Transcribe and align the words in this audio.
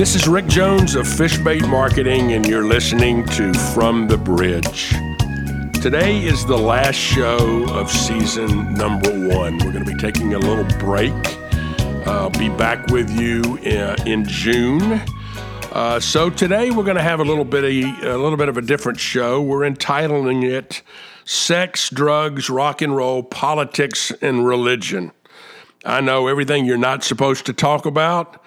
This 0.00 0.14
is 0.14 0.26
Rick 0.26 0.46
Jones 0.46 0.94
of 0.94 1.04
Fishbait 1.06 1.68
Marketing, 1.68 2.32
and 2.32 2.46
you're 2.46 2.64
listening 2.64 3.26
to 3.26 3.52
From 3.74 4.08
the 4.08 4.16
Bridge. 4.16 4.94
Today 5.82 6.24
is 6.24 6.46
the 6.46 6.56
last 6.56 6.96
show 6.96 7.68
of 7.68 7.90
season 7.90 8.72
number 8.72 9.10
one. 9.10 9.58
We're 9.58 9.72
going 9.72 9.84
to 9.84 9.92
be 9.92 9.98
taking 9.98 10.32
a 10.32 10.38
little 10.38 10.64
break. 10.78 11.12
I'll 12.06 12.30
be 12.30 12.48
back 12.48 12.86
with 12.86 13.10
you 13.10 13.58
in, 13.58 13.76
uh, 13.76 13.96
in 14.06 14.24
June. 14.24 15.02
Uh, 15.70 16.00
so 16.00 16.30
today 16.30 16.70
we're 16.70 16.84
going 16.84 16.96
to 16.96 17.02
have 17.02 17.20
a 17.20 17.24
little 17.24 17.44
bit 17.44 17.64
of 17.64 17.70
a 18.02 18.16
little 18.16 18.38
bit 18.38 18.48
of 18.48 18.56
a 18.56 18.62
different 18.62 18.98
show. 18.98 19.42
We're 19.42 19.64
entitling 19.64 20.44
it 20.44 20.80
"Sex, 21.26 21.90
Drugs, 21.90 22.48
Rock 22.48 22.80
and 22.80 22.96
Roll, 22.96 23.22
Politics, 23.22 24.12
and 24.22 24.46
Religion." 24.46 25.12
I 25.84 26.00
know 26.00 26.26
everything 26.26 26.64
you're 26.64 26.78
not 26.78 27.04
supposed 27.04 27.44
to 27.44 27.52
talk 27.52 27.84
about. 27.84 28.42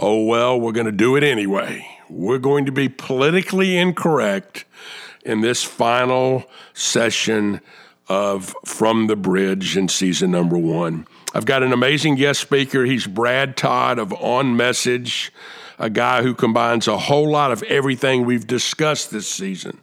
Oh, 0.00 0.22
well, 0.22 0.60
we're 0.60 0.70
going 0.70 0.86
to 0.86 0.92
do 0.92 1.16
it 1.16 1.24
anyway. 1.24 1.84
We're 2.08 2.38
going 2.38 2.66
to 2.66 2.72
be 2.72 2.88
politically 2.88 3.76
incorrect 3.76 4.64
in 5.24 5.40
this 5.40 5.64
final 5.64 6.44
session 6.72 7.60
of 8.08 8.54
From 8.64 9.08
the 9.08 9.16
Bridge 9.16 9.76
in 9.76 9.88
season 9.88 10.30
number 10.30 10.56
one. 10.56 11.08
I've 11.34 11.46
got 11.46 11.64
an 11.64 11.72
amazing 11.72 12.14
guest 12.14 12.40
speaker. 12.40 12.84
He's 12.84 13.08
Brad 13.08 13.56
Todd 13.56 13.98
of 13.98 14.12
On 14.12 14.56
Message, 14.56 15.32
a 15.80 15.90
guy 15.90 16.22
who 16.22 16.32
combines 16.32 16.86
a 16.86 16.96
whole 16.96 17.28
lot 17.28 17.50
of 17.50 17.64
everything 17.64 18.24
we've 18.24 18.46
discussed 18.46 19.10
this 19.10 19.26
season. 19.26 19.80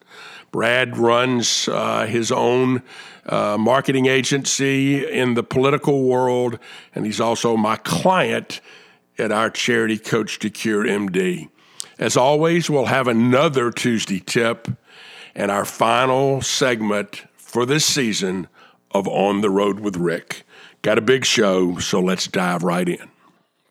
Brad 0.49 0.97
runs 0.97 1.67
uh, 1.67 2.05
his 2.05 2.31
own 2.31 2.83
uh, 3.25 3.57
marketing 3.59 4.05
agency 4.05 5.05
in 5.05 5.33
the 5.33 5.43
political 5.43 6.03
world, 6.03 6.57
and 6.93 7.05
he's 7.05 7.19
also 7.19 7.57
my 7.57 7.75
client 7.75 8.61
at 9.17 9.31
our 9.31 9.49
charity 9.49 9.97
Coach 9.97 10.39
to 10.39 10.49
Cure 10.49 10.83
MD. 10.83 11.49
As 11.97 12.17
always, 12.17 12.69
we'll 12.69 12.85
have 12.85 13.07
another 13.07 13.71
Tuesday 13.71 14.19
tip 14.19 14.67
and 15.33 15.51
our 15.51 15.65
final 15.65 16.41
segment 16.41 17.25
for 17.37 17.65
this 17.65 17.85
season 17.85 18.47
of 18.91 19.07
On 19.07 19.41
the 19.41 19.49
Road 19.49 19.79
with 19.79 19.97
Rick. 19.97 20.43
Got 20.81 20.97
a 20.97 21.01
big 21.01 21.25
show, 21.25 21.77
so 21.79 21.99
let's 21.99 22.27
dive 22.27 22.63
right 22.63 22.87
in. 22.87 23.09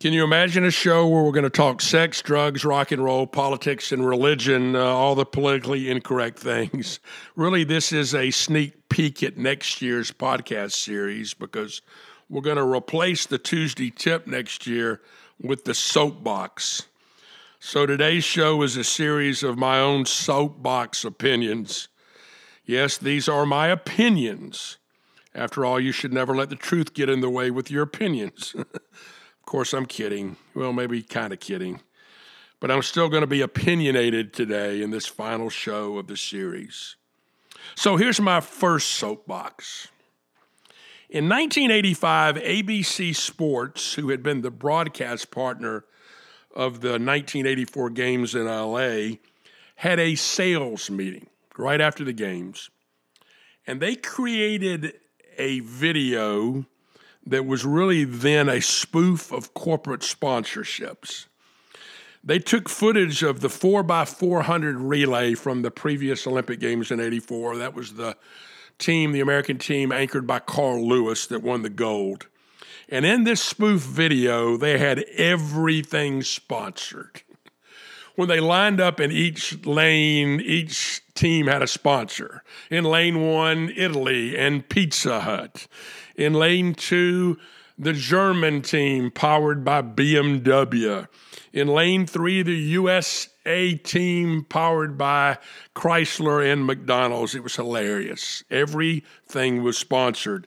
Can 0.01 0.13
you 0.13 0.23
imagine 0.23 0.65
a 0.65 0.71
show 0.71 1.09
where 1.09 1.23
we're 1.23 1.33
going 1.33 1.45
to 1.45 1.51
talk 1.51 1.81
sex, 1.81 2.21
drugs, 2.21 2.65
rock 2.65 2.93
and 2.93 3.03
roll, 3.03 3.27
politics, 3.27 3.91
and 3.91 4.07
religion, 4.07 4.77
uh, 4.77 4.81
all 4.81 5.15
the 5.15 5.25
politically 5.25 5.91
incorrect 5.91 6.39
things? 6.39 7.01
Really, 7.37 7.65
this 7.65 7.93
is 7.93 8.15
a 8.15 8.31
sneak 8.31 8.89
peek 8.89 9.23
at 9.23 9.37
next 9.37 9.83
year's 9.83 10.13
podcast 10.13 10.73
series 10.73 11.35
because 11.35 11.83
we're 12.29 12.43
going 12.43 12.59
to 12.59 12.67
replace 12.67 13.27
the 13.27 13.39
Tuesday 13.39 13.91
tip 13.91 14.27
next 14.27 14.67
year 14.67 15.01
with 15.41 15.65
the 15.65 15.75
soapbox. 15.75 16.87
So 17.61 17.87
today's 17.87 18.25
show 18.25 18.63
is 18.63 18.77
a 18.77 18.85
series 18.85 19.43
of 19.43 19.57
my 19.57 19.79
own 19.81 20.05
soapbox 20.07 21.05
opinions. 21.05 21.89
Yes, 22.67 22.99
these 22.99 23.29
are 23.29 23.47
my 23.47 23.69
opinions. 23.69 24.79
After 25.35 25.65
all, 25.65 25.81
you 25.81 25.91
should 25.91 26.13
never 26.13 26.35
let 26.35 26.51
the 26.51 26.57
truth 26.57 26.95
get 26.95 27.09
in 27.09 27.21
the 27.21 27.31
way 27.31 27.51
with 27.51 27.71
your 27.71 27.83
opinions. 27.83 28.55
of 28.59 29.45
course, 29.45 29.73
I'm 29.73 29.87
kidding. 29.87 30.37
Well, 30.55 30.73
maybe 30.73 31.03
kind 31.03 31.33
of 31.33 31.41
kidding. 31.41 31.81
But 32.61 32.71
I'm 32.71 32.83
still 32.83 33.09
going 33.09 33.23
to 33.23 33.27
be 33.27 33.41
opinionated 33.41 34.33
today 34.33 34.81
in 34.81 34.91
this 34.91 35.07
final 35.07 35.51
show 35.51 35.99
of 35.99 36.07
the 36.07 36.17
series. 36.17 36.97
So 37.75 37.97
here's 37.97 38.21
my 38.21 38.41
first 38.41 38.93
soapbox. 38.93 39.89
In 41.15 41.29
1985, 41.29 42.35
ABC 42.39 43.15
Sports, 43.15 43.95
who 43.95 44.09
had 44.09 44.21
been 44.21 44.41
the 44.41 44.51
broadcast 44.51 45.31
partner 45.31 45.85
of 46.53 46.81
the 46.81 46.89
1984 46.89 47.91
games 47.91 48.35
in 48.35 48.47
LA, 48.47 49.19
had 49.77 50.01
a 50.01 50.17
sales 50.17 50.91
meeting 50.91 51.29
right 51.57 51.81
after 51.81 52.03
the 52.03 52.13
games. 52.13 52.69
And 53.65 53.79
they 53.79 53.95
created 53.95 54.95
a 55.39 55.61
video 55.61 56.67
that 57.25 57.47
was 57.47 57.65
really 57.65 58.03
then 58.03 58.49
a 58.49 58.61
spoof 58.61 59.31
of 59.31 59.55
corporate 59.55 60.01
sponsorships. 60.01 61.27
They 62.25 62.41
took 62.41 62.69
footage 62.69 63.23
of 63.23 63.39
the 63.39 63.47
4x400 63.47 64.75
relay 64.79 65.35
from 65.35 65.63
the 65.63 65.71
previous 65.71 66.27
Olympic 66.27 66.59
Games 66.59 66.91
in 66.91 66.99
84. 66.99 67.59
That 67.59 67.73
was 67.73 67.93
the 67.93 68.17
team, 68.79 69.13
the 69.13 69.21
American 69.21 69.59
team, 69.59 69.93
anchored 69.93 70.27
by 70.27 70.39
Carl 70.39 70.87
Lewis, 70.87 71.27
that 71.27 71.43
won 71.43 71.63
the 71.63 71.71
gold. 71.71 72.27
And 72.89 73.05
in 73.05 73.25
this 73.25 73.43
spoof 73.43 73.81
video, 73.81 74.57
they 74.57 74.79
had 74.79 75.05
everything 75.17 76.23
sponsored. 76.23 77.23
When 78.17 78.29
they 78.29 78.41
lined 78.41 78.81
up 78.81 79.01
in 79.01 79.11
each 79.11 79.65
lane, 79.67 80.41
each 80.41 81.03
team 81.15 81.47
had 81.47 81.63
a 81.63 81.67
sponsor. 81.67 82.45
In 82.71 82.85
lane 82.85 83.21
one, 83.21 83.73
Italy 83.77 84.37
and 84.37 84.69
Pizza 84.69 85.21
Hut. 85.21 85.67
In 86.15 86.35
lane 86.35 86.75
two, 86.75 87.39
the 87.77 87.93
German 87.93 88.63
team 88.63 89.11
powered 89.11 89.65
by 89.65 89.83
BMW. 89.83 91.09
In 91.53 91.67
lane 91.67 92.07
three, 92.07 92.43
the 92.43 92.57
USA 93.47 93.75
team 93.75 94.45
powered 94.45 94.97
by 94.97 95.39
Chrysler 95.75 96.51
and 96.51 96.67
McDonald's. 96.67 97.35
It 97.35 97.43
was 97.43 97.57
hilarious. 97.57 98.43
Everything 98.51 99.63
was 99.63 99.79
sponsored. 99.79 100.47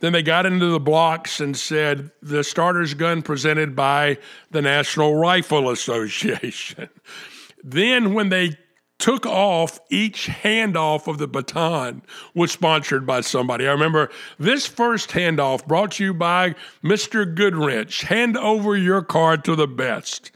Then 0.00 0.12
they 0.12 0.22
got 0.22 0.46
into 0.46 0.66
the 0.66 0.80
blocks 0.80 1.40
and 1.40 1.56
said, 1.56 2.10
the 2.20 2.44
starter's 2.44 2.94
gun 2.94 3.22
presented 3.22 3.74
by 3.74 4.18
the 4.50 4.60
National 4.60 5.14
Rifle 5.14 5.70
Association. 5.70 6.88
then, 7.64 8.12
when 8.12 8.28
they 8.28 8.58
took 8.98 9.24
off, 9.24 9.78
each 9.90 10.28
handoff 10.28 11.06
of 11.08 11.18
the 11.18 11.28
baton 11.28 12.02
was 12.34 12.52
sponsored 12.52 13.06
by 13.06 13.20
somebody. 13.20 13.66
I 13.66 13.72
remember 13.72 14.10
this 14.38 14.66
first 14.66 15.10
handoff 15.10 15.66
brought 15.66 15.92
to 15.92 16.04
you 16.04 16.14
by 16.14 16.54
Mr. 16.82 17.34
Goodwrench. 17.34 18.02
Hand 18.04 18.36
over 18.36 18.76
your 18.76 19.02
card 19.02 19.44
to 19.44 19.56
the 19.56 19.68
best. 19.68 20.30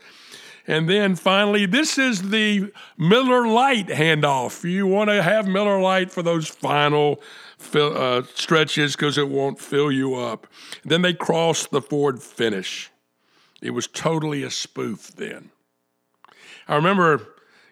And 0.69 0.87
then 0.87 1.17
finally, 1.17 1.65
this 1.65 1.97
is 1.97 2.29
the 2.29 2.71
Miller 2.99 3.49
Lite 3.49 3.89
handoff. 3.89 4.71
You 4.71 4.87
want 4.87 5.09
to 5.09 5.23
have 5.23 5.49
Miller 5.49 5.81
Lite 5.81 6.13
for 6.13 6.23
those 6.23 6.47
final 6.47 7.23
fill, 7.57 7.97
uh, 7.97 8.23
stretches 8.35 8.95
because 8.95 9.17
it 9.17 9.31
won't 9.31 9.59
fill 9.59 9.91
you 9.91 10.15
up. 10.15 10.47
Then 10.85 11.01
they 11.01 11.15
cross 11.15 11.67
the 11.67 11.81
Ford 11.81 12.23
finish. 12.23 12.91
It 13.63 13.71
was 13.71 13.87
totally 13.87 14.43
a 14.43 14.51
spoof 14.51 15.09
then. 15.17 15.51
I 16.69 16.77
remember 16.77 17.27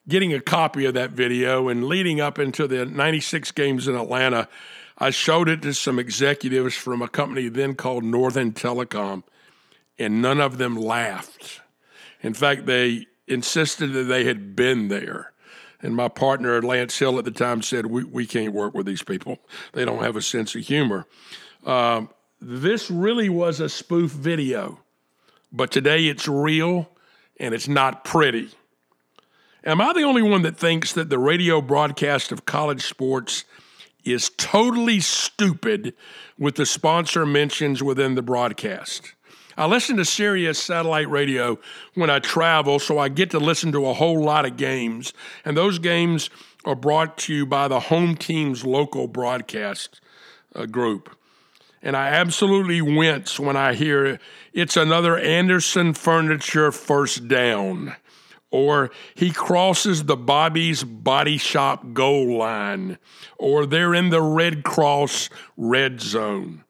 getting 0.08 0.32
a 0.32 0.40
copy 0.40 0.86
of 0.86 0.94
that 0.94 1.10
video 1.10 1.68
and 1.68 1.84
leading 1.84 2.18
up 2.18 2.38
into 2.38 2.66
the 2.66 2.86
96 2.86 3.52
games 3.52 3.88
in 3.88 3.94
Atlanta, 3.94 4.48
I 4.96 5.10
showed 5.10 5.50
it 5.50 5.60
to 5.62 5.74
some 5.74 5.98
executives 5.98 6.74
from 6.74 7.02
a 7.02 7.08
company 7.08 7.48
then 7.48 7.74
called 7.74 8.04
Northern 8.04 8.52
Telecom, 8.52 9.22
and 9.98 10.22
none 10.22 10.40
of 10.40 10.56
them 10.56 10.76
laughed. 10.76 11.60
In 12.26 12.34
fact, 12.34 12.66
they 12.66 13.06
insisted 13.28 13.92
that 13.92 14.04
they 14.04 14.24
had 14.24 14.56
been 14.56 14.88
there. 14.88 15.32
And 15.80 15.94
my 15.94 16.08
partner, 16.08 16.60
Lance 16.60 16.98
Hill, 16.98 17.20
at 17.20 17.24
the 17.24 17.30
time 17.30 17.62
said, 17.62 17.86
We, 17.86 18.02
we 18.02 18.26
can't 18.26 18.52
work 18.52 18.74
with 18.74 18.84
these 18.84 19.04
people. 19.04 19.38
They 19.74 19.84
don't 19.84 20.02
have 20.02 20.16
a 20.16 20.22
sense 20.22 20.52
of 20.56 20.62
humor. 20.62 21.06
Um, 21.64 22.10
this 22.40 22.90
really 22.90 23.28
was 23.28 23.60
a 23.60 23.68
spoof 23.68 24.10
video, 24.10 24.80
but 25.52 25.70
today 25.70 26.08
it's 26.08 26.26
real 26.26 26.90
and 27.38 27.54
it's 27.54 27.68
not 27.68 28.04
pretty. 28.04 28.50
Am 29.62 29.80
I 29.80 29.92
the 29.92 30.02
only 30.02 30.22
one 30.22 30.42
that 30.42 30.56
thinks 30.56 30.94
that 30.94 31.10
the 31.10 31.20
radio 31.20 31.60
broadcast 31.60 32.32
of 32.32 32.44
college 32.44 32.82
sports 32.82 33.44
is 34.04 34.30
totally 34.36 34.98
stupid 34.98 35.94
with 36.36 36.56
the 36.56 36.66
sponsor 36.66 37.24
mentions 37.24 37.84
within 37.84 38.16
the 38.16 38.22
broadcast? 38.22 39.14
I 39.56 39.66
listen 39.66 39.96
to 39.96 40.04
Sirius 40.04 40.62
satellite 40.62 41.08
radio 41.08 41.58
when 41.94 42.10
I 42.10 42.18
travel, 42.18 42.78
so 42.78 42.98
I 42.98 43.08
get 43.08 43.30
to 43.30 43.38
listen 43.38 43.72
to 43.72 43.86
a 43.86 43.94
whole 43.94 44.22
lot 44.22 44.44
of 44.44 44.56
games. 44.56 45.12
And 45.44 45.56
those 45.56 45.78
games 45.78 46.28
are 46.64 46.74
brought 46.74 47.16
to 47.18 47.34
you 47.34 47.46
by 47.46 47.68
the 47.68 47.80
home 47.80 48.16
team's 48.16 48.64
local 48.64 49.08
broadcast 49.08 50.00
uh, 50.54 50.66
group. 50.66 51.16
And 51.82 51.96
I 51.96 52.08
absolutely 52.08 52.82
wince 52.82 53.38
when 53.38 53.56
I 53.56 53.74
hear 53.74 54.18
it's 54.52 54.76
another 54.76 55.16
Anderson 55.16 55.94
Furniture 55.94 56.72
first 56.72 57.28
down 57.28 57.94
or 58.50 58.90
he 59.14 59.30
crosses 59.30 60.04
the 60.04 60.16
Bobby's 60.16 60.84
Body 60.84 61.36
Shop 61.36 61.92
goal 61.92 62.38
line, 62.38 62.98
or 63.38 63.66
they're 63.66 63.94
in 63.94 64.10
the 64.10 64.22
Red 64.22 64.64
Cross 64.64 65.28
red 65.56 66.00
zone. 66.00 66.64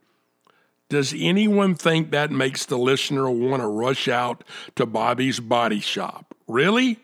Does 0.88 1.15
anyone 1.17 1.75
think 1.75 2.11
that 2.11 2.31
makes 2.31 2.65
the 2.65 2.79
listener 2.79 3.29
want 3.29 3.61
to 3.61 3.67
rush 3.67 4.06
out 4.06 4.44
to 4.77 4.87
Bobby's 4.87 5.41
Body 5.41 5.81
Shop? 5.81 6.35
Really? 6.47 6.99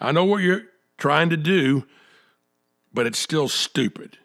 I 0.00 0.10
know 0.10 0.24
what 0.24 0.42
you're 0.42 0.64
trying 0.98 1.30
to 1.30 1.36
do, 1.36 1.84
but 2.92 3.06
it's 3.06 3.18
still 3.18 3.48
stupid. 3.48 4.18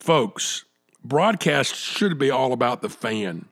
Folks, 0.00 0.64
broadcasts 1.04 1.78
should 1.78 2.18
be 2.18 2.30
all 2.30 2.52
about 2.52 2.82
the 2.82 2.88
fan. 2.88 3.46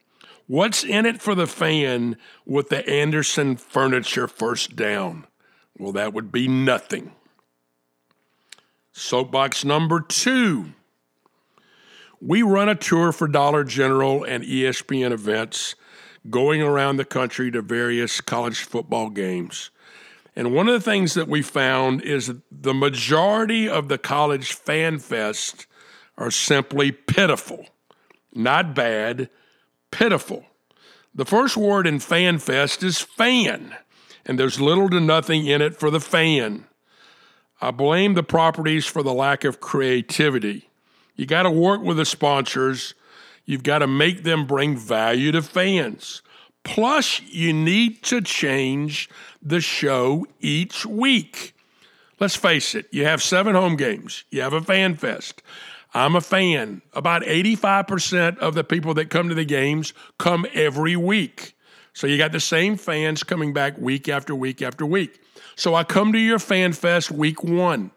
What's 0.47 0.83
in 0.83 1.05
it 1.05 1.21
for 1.21 1.35
the 1.35 1.47
fan 1.47 2.17
with 2.45 2.69
the 2.69 2.87
Anderson 2.89 3.55
furniture 3.55 4.27
first 4.27 4.75
down? 4.75 5.27
Well, 5.77 5.91
that 5.93 6.13
would 6.13 6.31
be 6.31 6.47
nothing. 6.47 7.11
Soapbox 8.91 9.63
number 9.63 10.01
two. 10.01 10.73
We 12.21 12.41
run 12.41 12.67
a 12.67 12.75
tour 12.75 13.11
for 13.11 13.27
Dollar 13.27 13.63
General 13.63 14.23
and 14.23 14.43
ESPN 14.43 15.11
events 15.11 15.75
going 16.29 16.61
around 16.61 16.97
the 16.97 17.05
country 17.05 17.49
to 17.51 17.61
various 17.61 18.19
college 18.19 18.59
football 18.63 19.09
games. 19.09 19.69
And 20.35 20.53
one 20.53 20.67
of 20.67 20.73
the 20.73 20.91
things 20.91 21.13
that 21.13 21.29
we 21.29 21.41
found 21.41 22.01
is 22.01 22.33
the 22.51 22.73
majority 22.73 23.69
of 23.69 23.87
the 23.87 23.97
college 23.97 24.53
fan 24.53 24.99
fest 24.99 25.65
are 26.17 26.31
simply 26.31 26.91
pitiful. 26.91 27.65
Not 28.33 28.75
bad, 28.75 29.29
pitiful. 29.91 30.45
The 31.15 31.25
first 31.25 31.57
word 31.57 31.87
in 31.87 31.99
fan 31.99 32.37
fest 32.39 32.83
is 32.83 32.99
fan, 32.99 33.75
and 34.25 34.37
there's 34.37 34.61
little 34.61 34.89
to 34.89 34.99
nothing 34.99 35.47
in 35.47 35.61
it 35.61 35.75
for 35.75 35.89
the 35.89 35.99
fan. 35.99 36.65
I 37.61 37.71
blame 37.71 38.13
the 38.13 38.23
properties 38.23 38.85
for 38.85 39.03
the 39.03 39.13
lack 39.13 39.43
of 39.43 39.59
creativity. 39.59 40.68
You 41.19 41.25
got 41.25 41.43
to 41.43 41.51
work 41.51 41.81
with 41.81 41.97
the 41.97 42.05
sponsors. 42.05 42.95
You've 43.43 43.63
got 43.63 43.79
to 43.79 43.87
make 43.87 44.23
them 44.23 44.47
bring 44.47 44.77
value 44.77 45.33
to 45.33 45.41
fans. 45.41 46.21
Plus, 46.63 47.19
you 47.23 47.51
need 47.51 48.03
to 48.03 48.21
change 48.21 49.09
the 49.41 49.59
show 49.59 50.25
each 50.39 50.85
week. 50.85 51.53
Let's 52.21 52.37
face 52.37 52.73
it, 52.73 52.87
you 52.91 53.03
have 53.03 53.21
seven 53.21 53.53
home 53.53 53.75
games, 53.75 54.23
you 54.31 54.41
have 54.41 54.53
a 54.53 54.61
fan 54.61 54.95
fest. 54.95 55.43
I'm 55.93 56.15
a 56.15 56.21
fan. 56.21 56.81
About 56.93 57.23
85% 57.23 58.37
of 58.37 58.53
the 58.53 58.63
people 58.63 58.93
that 58.93 59.09
come 59.09 59.27
to 59.27 59.35
the 59.35 59.43
games 59.43 59.93
come 60.19 60.45
every 60.53 60.95
week. 60.95 61.53
So 61.91 62.07
you 62.07 62.17
got 62.17 62.31
the 62.31 62.39
same 62.39 62.77
fans 62.77 63.23
coming 63.23 63.51
back 63.51 63.77
week 63.77 64.07
after 64.07 64.33
week 64.33 64.61
after 64.61 64.85
week. 64.85 65.19
So 65.57 65.75
I 65.75 65.83
come 65.83 66.13
to 66.13 66.19
your 66.19 66.39
fan 66.39 66.71
fest 66.71 67.11
week 67.11 67.43
one. 67.43 67.91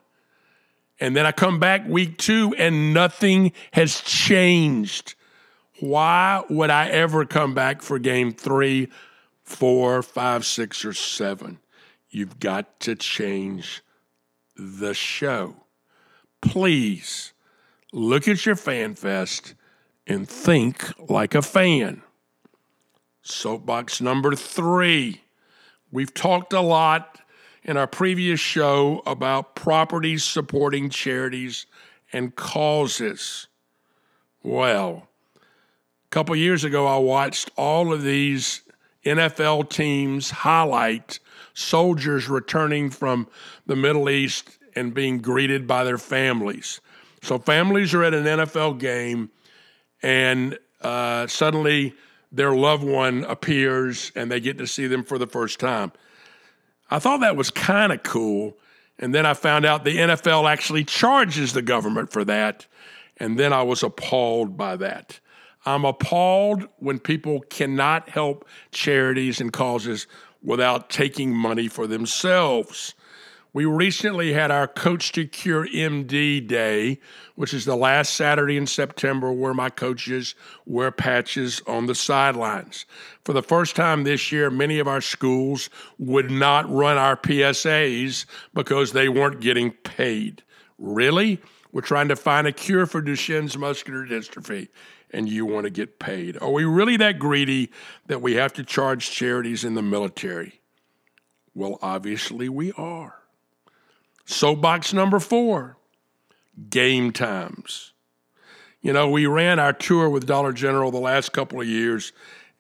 And 1.03 1.17
then 1.17 1.27
I 1.27 1.33
come 1.33 1.59
back 1.59 1.85
week 1.89 2.17
two 2.17 2.55
and 2.57 2.95
nothing 2.95 3.51
has 3.73 4.03
changed. 4.03 5.17
Why 5.81 6.45
would 6.49 6.71
I 6.71 6.91
ever 6.91 7.25
come 7.25 7.55
back 7.55 7.83
for 7.83 7.99
game 7.99 8.33
three, 8.33 8.87
four, 9.43 10.01
five, 10.05 10.47
six, 10.47 10.85
or 10.85 10.93
seven? 10.93 11.59
You've 12.09 12.39
got 12.39 12.79
to 12.83 12.95
change 12.95 13.83
the 14.57 14.95
show. 14.95 15.57
Please 16.41 17.33
look 17.93 18.29
at 18.29 18.47
your 18.47 18.55
fan 18.55 18.95
fest 18.95 19.55
and 20.07 20.29
think 20.29 20.89
like 21.11 21.35
a 21.35 21.43
fan. 21.43 22.03
Soapbox 23.23 24.01
number 24.01 24.37
three. 24.37 25.23
We've 25.91 26.15
talked 26.15 26.53
a 26.53 26.61
lot 26.61 27.22
in 27.65 27.77
our 27.77 27.87
previous 27.87 28.41
show 28.41 29.03
about 29.07 29.55
properties 29.55 30.25
supporting 30.25 30.91
charities 30.91 31.67
and 32.13 32.35
causes. 32.35 33.47
Well, 34.43 35.09
a 35.37 36.09
couple 36.11 36.35
years 36.37 36.65
ago, 36.65 36.87
I 36.87 36.99
watched 36.99 37.51
all 37.57 37.93
of 37.93 38.03
these 38.03 38.63
NFL 39.05 39.71
teams 39.71 40.31
highlight 40.31 41.19
soldiers 41.55 42.29
returning 42.29 42.91
from 42.91 43.29
the 43.67 43.77
Middle 43.77 44.11
East 44.11 44.59
and 44.75 44.95
being 44.95 45.19
greeted 45.19 45.67
by 45.67 45.85
their 45.85 45.99
families. 45.99 46.81
So, 47.23 47.39
families 47.39 47.95
are 47.95 48.03
at 48.03 48.15
an 48.15 48.25
NFL 48.25 48.79
game, 48.81 49.31
and 50.03 50.59
uh, 50.81 51.27
suddenly 51.29 51.95
their 52.33 52.53
loved 52.53 52.83
one 52.83 53.25
appears 53.25 54.11
and 54.17 54.31
they 54.31 54.41
get 54.41 54.59
to 54.59 54.67
see 54.67 54.87
them 54.87 55.05
for 55.05 55.19
the 55.19 55.27
first 55.27 55.61
time. 55.61 55.93
I 56.93 56.99
thought 56.99 57.21
that 57.21 57.37
was 57.37 57.51
kind 57.51 57.91
of 57.91 58.03
cool. 58.03 58.59
And 58.99 59.15
then 59.15 59.25
I 59.25 59.33
found 59.33 59.65
out 59.65 59.83
the 59.83 59.97
NFL 59.97 60.47
actually 60.47 60.85
charges 60.85 61.55
the 61.55 61.63
government 61.63 62.13
for 62.13 62.23
that. 62.27 62.67
And 63.17 63.39
then 63.39 63.51
I 63.51 63.63
was 63.63 63.83
appalled 63.83 64.59
by 64.59 64.77
that. 64.77 65.19
I'm 65.65 65.87
appalled 65.87 66.69
when 66.77 66.99
people 66.99 67.41
cannot 67.49 68.11
help 68.11 68.47
charities 68.73 69.41
and 69.41 69.51
causes 69.51 70.07
without 70.43 70.91
taking 70.91 71.35
money 71.35 71.67
for 71.67 71.87
themselves. 71.87 72.93
We 73.55 73.67
recently 73.67 74.33
had 74.33 74.51
our 74.51 74.67
Coach 74.67 75.13
to 75.13 75.27
Cure 75.27 75.67
MD 75.67 76.47
Day, 76.47 76.99
which 77.35 77.53
is 77.53 77.67
the 77.67 77.77
last 77.77 78.15
Saturday 78.15 78.57
in 78.57 78.67
September 78.67 79.31
where 79.31 79.53
my 79.53 79.69
coaches 79.69 80.35
wear 80.65 80.91
patches 80.91 81.61
on 81.67 81.85
the 81.85 81.95
sidelines. 81.95 82.87
For 83.27 83.35
the 83.35 83.43
first 83.43 83.77
time 83.77 84.05
this 84.05 84.33
year, 84.33 84.49
many 84.49 84.79
of 84.79 84.89
our 84.89 85.03
schools 85.03 85.69
would 85.99 86.31
not 86.31 86.71
run 86.71 86.97
our 86.97 87.15
PSAs 87.15 88.25
because 88.55 88.93
they 88.93 89.11
weren't 89.11 89.41
getting 89.41 89.73
paid. 89.73 90.43
Really? 90.79 91.39
We're 91.73 91.83
trying 91.83 92.09
to 92.09 92.17
find 92.17 92.47
a 92.47 92.53
cure 92.53 92.87
for 92.87 93.03
Duchenne's 93.03 93.59
muscular 93.59 94.07
dystrophy, 94.07 94.69
and 95.11 95.29
you 95.29 95.45
want 95.45 95.65
to 95.65 95.71
get 95.71 95.99
paid. 95.99 96.39
Are 96.41 96.51
we 96.51 96.65
really 96.65 96.97
that 96.97 97.19
greedy 97.19 97.71
that 98.07 98.23
we 98.23 98.33
have 98.37 98.55
to 98.55 98.65
charge 98.65 99.11
charities 99.11 99.63
in 99.63 99.75
the 99.75 99.83
military? 99.83 100.63
Well, 101.55 101.79
obviously 101.83 102.49
we 102.49 102.73
are. 102.73 103.22
Soapbox 104.25 104.93
number 104.93 105.19
four 105.19 105.77
game 106.71 107.13
times. 107.13 107.93
You 108.81 108.93
know, 108.93 109.09
we 109.09 109.27
ran 109.27 109.59
our 109.59 109.73
tour 109.73 110.09
with 110.09 110.27
Dollar 110.27 110.53
General 110.53 110.91
the 110.91 110.99
last 110.99 111.33
couple 111.33 111.61
of 111.61 111.67
years 111.67 112.13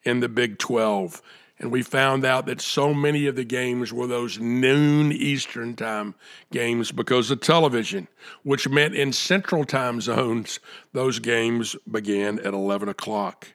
in 0.04 0.20
the 0.20 0.28
Big 0.28 0.58
12, 0.58 1.20
and 1.58 1.70
we 1.70 1.82
found 1.82 2.24
out 2.24 2.46
that 2.46 2.60
so 2.60 2.94
many 2.94 3.26
of 3.26 3.36
the 3.36 3.44
games 3.44 3.92
were 3.92 4.06
those 4.06 4.38
noon 4.38 5.12
Eastern 5.12 5.74
time 5.74 6.14
games 6.50 6.92
because 6.92 7.30
of 7.30 7.40
television, 7.40 8.08
which 8.42 8.68
meant 8.68 8.94
in 8.94 9.12
central 9.12 9.64
time 9.64 10.00
zones, 10.00 10.60
those 10.92 11.18
games 11.18 11.76
began 11.90 12.38
at 12.40 12.54
11 12.54 12.88
o'clock. 12.88 13.48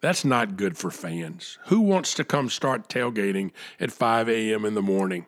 That's 0.00 0.24
not 0.24 0.56
good 0.56 0.76
for 0.76 0.90
fans. 0.90 1.58
Who 1.66 1.80
wants 1.80 2.12
to 2.14 2.24
come 2.24 2.50
start 2.50 2.90
tailgating 2.90 3.52
at 3.80 3.90
5 3.90 4.28
a.m. 4.28 4.66
in 4.66 4.74
the 4.74 4.82
morning? 4.82 5.26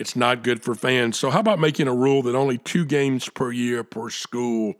It's 0.00 0.16
not 0.16 0.42
good 0.42 0.62
for 0.62 0.74
fans. 0.74 1.18
So, 1.18 1.28
how 1.28 1.40
about 1.40 1.58
making 1.58 1.86
a 1.86 1.94
rule 1.94 2.22
that 2.22 2.34
only 2.34 2.56
two 2.56 2.86
games 2.86 3.28
per 3.28 3.52
year 3.52 3.84
per 3.84 4.08
school 4.08 4.74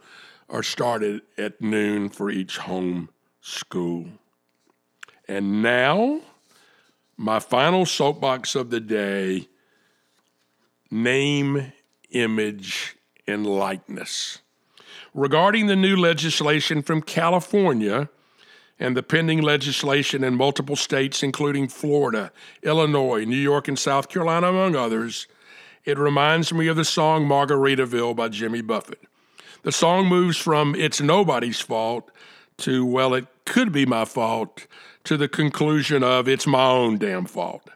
are 0.48 0.62
started 0.62 1.20
at 1.36 1.60
noon 1.60 2.08
for 2.08 2.30
each 2.30 2.56
home 2.56 3.10
school? 3.42 4.06
And 5.28 5.62
now, 5.62 6.22
my 7.18 7.38
final 7.38 7.84
soapbox 7.84 8.54
of 8.54 8.70
the 8.70 8.80
day 8.80 9.48
name, 10.90 11.70
image, 12.08 12.96
and 13.26 13.46
likeness. 13.46 14.38
Regarding 15.12 15.66
the 15.66 15.76
new 15.76 15.96
legislation 15.96 16.80
from 16.80 17.02
California, 17.02 18.08
and 18.80 18.96
the 18.96 19.02
pending 19.02 19.42
legislation 19.42 20.24
in 20.24 20.34
multiple 20.34 20.74
states, 20.74 21.22
including 21.22 21.68
Florida, 21.68 22.32
Illinois, 22.62 23.24
New 23.24 23.36
York, 23.36 23.68
and 23.68 23.78
South 23.78 24.08
Carolina, 24.08 24.48
among 24.48 24.74
others, 24.74 25.28
it 25.84 25.98
reminds 25.98 26.52
me 26.52 26.66
of 26.66 26.76
the 26.76 26.84
song 26.84 27.26
Margaritaville 27.26 28.16
by 28.16 28.28
Jimmy 28.28 28.62
Buffett. 28.62 29.02
The 29.62 29.70
song 29.70 30.06
moves 30.06 30.38
from 30.38 30.74
It's 30.74 31.00
Nobody's 31.00 31.60
Fault 31.60 32.10
to, 32.58 32.84
well, 32.84 33.12
it 33.12 33.26
could 33.44 33.70
be 33.70 33.84
my 33.84 34.06
fault, 34.06 34.66
to 35.04 35.16
the 35.16 35.28
conclusion 35.28 36.02
of 36.02 36.26
It's 36.26 36.46
my 36.46 36.70
own 36.70 36.98
damn 36.98 37.26
fault. 37.26 37.68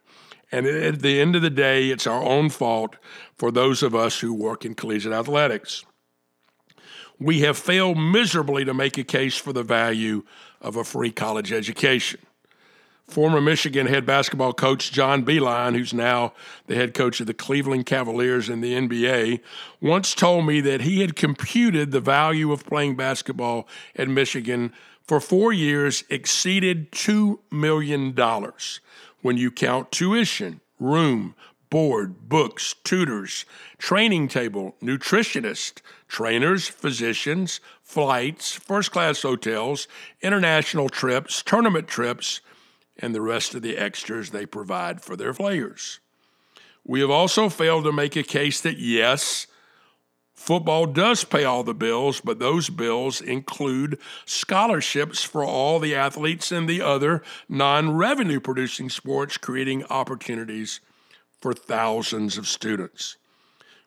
And 0.51 0.67
at 0.67 1.01
the 1.01 1.21
end 1.21 1.37
of 1.37 1.43
the 1.43 1.51
day, 1.51 1.91
it's 1.91 2.07
our 2.07 2.23
own 2.23 2.49
fault 2.49 2.97
for 3.37 3.51
those 3.51 3.83
of 3.83 3.95
us 3.95 4.21
who 4.21 4.33
work 4.33 4.65
in 4.65 4.75
collegiate 4.75 5.13
athletics. 5.13 5.85
We 7.19 7.41
have 7.41 7.59
failed 7.59 7.99
miserably 7.99 8.65
to 8.65 8.75
make 8.75 8.99
a 8.99 9.05
case 9.05 9.37
for 9.37 9.53
the 9.53 9.63
value 9.63 10.25
of 10.65 10.77
a 10.77 10.83
free 10.83 11.13
college 11.13 11.53
education. 11.53 12.21
Former 13.07 13.41
Michigan 13.41 13.87
head 13.87 14.07
basketball 14.07 14.55
coach 14.55 14.91
John 14.91 15.25
Beilein, 15.27 15.77
who's 15.77 15.93
now 15.93 16.33
the 16.67 16.75
head 16.75 16.95
coach 16.95 17.21
of 17.21 17.27
the 17.27 17.35
Cleveland 17.35 17.85
Cavaliers 17.85 18.49
in 18.49 18.63
the 18.63 18.73
NBA, 18.73 19.41
once 19.81 20.15
told 20.15 20.47
me 20.47 20.63
that 20.63 20.81
he 20.81 21.03
had 21.03 21.15
computed 21.15 21.93
the 21.93 22.01
value 22.01 22.51
of 22.51 22.65
playing 22.65 22.97
basketball 22.97 23.69
at 23.95 24.09
Michigan 24.09 24.73
for 25.07 25.21
four 25.21 25.53
years 25.53 26.03
exceeded 26.09 26.91
$2 26.93 27.39
million 27.51 28.15
when 29.21 29.37
you 29.37 29.51
count 29.51 29.93
tuition, 29.93 30.61
room, 30.81 31.35
board, 31.75 32.29
books, 32.29 32.77
tutors, 32.85 33.45
training 33.79 34.29
table, 34.29 34.77
nutritionist, 34.81 35.83
trainers, 36.07 36.69
physicians, 36.69 37.59
flights, 37.83 38.53
first 38.53 38.93
class 38.93 39.23
hotels, 39.23 39.89
international 40.23 40.89
trips, 40.89 41.43
tournament 41.43 41.89
trips, 41.89 42.41
and 42.99 43.13
the 43.13 43.21
rest 43.21 43.57
of 43.57 43.63
the 43.63 43.77
extras 43.77 44.31
they 44.31 44.47
provide 44.47 45.01
for 45.01 45.17
their 45.17 45.35
players. 45.35 45.99
We 46.85 47.01
have 47.01 47.11
also 47.11 47.49
failed 47.49 47.83
to 47.87 47.93
make 47.93 48.15
a 48.15 48.23
case 48.23 48.61
that 48.61 48.79
yes, 48.79 49.49
Football 50.33 50.87
does 50.87 51.25
pay 51.25 51.43
all 51.45 51.65
the 51.65 51.75
bills, 51.75 52.21
but 52.21 52.39
those 52.39 52.71
bills 52.71 53.21
include 53.21 53.99
scholarships 54.27 55.25
for 55.25 55.45
all 55.45 55.81
the 55.81 55.97
athletes 55.97 56.53
in 56.53 56.67
the 56.67 56.83
other 56.83 57.23
non 57.49 57.97
revenue 57.97 58.39
producing 58.39 58.91
sports, 58.91 59.39
creating 59.39 59.85
opportunities 59.87 60.81
for 61.45 61.53
thousands 61.53 62.39
of 62.39 62.49
students. 62.49 63.19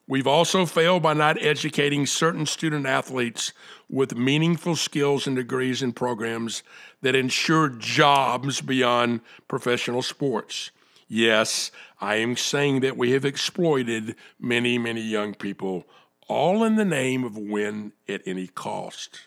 We've 0.08 0.28
also 0.28 0.68
failed 0.68 1.02
by 1.02 1.16
not 1.16 1.42
educating 1.42 2.06
certain 2.06 2.46
student 2.46 2.86
athletes 2.86 3.52
with 3.90 4.16
meaningful 4.16 4.76
skills 4.76 5.26
and 5.26 5.36
degrees 5.36 5.82
in 5.82 5.94
programs 5.94 6.62
that 7.02 7.16
ensure 7.16 7.70
jobs 7.70 8.62
beyond 8.62 9.22
professional 9.48 10.04
sports. 10.04 10.70
Yes, 11.08 11.72
I 12.00 12.18
am 12.18 12.38
saying 12.38 12.82
that 12.82 12.96
we 12.96 13.14
have 13.14 13.26
exploited 13.26 14.16
many, 14.40 14.78
many 14.78 15.02
young 15.02 15.34
people 15.34 15.88
all 16.28 16.64
in 16.64 16.76
the 16.76 16.86
name 16.86 17.24
of 17.24 17.40
win 17.40 17.92
at 18.08 18.22
any 18.28 18.46
cost. 18.46 19.22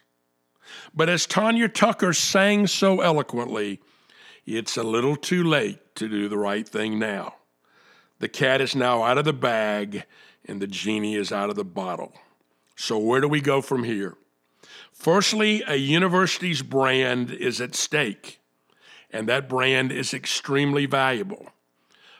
But 0.94 1.08
as 1.08 1.26
Tanya 1.26 1.68
Tucker 1.68 2.12
sang 2.12 2.68
so 2.68 3.00
eloquently, 3.00 3.80
it's 4.46 4.76
a 4.76 4.84
little 4.84 5.16
too 5.16 5.42
late 5.42 5.96
to 5.96 6.08
do 6.08 6.28
the 6.28 6.38
right 6.38 6.68
thing 6.68 6.96
now. 6.96 7.34
The 8.20 8.28
cat 8.28 8.60
is 8.60 8.76
now 8.76 9.02
out 9.02 9.18
of 9.18 9.24
the 9.24 9.32
bag 9.32 10.04
and 10.46 10.60
the 10.60 10.66
genie 10.66 11.16
is 11.16 11.32
out 11.32 11.50
of 11.50 11.56
the 11.56 11.64
bottle. 11.64 12.12
So, 12.76 12.96
where 12.98 13.20
do 13.20 13.28
we 13.28 13.40
go 13.40 13.60
from 13.60 13.84
here? 13.84 14.16
Firstly, 14.92 15.62
a 15.66 15.76
university's 15.76 16.62
brand 16.62 17.30
is 17.30 17.60
at 17.60 17.74
stake, 17.74 18.40
and 19.10 19.28
that 19.28 19.48
brand 19.48 19.90
is 19.90 20.12
extremely 20.12 20.86
valuable. 20.86 21.50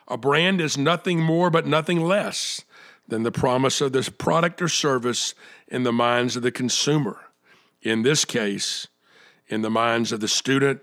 A 0.09 0.16
brand 0.16 0.61
is 0.61 0.76
nothing 0.76 1.21
more 1.21 1.50
but 1.50 1.66
nothing 1.66 2.00
less 2.00 2.62
than 3.07 3.23
the 3.23 3.33
promise 3.33 3.80
of 3.80 3.92
this 3.92 4.09
product 4.09 4.62
or 4.62 4.69
service 4.69 5.35
in 5.69 5.83
the 5.83 5.92
minds 5.92 6.37
of 6.37 6.42
the 6.42 6.50
consumer. 6.50 7.19
In 7.83 8.02
this 8.02 8.25
case, 8.25 8.87
in 9.49 9.62
the 9.62 9.71
minds 9.71 10.12
of 10.12 10.21
the 10.21 10.28
student, 10.28 10.80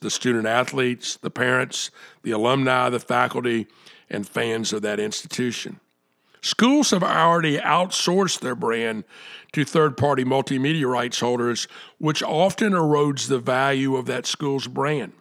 the 0.00 0.10
student 0.10 0.46
athletes, 0.46 1.16
the 1.16 1.30
parents, 1.30 1.90
the 2.22 2.30
alumni, 2.30 2.88
the 2.88 3.00
faculty, 3.00 3.66
and 4.10 4.28
fans 4.28 4.72
of 4.72 4.82
that 4.82 5.00
institution. 5.00 5.80
Schools 6.40 6.90
have 6.90 7.02
already 7.02 7.58
outsourced 7.58 8.40
their 8.40 8.54
brand 8.54 9.04
to 9.52 9.64
third 9.64 9.96
party 9.96 10.24
multimedia 10.24 10.86
rights 10.86 11.20
holders, 11.20 11.66
which 11.98 12.22
often 12.22 12.72
erodes 12.72 13.28
the 13.28 13.40
value 13.40 13.96
of 13.96 14.06
that 14.06 14.26
school's 14.26 14.68
brand. 14.68 15.12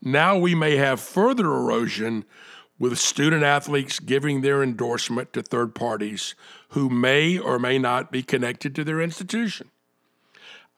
Now 0.00 0.38
we 0.38 0.54
may 0.54 0.76
have 0.76 1.00
further 1.00 1.46
erosion 1.46 2.24
with 2.78 2.98
student 2.98 3.42
athletes 3.42 4.00
giving 4.00 4.40
their 4.40 4.62
endorsement 4.62 5.32
to 5.32 5.42
third 5.42 5.74
parties 5.74 6.34
who 6.70 6.88
may 6.88 7.38
or 7.38 7.58
may 7.58 7.78
not 7.78 8.12
be 8.12 8.22
connected 8.22 8.74
to 8.74 8.84
their 8.84 9.00
institution. 9.00 9.70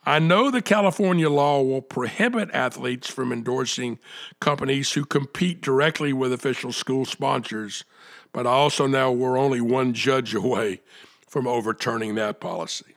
I 0.09 0.21
know 0.21 0.53
the 0.53 0.63
California 0.63 1.29
law 1.29 1.61
will 1.63 1.83
prohibit 1.83 2.49
athletes 2.53 3.11
from 3.11 3.33
endorsing 3.33 3.99
companies 4.39 4.93
who 4.93 5.05
compete 5.05 5.61
directly 5.61 6.13
with 6.13 6.33
official 6.33 6.71
school 6.71 7.05
sponsors, 7.05 7.85
but 8.33 8.47
I 8.47 8.51
also 8.51 8.87
know 8.87 9.11
we're 9.11 9.37
only 9.37 9.61
one 9.61 9.95
judge 9.95 10.33
away 10.33 10.81
from 11.27 11.49
overturning 11.49 12.15
that 12.15 12.39
policy. 12.39 12.95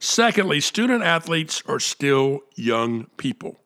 Secondly, 0.00 0.60
student 0.60 1.04
athletes 1.04 1.62
are 1.66 1.78
still 1.78 2.40
young 2.56 3.06
people 3.16 3.60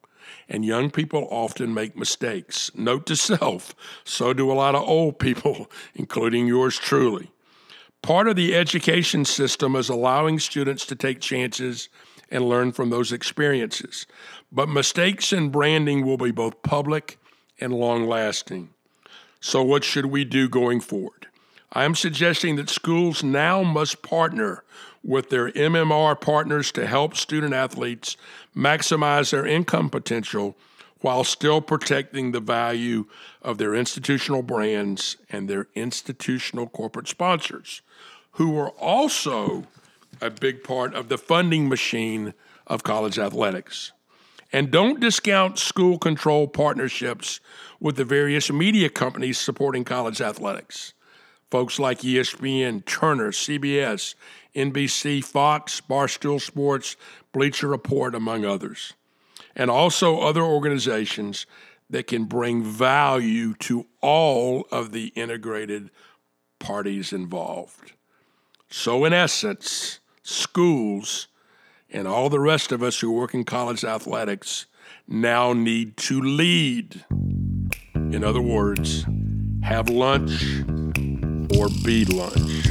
and 0.46 0.64
young 0.64 0.90
people 0.90 1.26
often 1.30 1.72
make 1.72 1.96
mistakes. 1.96 2.70
Note 2.74 3.06
to 3.06 3.16
self, 3.16 3.74
so 4.04 4.34
do 4.34 4.50
a 4.50 4.54
lot 4.54 4.74
of 4.74 4.86
old 4.86 5.18
people, 5.18 5.70
including 5.94 6.46
yours 6.46 6.78
truly. 6.78 7.30
Part 8.02 8.28
of 8.28 8.36
the 8.36 8.54
education 8.54 9.24
system 9.24 9.76
is 9.76 9.88
allowing 9.88 10.38
students 10.38 10.84
to 10.86 10.96
take 10.96 11.20
chances 11.20 11.88
and 12.30 12.48
learn 12.48 12.72
from 12.72 12.90
those 12.90 13.12
experiences. 13.12 14.06
But 14.52 14.68
mistakes 14.68 15.32
in 15.32 15.50
branding 15.50 16.04
will 16.04 16.16
be 16.16 16.30
both 16.30 16.62
public 16.62 17.18
and 17.60 17.72
long 17.72 18.06
lasting. 18.06 18.70
So, 19.40 19.62
what 19.62 19.84
should 19.84 20.06
we 20.06 20.24
do 20.24 20.48
going 20.48 20.80
forward? 20.80 21.26
I 21.72 21.84
am 21.84 21.94
suggesting 21.94 22.56
that 22.56 22.68
schools 22.68 23.22
now 23.22 23.62
must 23.62 24.02
partner 24.02 24.64
with 25.02 25.30
their 25.30 25.50
MMR 25.52 26.20
partners 26.20 26.72
to 26.72 26.86
help 26.86 27.16
student 27.16 27.54
athletes 27.54 28.16
maximize 28.56 29.30
their 29.30 29.46
income 29.46 29.88
potential 29.88 30.56
while 31.00 31.24
still 31.24 31.60
protecting 31.60 32.32
the 32.32 32.40
value 32.40 33.06
of 33.40 33.56
their 33.56 33.74
institutional 33.74 34.42
brands 34.42 35.16
and 35.30 35.48
their 35.48 35.68
institutional 35.74 36.66
corporate 36.66 37.08
sponsors, 37.08 37.80
who 38.32 38.58
are 38.58 38.70
also 38.70 39.66
a 40.20 40.30
big 40.30 40.64
part 40.64 40.94
of 40.94 41.08
the 41.08 41.18
funding 41.18 41.68
machine 41.68 42.34
of 42.66 42.82
college 42.82 43.18
athletics. 43.18 43.92
And 44.52 44.70
don't 44.70 45.00
discount 45.00 45.58
school 45.58 45.98
control 45.98 46.48
partnerships 46.48 47.40
with 47.78 47.96
the 47.96 48.04
various 48.04 48.50
media 48.50 48.88
companies 48.88 49.38
supporting 49.38 49.84
college 49.84 50.20
athletics. 50.20 50.92
Folks 51.50 51.78
like 51.78 52.00
ESPN, 52.00 52.84
Turner, 52.84 53.30
CBS, 53.30 54.14
NBC, 54.54 55.24
Fox, 55.24 55.80
Barstool 55.80 56.40
Sports, 56.40 56.96
Bleacher 57.32 57.68
Report, 57.68 58.14
among 58.14 58.44
others, 58.44 58.94
and 59.54 59.70
also 59.70 60.20
other 60.20 60.42
organizations 60.42 61.46
that 61.88 62.06
can 62.06 62.24
bring 62.24 62.62
value 62.62 63.54
to 63.54 63.86
all 64.00 64.66
of 64.70 64.92
the 64.92 65.08
integrated 65.16 65.90
parties 66.58 67.12
involved. 67.12 67.92
So, 68.68 69.04
in 69.04 69.12
essence, 69.12 69.99
schools 70.30 71.26
and 71.90 72.06
all 72.06 72.28
the 72.28 72.40
rest 72.40 72.70
of 72.72 72.82
us 72.82 73.00
who 73.00 73.10
work 73.10 73.34
in 73.34 73.44
college 73.44 73.84
athletics 73.84 74.66
now 75.08 75.52
need 75.52 75.96
to 75.96 76.20
lead. 76.20 77.04
In 77.94 78.22
other 78.22 78.40
words, 78.40 79.04
have 79.62 79.88
lunch 79.88 80.62
or 81.56 81.68
be 81.84 82.04
lunch. 82.04 82.68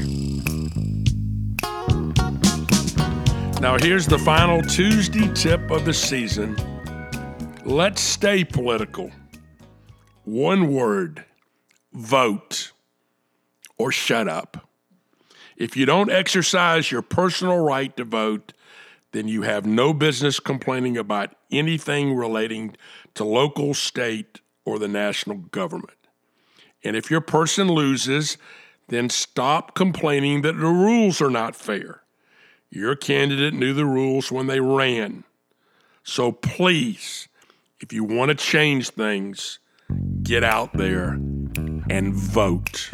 Now, 3.62 3.78
here's 3.78 4.08
the 4.08 4.22
final 4.24 4.62
Tuesday 4.62 5.30
tip 5.34 5.70
of 5.70 5.84
the 5.84 5.94
season. 5.94 6.56
Let's 7.66 8.02
stay 8.02 8.46
political. 8.46 9.12
One 10.24 10.72
word 10.72 11.26
vote 11.92 12.72
or 13.78 13.92
shut 13.92 14.30
up. 14.30 14.69
If 15.60 15.76
you 15.76 15.86
don't 15.86 16.10
exercise 16.10 16.90
your 16.90 17.02
personal 17.02 17.60
right 17.60 17.96
to 17.98 18.06
vote, 18.06 18.54
then 19.12 19.28
you 19.28 19.42
have 19.42 19.66
no 19.66 19.94
business 19.94 20.40
complaining 20.40 20.98
about 20.98 21.36
anything 21.52 22.16
relating 22.16 22.78
to 23.16 23.26
local, 23.26 23.74
state, 23.74 24.40
or 24.64 24.80
the 24.80 24.88
national 24.88 25.38
government. 25.38 25.98
And 26.84 26.96
if 26.96 27.12
your 27.12 27.20
person 27.20 27.68
loses, 27.68 28.38
then 28.88 29.10
stop 29.10 29.76
complaining 29.76 30.44
that 30.44 30.54
the 30.54 30.66
rules 30.66 31.22
are 31.22 31.30
not 31.30 31.58
fair. 31.58 32.04
Your 32.70 32.96
candidate 32.96 33.54
knew 33.54 33.74
the 33.74 33.86
rules 33.86 34.32
when 34.32 34.48
they 34.48 34.62
ran. 34.62 35.26
So 36.04 36.32
please, 36.32 37.28
if 37.82 37.92
you 37.92 38.06
want 38.06 38.30
to 38.30 38.36
change 38.36 38.92
things, 38.92 39.60
get 40.24 40.44
out 40.44 40.72
there 40.74 41.12
and 41.90 42.14
vote. 42.14 42.92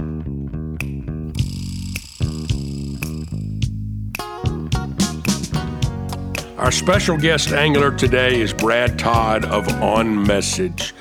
Our 6.57 6.71
special 6.71 7.17
guest 7.17 7.49
angler 7.49 7.93
today 7.93 8.39
is 8.39 8.53
Brad 8.53 8.97
Todd 8.97 9.43
of 9.43 9.67
On 9.81 10.25
Message. 10.25 10.95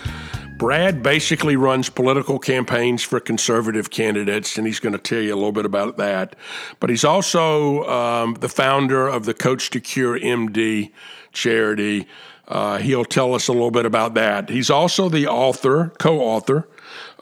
Brad 0.58 1.00
basically 1.00 1.54
runs 1.54 1.88
political 1.88 2.40
campaigns 2.40 3.04
for 3.04 3.20
conservative 3.20 3.88
candidates, 3.88 4.58
and 4.58 4.66
he's 4.66 4.80
going 4.80 4.94
to 4.94 4.98
tell 4.98 5.20
you 5.20 5.32
a 5.32 5.36
little 5.36 5.52
bit 5.52 5.64
about 5.64 5.96
that. 5.96 6.34
But 6.80 6.90
he's 6.90 7.04
also 7.04 7.84
um, 7.88 8.34
the 8.34 8.48
founder 8.48 9.06
of 9.06 9.26
the 9.26 9.34
Coach 9.34 9.70
to 9.70 9.80
Cure 9.80 10.18
MD 10.18 10.90
charity. 11.32 12.08
Uh, 12.48 12.78
he'll 12.78 13.04
tell 13.04 13.32
us 13.32 13.46
a 13.46 13.52
little 13.52 13.70
bit 13.70 13.86
about 13.86 14.14
that. 14.14 14.48
He's 14.48 14.70
also 14.70 15.08
the 15.08 15.28
author, 15.28 15.92
co 16.00 16.18
author, 16.18 16.68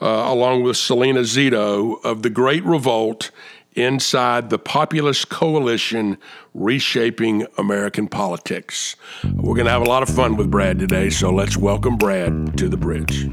uh, 0.01 0.07
along 0.07 0.63
with 0.63 0.75
Salena 0.75 1.21
Zito, 1.21 2.03
of 2.03 2.23
The 2.23 2.31
Great 2.31 2.63
Revolt 2.63 3.29
inside 3.75 4.49
the 4.49 4.59
populist 4.59 5.29
coalition 5.29 6.17
reshaping 6.53 7.45
American 7.57 8.07
politics. 8.07 8.95
We're 9.23 9.55
going 9.55 9.65
to 9.65 9.71
have 9.71 9.81
a 9.81 9.89
lot 9.89 10.03
of 10.03 10.09
fun 10.09 10.35
with 10.35 10.51
Brad 10.51 10.79
today, 10.79 11.09
so 11.09 11.31
let's 11.31 11.57
welcome 11.57 11.97
Brad 11.97 12.57
to 12.57 12.69
the 12.69 12.77
bridge. 12.77 13.27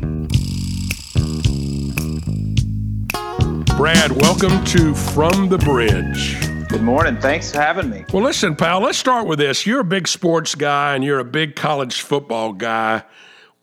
Brad, 3.77 4.13
welcome 4.13 4.63
to 4.67 4.95
From 4.95 5.49
the 5.49 5.59
Bridge. 5.59 6.37
Good 6.69 6.83
morning. 6.83 7.17
Thanks 7.17 7.51
for 7.51 7.61
having 7.61 7.89
me. 7.89 8.05
Well, 8.13 8.23
listen, 8.23 8.55
pal, 8.55 8.81
let's 8.81 8.99
start 8.99 9.27
with 9.27 9.39
this. 9.39 9.67
You're 9.67 9.81
a 9.81 9.85
big 9.85 10.07
sports 10.07 10.55
guy 10.55 10.95
and 10.95 11.03
you're 11.03 11.19
a 11.19 11.25
big 11.25 11.57
college 11.57 12.03
football 12.03 12.53
guy. 12.53 13.03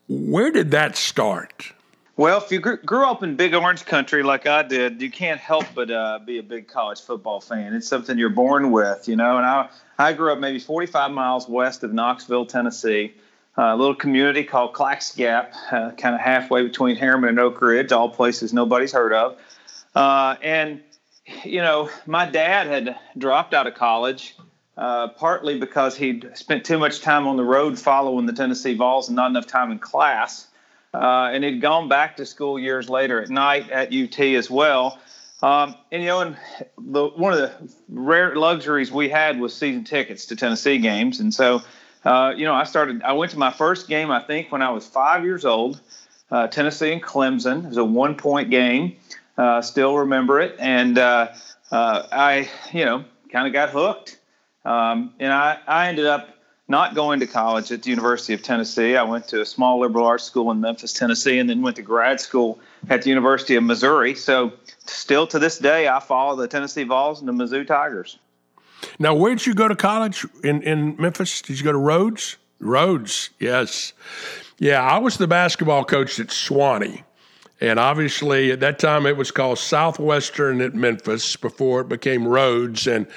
Where 0.10 0.52
did 0.52 0.72
that 0.72 0.98
start? 0.98 1.72
Well, 2.18 2.40
if 2.40 2.52
you 2.52 2.60
grew 2.60 3.06
up 3.06 3.22
in 3.22 3.36
big 3.36 3.54
orange 3.54 3.86
country 3.86 4.24
like 4.24 4.48
I 4.48 4.64
did, 4.64 5.04
you 5.04 5.12
can't 5.12 5.40
help 5.40 5.66
but 5.76 5.92
uh, 5.92 6.18
be 6.26 6.40
a 6.40 6.44
big 6.44 6.68
college 6.68 7.00
football 7.00 7.40
fan. 7.40 7.76
It's 7.76 7.88
something 7.88 8.18
you're 8.18 8.30
born 8.30 8.72
with, 8.72 9.08
you 9.08 9.16
know. 9.16 9.38
And 9.38 9.46
I, 9.46 9.70
I 10.00 10.14
grew 10.14 10.34
up 10.34 10.40
maybe 10.40 10.58
45 10.58 11.12
miles 11.12 11.48
west 11.48 11.84
of 11.84 11.94
Knoxville, 11.94 12.48
Tennessee, 12.48 13.14
a 13.56 13.78
little 13.78 13.94
community 13.94 14.44
called 14.44 14.74
Clacks 14.74 15.16
Gap, 15.16 15.54
uh, 15.72 15.92
kind 15.92 16.16
of 16.16 16.22
halfway 16.22 16.64
between 16.64 16.96
Harriman 16.96 17.30
and 17.30 17.40
Oak 17.40 17.62
Ridge, 17.62 17.92
all 17.92 18.10
places 18.10 18.52
nobody's 18.52 18.94
heard 18.94 19.14
of. 19.14 19.38
Uh, 19.94 20.38
and, 20.42 20.82
you 21.44 21.62
know, 21.62 21.88
my 22.08 22.28
dad 22.28 22.66
had 22.66 22.98
dropped 23.16 23.54
out 23.54 23.68
of 23.68 23.76
college. 23.76 24.36
Uh, 24.76 25.08
partly 25.08 25.58
because 25.60 25.98
he'd 25.98 26.30
spent 26.36 26.64
too 26.64 26.78
much 26.78 27.02
time 27.02 27.26
on 27.26 27.36
the 27.36 27.44
road 27.44 27.80
following 27.80 28.28
the 28.28 28.34
Tennessee 28.34 28.76
Vols 28.76 29.10
and 29.10 29.16
not 29.16 29.32
enough 29.32 29.48
time 29.48 29.72
in 29.72 29.80
class 29.80 30.47
uh, 30.98 31.32
and 31.34 31.44
he'd 31.44 31.62
gone 31.62 31.88
back 31.88 32.18
to 32.18 32.26
school 32.26 32.58
years 32.58 32.90
later 32.90 33.22
at 33.22 33.30
night 33.30 33.70
at 33.70 33.94
UT 33.94 34.20
as 34.20 34.50
well. 34.50 35.00
Um, 35.42 35.76
and 35.92 36.02
you 36.02 36.08
know, 36.08 36.22
and 36.22 36.38
the, 36.78 37.08
one 37.08 37.34
of 37.34 37.40
the 37.40 37.54
rare 37.90 38.36
luxuries 38.36 38.92
we 38.92 39.10
had 39.10 39.40
was 39.40 39.56
season 39.56 39.84
tickets 39.84 40.26
to 40.28 40.36
Tennessee 40.36 40.80
games, 40.80 41.20
and 41.20 41.34
so 41.34 41.62
uh, 42.08 42.34
you 42.36 42.46
know, 42.46 42.54
I 42.54 42.64
started. 42.64 43.04
I 43.04 43.14
went 43.14 43.32
to 43.32 43.38
my 43.38 43.52
first 43.52 43.88
game, 43.88 44.12
I 44.12 44.22
think, 44.22 44.52
when 44.52 44.62
I 44.62 44.70
was 44.70 44.88
five 44.88 45.24
years 45.24 45.44
old. 45.44 45.82
Uh, 46.32 46.48
Tennessee 46.48 46.92
and 46.92 47.04
Clemson. 47.04 47.66
It 47.66 47.70
was 47.70 47.78
a 47.78 47.84
one-point 47.84 48.50
game. 48.50 48.96
Uh, 49.38 49.62
still 49.62 49.98
remember 49.98 50.40
it, 50.40 50.56
and 50.58 50.98
uh, 50.98 51.34
uh, 51.72 52.04
I, 52.12 52.50
you 52.72 52.86
know, 52.86 53.06
kind 53.32 53.46
of 53.46 53.54
got 53.54 53.70
hooked. 53.70 54.20
Um, 54.66 55.14
and 55.20 55.32
I, 55.32 55.60
I 55.68 55.88
ended 55.90 56.06
up 56.06 56.30
not 56.68 56.96
going 56.96 57.20
to 57.22 57.28
college 57.28 57.72
at 57.72 57.84
the 57.84 57.90
University 57.90 58.34
of 58.34 58.44
Tennessee. 58.44 58.98
I 58.98 59.04
went 59.04 59.28
to 59.30 59.42
a 59.42 59.46
small 59.46 59.80
liberal 59.80 60.06
arts 60.06 60.26
school 60.26 60.52
in 60.52 60.60
Memphis, 60.60 60.92
Tennessee, 60.92 61.40
and 61.40 61.50
then 61.50 61.62
went 61.62 61.78
to 61.78 61.82
grad 61.82 62.20
school 62.20 62.60
at 62.90 63.04
the 63.04 63.10
University 63.10 63.56
of 63.56 63.64
Missouri. 63.64 64.16
So, 64.16 64.52
still 64.86 65.28
to 65.28 65.40
this 65.40 65.60
day, 65.60 65.88
I 65.88 66.00
follow 66.00 66.36
the 66.36 66.48
Tennessee 66.48 66.84
Vols 66.84 67.22
and 67.22 67.28
the 67.28 67.34
Mizzou 67.34 67.66
Tigers. 67.66 68.20
Now, 69.00 69.16
where 69.16 69.34
did 69.34 69.46
you 69.46 69.54
go 69.54 69.68
to 69.68 69.76
college 69.76 70.26
in, 70.44 70.62
in 70.62 70.96
Memphis? 71.00 71.42
Did 71.42 71.58
you 71.58 71.64
go 71.64 71.72
to 71.72 71.78
Rhodes? 71.78 72.38
Rhodes, 72.60 73.30
yes. 73.40 73.94
Yeah, 74.60 74.82
I 74.82 74.98
was 74.98 75.18
the 75.18 75.28
basketball 75.28 75.86
coach 75.86 76.20
at 76.20 76.28
Sewanee. 76.28 77.04
And 77.60 77.80
obviously, 77.80 78.52
at 78.52 78.60
that 78.60 78.78
time, 78.78 79.06
it 79.06 79.18
was 79.18 79.32
called 79.32 79.58
Southwestern 79.58 80.62
at 80.62 80.76
Memphis 80.76 81.36
before 81.36 81.82
it 81.82 81.90
became 81.90 82.28
Rhodes. 82.28 82.86
And 82.86 83.08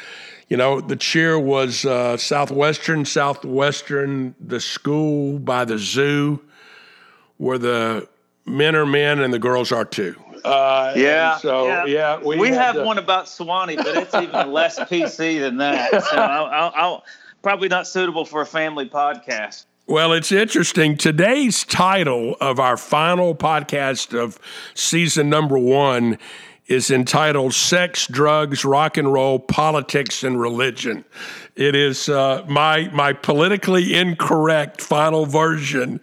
you 0.51 0.57
know, 0.57 0.81
the 0.81 0.97
cheer 0.97 1.39
was 1.39 1.85
uh, 1.85 2.17
Southwestern, 2.17 3.05
Southwestern, 3.05 4.35
the 4.41 4.61
school 4.61 5.39
by 5.39 5.65
the 5.65 5.79
zoo, 5.79 6.41
where 7.39 7.57
the 7.57 8.09
men 8.45 8.75
are 8.75 8.85
men 8.85 9.21
and 9.21 9.33
the 9.33 9.39
girls 9.39 9.71
are 9.71 9.85
too. 9.85 10.17
Uh, 10.45 10.93
yeah. 10.97 11.37
So 11.37 11.69
yeah, 11.69 11.85
yeah 11.85 12.19
we, 12.19 12.37
we 12.37 12.49
have 12.49 12.75
to... 12.75 12.85
one 12.85 12.99
about 12.99 13.27
Sewanee, 13.27 13.77
but 13.77 13.97
it's 13.97 14.15
even 14.15 14.53
less 14.53 14.79
PC 14.79 15.39
than 15.39 15.59
that. 15.59 16.03
So 16.05 16.17
I'll, 16.17 16.47
I'll, 16.47 16.73
I'll, 16.75 17.05
probably 17.43 17.69
not 17.69 17.87
suitable 17.87 18.27
for 18.27 18.43
a 18.43 18.47
family 18.47 18.87
podcast. 18.87 19.65
Well, 19.87 20.13
it's 20.13 20.31
interesting. 20.31 20.97
Today's 20.97 21.65
title 21.65 22.37
of 22.41 22.61
our 22.61 22.77
final 22.77 23.35
podcast 23.35 24.19
of 24.19 24.39
season 24.75 25.31
number 25.31 25.59
one 25.59 26.19
is 26.71 26.89
entitled 26.89 27.53
Sex, 27.53 28.07
Drugs, 28.07 28.65
Rock 28.65 28.97
and 28.97 29.13
Roll, 29.13 29.41
Politics, 29.41 30.23
and 30.23 30.41
Religion. 30.41 31.05
It 31.57 31.75
is 31.75 32.09
uh, 32.09 32.45
my, 32.49 32.89
my 32.93 33.13
politically 33.13 33.95
incorrect 33.95 34.81
final 34.81 35.27
version 35.27 36.01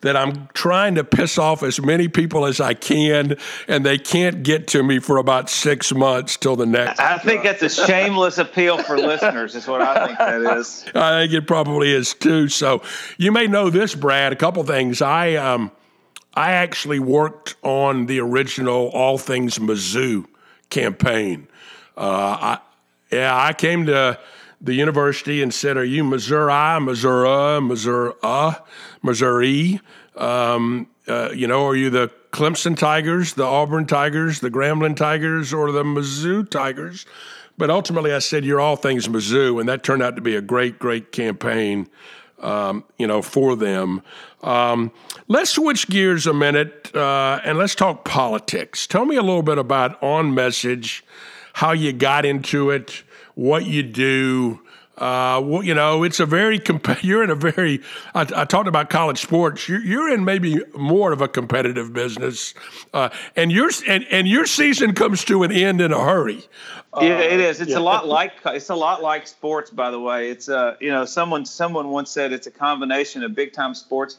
that 0.00 0.16
I'm 0.16 0.48
trying 0.54 0.96
to 0.96 1.04
piss 1.04 1.38
off 1.38 1.62
as 1.62 1.80
many 1.80 2.08
people 2.08 2.46
as 2.46 2.60
I 2.60 2.74
can, 2.74 3.36
and 3.68 3.86
they 3.86 3.96
can't 3.96 4.42
get 4.42 4.66
to 4.68 4.82
me 4.82 4.98
for 4.98 5.18
about 5.18 5.48
six 5.48 5.92
months 5.94 6.36
till 6.36 6.56
the 6.56 6.66
next. 6.66 6.98
I 6.98 7.18
think 7.18 7.44
that's 7.44 7.62
a 7.62 7.68
shameless 7.68 8.38
appeal 8.38 8.78
for 8.78 8.98
listeners, 8.98 9.54
is 9.54 9.68
what 9.68 9.82
I 9.82 10.06
think 10.06 10.18
that 10.18 10.58
is. 10.58 10.84
I 10.96 11.22
think 11.22 11.32
it 11.32 11.46
probably 11.46 11.92
is 11.92 12.14
too. 12.14 12.48
So 12.48 12.82
you 13.18 13.30
may 13.30 13.46
know 13.46 13.70
this, 13.70 13.94
Brad. 13.94 14.32
A 14.32 14.36
couple 14.36 14.64
things. 14.64 15.00
I 15.00 15.36
um, 15.36 15.70
I 16.34 16.52
actually 16.52 16.98
worked 16.98 17.56
on 17.62 18.06
the 18.06 18.20
original 18.20 18.88
All 18.88 19.18
Things 19.18 19.58
Mizzou 19.58 20.26
campaign. 20.70 21.48
Uh, 21.96 22.00
I, 22.40 22.58
yeah, 23.10 23.36
I 23.36 23.52
came 23.52 23.86
to 23.86 24.18
the 24.60 24.74
university 24.74 25.42
and 25.42 25.52
said, 25.52 25.76
"Are 25.76 25.84
you 25.84 26.04
Missouri, 26.04 26.80
Missouri, 26.80 27.60
Missouri, 27.60 28.12
Missouri? 29.02 29.80
Um, 30.16 30.88
uh, 31.06 31.30
you 31.34 31.46
know, 31.46 31.66
are 31.66 31.76
you 31.76 31.90
the 31.90 32.10
Clemson 32.32 32.76
Tigers, 32.76 33.34
the 33.34 33.44
Auburn 33.44 33.86
Tigers, 33.86 34.40
the 34.40 34.50
Grambling 34.50 34.96
Tigers, 34.96 35.52
or 35.52 35.72
the 35.72 35.82
Mizzou 35.82 36.48
Tigers?" 36.48 37.06
But 37.56 37.70
ultimately, 37.70 38.12
I 38.12 38.20
said, 38.20 38.44
"You're 38.44 38.60
all 38.60 38.76
things 38.76 39.08
Mizzou," 39.08 39.58
and 39.58 39.68
that 39.68 39.82
turned 39.82 40.02
out 40.02 40.14
to 40.16 40.22
be 40.22 40.36
a 40.36 40.42
great, 40.42 40.78
great 40.78 41.10
campaign 41.10 41.88
um, 42.40 42.84
you 42.98 43.06
know, 43.06 43.22
for 43.22 43.56
them. 43.56 44.02
Um, 44.42 44.92
let's 45.26 45.50
switch 45.50 45.88
gears 45.88 46.26
a 46.26 46.32
minute 46.32 46.94
uh, 46.94 47.40
and 47.44 47.58
let's 47.58 47.74
talk 47.74 48.04
politics. 48.04 48.86
Tell 48.86 49.04
me 49.04 49.16
a 49.16 49.22
little 49.22 49.42
bit 49.42 49.58
about 49.58 50.02
On 50.02 50.34
Message, 50.34 51.04
how 51.54 51.72
you 51.72 51.92
got 51.92 52.24
into 52.24 52.70
it, 52.70 53.02
what 53.34 53.66
you 53.66 53.82
do. 53.82 54.60
Uh, 54.98 55.40
well, 55.44 55.62
you 55.62 55.74
know, 55.74 56.02
it's 56.02 56.18
a 56.18 56.26
very 56.26 56.58
comp- 56.58 57.02
you're 57.04 57.22
in 57.22 57.30
a 57.30 57.34
very. 57.36 57.80
I, 58.14 58.26
I 58.34 58.44
talked 58.44 58.66
about 58.66 58.90
college 58.90 59.20
sports. 59.20 59.68
You're, 59.68 59.80
you're, 59.80 60.12
in 60.12 60.24
maybe 60.24 60.60
more 60.76 61.12
of 61.12 61.20
a 61.20 61.28
competitive 61.28 61.92
business, 61.92 62.52
uh, 62.92 63.08
and 63.36 63.52
your 63.52 63.70
and, 63.86 64.04
and 64.10 64.26
your 64.26 64.44
season 64.44 64.94
comes 64.94 65.24
to 65.26 65.44
an 65.44 65.52
end 65.52 65.80
in 65.80 65.92
a 65.92 66.00
hurry. 66.00 66.44
Yeah, 67.00 67.20
it 67.20 67.38
is. 67.38 67.60
It's 67.60 67.70
yeah. 67.70 67.78
a 67.78 67.80
lot 67.80 68.08
like 68.08 68.32
it's 68.46 68.70
a 68.70 68.74
lot 68.74 69.00
like 69.00 69.28
sports. 69.28 69.70
By 69.70 69.92
the 69.92 70.00
way, 70.00 70.30
it's 70.30 70.48
uh 70.48 70.76
you 70.80 70.90
know 70.90 71.04
someone 71.04 71.44
someone 71.44 71.90
once 71.90 72.10
said 72.10 72.32
it's 72.32 72.48
a 72.48 72.50
combination 72.50 73.22
of 73.22 73.34
big 73.34 73.52
time 73.52 73.74
sports. 73.74 74.18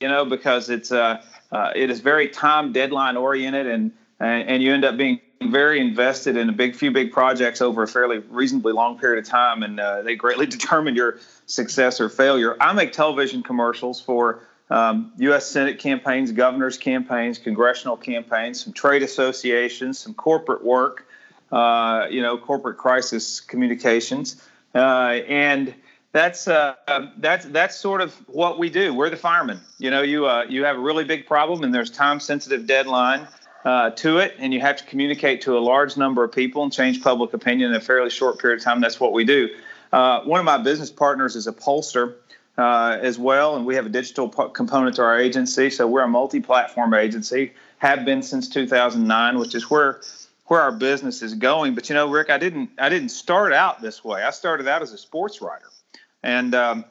You 0.00 0.08
know, 0.08 0.24
because 0.24 0.70
it's 0.70 0.90
uh, 0.90 1.22
uh 1.52 1.72
it 1.76 1.90
is 1.90 2.00
very 2.00 2.28
time 2.28 2.72
deadline 2.72 3.18
oriented 3.18 3.66
and 3.66 3.92
and, 4.20 4.48
and 4.48 4.62
you 4.62 4.72
end 4.72 4.84
up 4.84 4.96
being 4.96 5.20
very 5.48 5.80
invested 5.80 6.36
in 6.36 6.48
a 6.48 6.52
big 6.52 6.76
few 6.76 6.90
big 6.90 7.12
projects 7.12 7.62
over 7.62 7.82
a 7.82 7.88
fairly 7.88 8.18
reasonably 8.18 8.72
long 8.72 8.98
period 8.98 9.24
of 9.24 9.28
time, 9.28 9.62
and 9.62 9.80
uh, 9.80 10.02
they 10.02 10.14
greatly 10.14 10.46
determine 10.58 10.94
your 10.94 11.18
success 11.46 12.00
or 12.00 12.08
failure. 12.08 12.56
I 12.60 12.72
make 12.72 12.92
television 12.92 13.42
commercials 13.42 14.00
for 14.00 14.42
um, 14.68 15.12
U.S. 15.18 15.46
Senate 15.46 15.78
campaigns, 15.78 16.30
governors' 16.30 16.76
campaigns, 16.76 17.38
congressional 17.38 17.96
campaigns, 17.96 18.62
some 18.62 18.72
trade 18.72 19.02
associations, 19.02 19.98
some 19.98 20.14
corporate 20.14 20.62
work, 20.62 21.06
uh, 21.50 22.06
you 22.10 22.22
know, 22.22 22.38
corporate 22.38 22.76
crisis 22.76 23.40
communications, 23.40 24.40
uh, 24.74 24.78
and 25.26 25.74
that's 26.12 26.46
uh, 26.48 26.74
that's 27.16 27.46
that's 27.46 27.76
sort 27.76 28.00
of 28.00 28.14
what 28.28 28.58
we 28.58 28.68
do. 28.68 28.92
We're 28.92 29.10
the 29.10 29.16
firemen. 29.16 29.60
You 29.78 29.90
know, 29.90 30.02
you 30.02 30.26
uh, 30.26 30.44
you 30.48 30.64
have 30.64 30.76
a 30.76 30.80
really 30.80 31.04
big 31.04 31.26
problem, 31.26 31.64
and 31.64 31.74
there's 31.74 31.90
time-sensitive 31.90 32.66
deadline 32.66 33.26
uh, 33.64 33.90
to 33.90 34.18
it, 34.18 34.34
and 34.38 34.54
you 34.54 34.60
have 34.60 34.76
to 34.76 34.84
communicate 34.84 35.42
to 35.42 35.56
a 35.56 35.60
large 35.60 35.96
number 35.96 36.24
of 36.24 36.32
people 36.32 36.62
and 36.62 36.72
change 36.72 37.02
public 37.02 37.32
opinion 37.34 37.70
in 37.70 37.76
a 37.76 37.80
fairly 37.80 38.10
short 38.10 38.38
period 38.38 38.58
of 38.58 38.64
time. 38.64 38.80
That's 38.80 38.98
what 38.98 39.12
we 39.12 39.24
do. 39.24 39.48
Uh, 39.92 40.22
one 40.22 40.38
of 40.38 40.46
my 40.46 40.58
business 40.58 40.90
partners 40.90 41.36
is 41.36 41.46
a 41.46 41.52
pollster 41.52 42.14
uh, 42.56 42.98
as 43.00 43.18
well, 43.18 43.56
and 43.56 43.66
we 43.66 43.74
have 43.74 43.86
a 43.86 43.90
digital 43.90 44.28
component 44.28 44.96
to 44.96 45.02
our 45.02 45.18
agency. 45.18 45.70
So 45.70 45.86
we're 45.86 46.02
a 46.02 46.08
multi-platform 46.08 46.94
agency, 46.94 47.52
have 47.78 48.04
been 48.04 48.22
since 48.22 48.48
2009, 48.48 49.38
which 49.38 49.54
is 49.54 49.70
where 49.70 50.00
where 50.46 50.60
our 50.60 50.72
business 50.72 51.22
is 51.22 51.34
going. 51.34 51.76
But 51.76 51.88
you 51.88 51.94
know, 51.94 52.08
Rick, 52.08 52.28
I 52.28 52.38
didn't 52.38 52.70
I 52.78 52.88
didn't 52.88 53.10
start 53.10 53.52
out 53.52 53.80
this 53.80 54.04
way. 54.04 54.22
I 54.22 54.30
started 54.30 54.66
out 54.68 54.82
as 54.82 54.92
a 54.92 54.98
sports 54.98 55.40
writer, 55.40 55.70
and 56.22 56.54
um, 56.54 56.84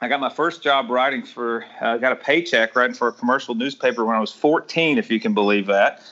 I 0.00 0.06
got 0.06 0.20
my 0.20 0.28
first 0.28 0.62
job 0.62 0.90
writing 0.90 1.24
for. 1.24 1.64
I 1.80 1.94
uh, 1.94 1.96
got 1.96 2.12
a 2.12 2.16
paycheck 2.16 2.76
writing 2.76 2.94
for 2.94 3.08
a 3.08 3.12
commercial 3.12 3.54
newspaper 3.54 4.04
when 4.04 4.14
I 4.14 4.20
was 4.20 4.32
14, 4.32 4.96
if 4.96 5.10
you 5.10 5.18
can 5.18 5.34
believe 5.34 5.66
that. 5.66 6.02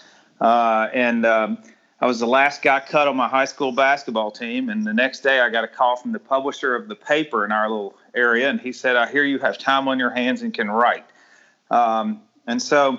Uh, 0.41 0.89
and 0.93 1.25
um, 1.25 1.59
I 2.01 2.07
was 2.07 2.19
the 2.19 2.27
last 2.27 2.63
guy 2.63 2.81
cut 2.81 3.07
on 3.07 3.17
my 3.17 3.29
high 3.29 3.45
school 3.45 3.71
basketball 3.71 4.33
team. 4.33 4.71
And 4.71 4.85
the 4.85 4.93
next 4.93 5.21
day, 5.21 5.39
I 5.39 5.51
got 5.51 5.63
a 5.63 5.69
call 5.69 5.97
from 5.97 6.11
the 6.11 6.19
publisher 6.19 6.75
of 6.75 6.89
the 6.89 6.97
paper 6.97 7.45
in 7.45 7.53
our 7.53 7.71
little 7.71 7.97
area, 8.15 8.51
and 8.51 8.61
he 8.61 8.73
said, 8.73 8.97
"I 8.97 9.11
hear 9.11 9.23
you 9.23 9.39
have 9.39 9.57
time 9.57 9.87
on 9.87 10.01
your 10.01 10.11
hands 10.11 10.43
and 10.43 10.53
can 10.53 10.69
write." 10.69 11.07
Um, 11.71 12.23
and 12.49 12.61
so 12.61 12.99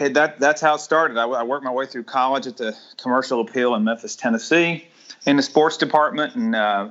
that 0.00 0.38
that's 0.38 0.60
how 0.60 0.74
it 0.74 0.80
started. 0.80 1.16
I, 1.16 1.24
I, 1.24 1.42
worked 1.42 1.64
my 1.64 1.72
way 1.72 1.86
through 1.86 2.04
college 2.04 2.46
at 2.46 2.56
the 2.58 2.76
Commercial 2.98 3.40
Appeal 3.40 3.74
in 3.74 3.84
Memphis, 3.84 4.16
Tennessee, 4.16 4.86
in 5.26 5.36
the 5.36 5.42
sports 5.42 5.76
department, 5.76 6.34
and 6.34 6.54
uh, 6.54 6.90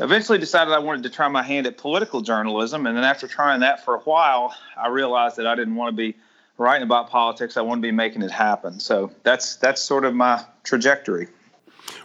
eventually 0.00 0.38
decided 0.38 0.72
I 0.72 0.78
wanted 0.78 1.02
to 1.04 1.10
try 1.10 1.28
my 1.28 1.42
hand 1.42 1.66
at 1.66 1.78
political 1.78 2.20
journalism. 2.20 2.86
And 2.86 2.96
then 2.96 3.04
after 3.04 3.28
trying 3.28 3.60
that 3.60 3.84
for 3.84 3.94
a 3.94 4.00
while, 4.00 4.54
I 4.76 4.88
realized 4.88 5.36
that 5.36 5.46
I 5.46 5.54
didn't 5.54 5.76
want 5.76 5.92
to 5.92 5.96
be 5.96 6.16
writing 6.58 6.84
about 6.84 7.10
politics. 7.10 7.56
I 7.56 7.62
wanted 7.62 7.82
to 7.82 7.88
be 7.88 7.92
making 7.92 8.22
it 8.22 8.30
happen. 8.30 8.80
So 8.80 9.10
that's 9.22 9.56
that's 9.56 9.80
sort 9.80 10.04
of 10.04 10.14
my 10.14 10.44
trajectory. 10.62 11.28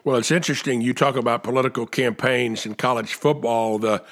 Well, 0.03 0.17
it's 0.17 0.31
interesting. 0.31 0.81
You 0.81 0.93
talk 0.93 1.15
about 1.15 1.43
political 1.43 1.85
campaigns 1.85 2.65
in 2.65 2.75
college 2.75 3.13
football. 3.13 3.79
The 3.79 4.03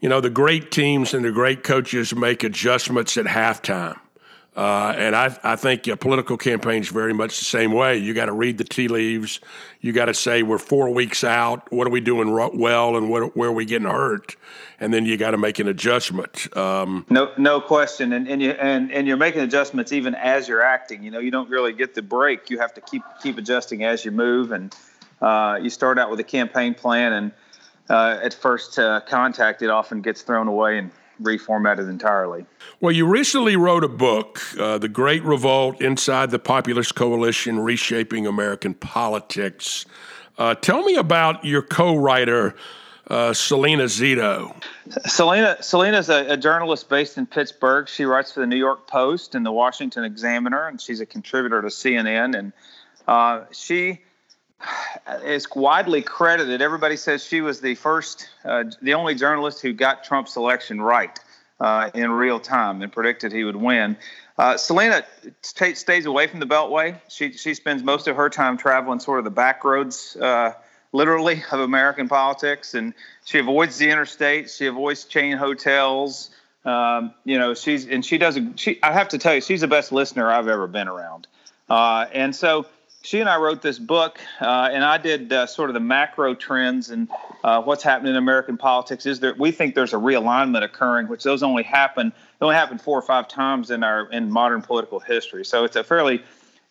you 0.00 0.08
know, 0.08 0.20
the 0.20 0.30
great 0.30 0.70
teams 0.70 1.12
and 1.12 1.24
the 1.24 1.32
great 1.32 1.64
coaches 1.64 2.14
make 2.14 2.44
adjustments 2.44 3.16
at 3.16 3.26
halftime. 3.26 3.98
Uh, 4.56 4.92
and 4.96 5.14
I, 5.14 5.38
I 5.44 5.54
think 5.54 5.86
a 5.86 5.96
political 5.96 6.36
campaign 6.36 6.82
is 6.82 6.88
very 6.88 7.12
much 7.12 7.38
the 7.38 7.44
same 7.44 7.72
way. 7.72 7.98
You 7.98 8.12
got 8.12 8.26
to 8.26 8.32
read 8.32 8.58
the 8.58 8.64
tea 8.64 8.88
leaves. 8.88 9.38
You 9.80 9.92
got 9.92 10.06
to 10.06 10.14
say 10.14 10.42
we're 10.42 10.58
four 10.58 10.92
weeks 10.92 11.22
out. 11.22 11.70
What 11.70 11.86
are 11.86 11.90
we 11.90 12.00
doing 12.00 12.32
well, 12.32 12.96
and 12.96 13.08
what, 13.08 13.36
where 13.36 13.50
are 13.50 13.52
we 13.52 13.64
getting 13.64 13.86
hurt? 13.86 14.34
And 14.80 14.92
then 14.92 15.06
you 15.06 15.16
got 15.16 15.30
to 15.30 15.38
make 15.38 15.60
an 15.60 15.68
adjustment. 15.68 16.56
Um, 16.56 17.06
no, 17.08 17.30
no 17.38 17.60
question. 17.60 18.12
And 18.12 18.26
and 18.28 18.42
you 18.42 18.50
and, 18.50 18.90
and 18.90 19.06
you're 19.06 19.16
making 19.16 19.42
adjustments 19.42 19.92
even 19.92 20.16
as 20.16 20.48
you're 20.48 20.62
acting. 20.62 21.04
You 21.04 21.12
know, 21.12 21.20
you 21.20 21.30
don't 21.30 21.48
really 21.48 21.72
get 21.72 21.94
the 21.94 22.02
break. 22.02 22.50
You 22.50 22.58
have 22.58 22.74
to 22.74 22.80
keep 22.80 23.02
keep 23.22 23.38
adjusting 23.38 23.84
as 23.84 24.04
you 24.04 24.10
move. 24.10 24.50
And 24.50 24.74
uh, 25.20 25.60
you 25.62 25.70
start 25.70 26.00
out 26.00 26.10
with 26.10 26.18
a 26.18 26.24
campaign 26.24 26.74
plan, 26.74 27.12
and 27.12 27.32
uh, 27.88 28.18
at 28.22 28.34
first 28.34 28.76
uh, 28.76 29.02
contact, 29.06 29.62
it 29.62 29.70
often 29.70 30.00
gets 30.00 30.22
thrown 30.22 30.48
away 30.48 30.78
and 30.78 30.90
reformatted 31.22 31.88
entirely. 31.88 32.46
Well, 32.80 32.92
you 32.92 33.06
recently 33.06 33.56
wrote 33.56 33.84
a 33.84 33.88
book, 33.88 34.40
uh, 34.58 34.78
The 34.78 34.88
Great 34.88 35.22
Revolt 35.24 35.80
Inside 35.80 36.30
the 36.30 36.38
Populist 36.38 36.94
Coalition 36.94 37.60
Reshaping 37.60 38.26
American 38.26 38.74
Politics. 38.74 39.84
Uh, 40.36 40.54
tell 40.54 40.84
me 40.84 40.94
about 40.94 41.44
your 41.44 41.62
co 41.62 41.96
writer, 41.96 42.54
uh, 43.08 43.32
Salena 43.32 43.84
Zito. 43.84 44.54
Salena 45.06 45.60
Salena's 45.62 46.08
a, 46.08 46.32
a 46.32 46.36
journalist 46.36 46.88
based 46.88 47.18
in 47.18 47.26
Pittsburgh. 47.26 47.88
She 47.88 48.04
writes 48.04 48.32
for 48.32 48.40
the 48.40 48.46
New 48.46 48.56
York 48.56 48.86
Post 48.86 49.34
and 49.34 49.44
the 49.44 49.52
Washington 49.52 50.04
Examiner, 50.04 50.68
and 50.68 50.80
she's 50.80 51.00
a 51.00 51.06
contributor 51.06 51.60
to 51.62 51.68
CNN. 51.68 52.38
And 52.38 52.52
uh, 53.08 53.44
she 53.50 54.00
is 55.24 55.46
widely 55.54 56.02
credited. 56.02 56.62
Everybody 56.62 56.96
says 56.96 57.24
she 57.24 57.40
was 57.40 57.60
the 57.60 57.74
first, 57.74 58.28
uh, 58.44 58.64
the 58.82 58.94
only 58.94 59.14
journalist 59.14 59.62
who 59.62 59.72
got 59.72 60.04
Trump's 60.04 60.36
election 60.36 60.80
right 60.80 61.18
uh, 61.60 61.90
in 61.94 62.10
real 62.10 62.40
time 62.40 62.82
and 62.82 62.92
predicted 62.92 63.32
he 63.32 63.44
would 63.44 63.56
win. 63.56 63.96
Uh, 64.38 64.56
Salena 64.56 65.04
t- 65.42 65.74
stays 65.74 66.06
away 66.06 66.28
from 66.28 66.38
the 66.38 66.46
Beltway. 66.46 67.00
She 67.08 67.32
she 67.32 67.54
spends 67.54 67.82
most 67.82 68.06
of 68.06 68.16
her 68.16 68.30
time 68.30 68.56
traveling 68.56 69.00
sort 69.00 69.18
of 69.18 69.24
the 69.24 69.32
back 69.32 69.64
roads, 69.64 70.16
uh, 70.16 70.52
literally, 70.92 71.42
of 71.50 71.58
American 71.58 72.08
politics, 72.08 72.74
and 72.74 72.94
she 73.24 73.40
avoids 73.40 73.78
the 73.78 73.90
interstate. 73.90 74.48
She 74.48 74.66
avoids 74.66 75.04
chain 75.04 75.36
hotels. 75.36 76.30
Um, 76.64 77.14
you 77.24 77.36
know, 77.36 77.54
she's 77.54 77.88
and 77.88 78.04
she 78.04 78.16
doesn't. 78.16 78.60
She 78.60 78.78
I 78.80 78.92
have 78.92 79.08
to 79.08 79.18
tell 79.18 79.34
you, 79.34 79.40
she's 79.40 79.62
the 79.62 79.68
best 79.68 79.90
listener 79.90 80.30
I've 80.30 80.46
ever 80.46 80.68
been 80.68 80.86
around. 80.86 81.26
Uh, 81.68 82.06
and 82.12 82.34
so 82.34 82.66
she 83.02 83.20
and 83.20 83.28
I 83.28 83.36
wrote 83.36 83.62
this 83.62 83.78
book, 83.78 84.18
uh, 84.40 84.70
and 84.72 84.84
I 84.84 84.98
did 84.98 85.32
uh, 85.32 85.46
sort 85.46 85.70
of 85.70 85.74
the 85.74 85.80
macro 85.80 86.34
trends 86.34 86.90
and 86.90 87.08
uh, 87.44 87.62
what's 87.62 87.82
happening 87.82 88.10
in 88.10 88.16
American 88.16 88.56
politics. 88.56 89.06
Is 89.06 89.20
there? 89.20 89.34
We 89.34 89.52
think 89.52 89.74
there's 89.74 89.92
a 89.92 89.98
realignment 89.98 90.64
occurring, 90.64 91.08
which 91.08 91.22
those 91.22 91.42
only 91.42 91.62
happen 91.62 92.12
they 92.38 92.44
only 92.44 92.56
happen 92.56 92.78
four 92.78 92.98
or 92.98 93.02
five 93.02 93.28
times 93.28 93.70
in 93.70 93.84
our 93.84 94.10
in 94.10 94.30
modern 94.30 94.62
political 94.62 94.98
history. 94.98 95.44
So 95.44 95.64
it's 95.64 95.76
a 95.76 95.84
fairly 95.84 96.22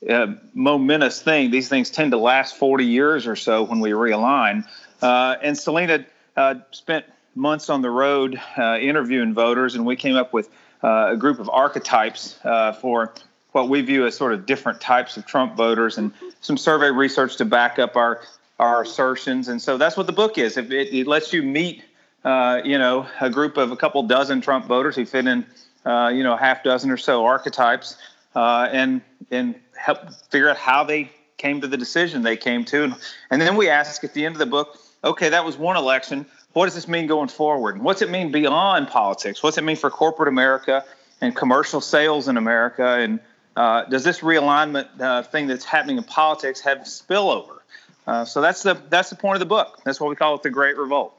uh, 0.09 0.27
momentous 0.53 1.21
thing. 1.21 1.49
These 1.49 1.69
things 1.69 1.89
tend 1.89 2.11
to 2.11 2.17
last 2.17 2.57
40 2.57 2.85
years 2.85 3.25
or 3.25 3.35
so 3.35 3.63
when 3.63 3.79
we 3.79 3.91
realign. 3.91 4.63
Uh, 5.01 5.37
and 5.41 5.57
Salena 5.57 6.05
uh, 6.35 6.55
spent 6.71 7.05
months 7.35 7.69
on 7.69 7.81
the 7.81 7.89
road 7.89 8.39
interviewing 8.57 9.33
voters, 9.33 9.75
and 9.75 9.85
we 9.85 9.95
came 9.95 10.15
up 10.15 10.33
with 10.33 10.49
a 10.83 11.15
group 11.17 11.39
of 11.39 11.49
archetypes 11.49 12.37
for 12.81 13.13
what 13.51 13.69
we 13.69 13.81
view 13.81 14.05
as 14.05 14.15
sort 14.15 14.33
of 14.33 14.45
different 14.45 14.79
types 14.81 15.17
of 15.17 15.25
Trump 15.25 15.55
voters 15.55 15.97
and 15.97 16.11
some 16.41 16.57
survey 16.57 16.91
research 16.91 17.37
to 17.37 17.45
back 17.45 17.79
up 17.79 17.95
our 17.95 18.21
our 18.59 18.81
assertions. 18.81 19.47
And 19.47 19.61
so 19.61 19.77
that's 19.77 19.95
what 19.95 20.07
the 20.07 20.13
book 20.13 20.37
is. 20.37 20.57
It, 20.57 20.73
it, 20.73 20.91
it 20.91 21.07
lets 21.07 21.31
you 21.31 21.43
meet, 21.43 21.83
uh, 22.23 22.61
you 22.65 22.79
know, 22.79 23.05
a 23.21 23.29
group 23.29 23.55
of 23.57 23.71
a 23.71 23.75
couple 23.75 24.01
dozen 24.03 24.41
Trump 24.41 24.65
voters 24.65 24.95
who 24.95 25.05
fit 25.05 25.27
in, 25.27 25.45
uh, 25.85 26.11
you 26.13 26.23
know, 26.23 26.33
a 26.33 26.37
half 26.37 26.63
dozen 26.63 26.89
or 26.89 26.97
so 26.97 27.23
archetypes, 27.23 27.97
uh, 28.35 28.67
and 28.71 29.01
and 29.31 29.55
help 29.75 30.11
figure 30.31 30.49
out 30.49 30.57
how 30.57 30.83
they 30.83 31.11
came 31.37 31.61
to 31.61 31.67
the 31.67 31.77
decision 31.77 32.23
they 32.23 32.37
came 32.37 32.65
to. 32.65 32.83
And, 32.83 32.95
and 33.29 33.41
then 33.41 33.55
we 33.55 33.69
ask 33.69 34.03
at 34.03 34.13
the 34.13 34.25
end 34.25 34.33
of 34.35 34.39
the 34.39 34.47
book, 34.47 34.79
okay, 35.03 35.29
that 35.29 35.45
was 35.45 35.55
one 35.55 35.77
election. 35.77 36.25
What 36.53 36.65
does 36.65 36.73
this 36.73 36.87
mean 36.87 37.05
going 37.05 37.27
forward? 37.27 37.79
What's 37.79 38.01
it 38.01 38.09
mean 38.09 38.31
beyond 38.31 38.87
politics? 38.87 39.43
What's 39.43 39.59
it 39.59 39.63
mean 39.63 39.75
for 39.75 39.91
corporate 39.91 40.27
America 40.27 40.83
and 41.21 41.35
commercial 41.35 41.81
sales 41.81 42.27
in 42.27 42.37
America 42.37 42.97
and 42.97 43.19
uh, 43.57 43.85
does 43.85 44.03
this 44.03 44.19
realignment 44.19 44.87
uh, 45.01 45.23
thing 45.23 45.47
that's 45.47 45.65
happening 45.65 45.97
in 45.97 46.03
politics 46.03 46.61
have 46.61 46.79
spillover? 46.79 47.57
Uh, 48.05 48.23
so 48.23 48.39
that's 48.39 48.61
the 48.61 48.75
that's 48.89 49.09
the 49.09 49.15
point 49.15 49.35
of 49.35 49.39
the 49.39 49.47
book. 49.47 49.79
That's 49.83 49.99
why 49.99 50.07
we 50.07 50.15
call 50.15 50.35
it 50.35 50.43
the 50.43 50.51
Great 50.51 50.77
Revolt. 50.77 51.13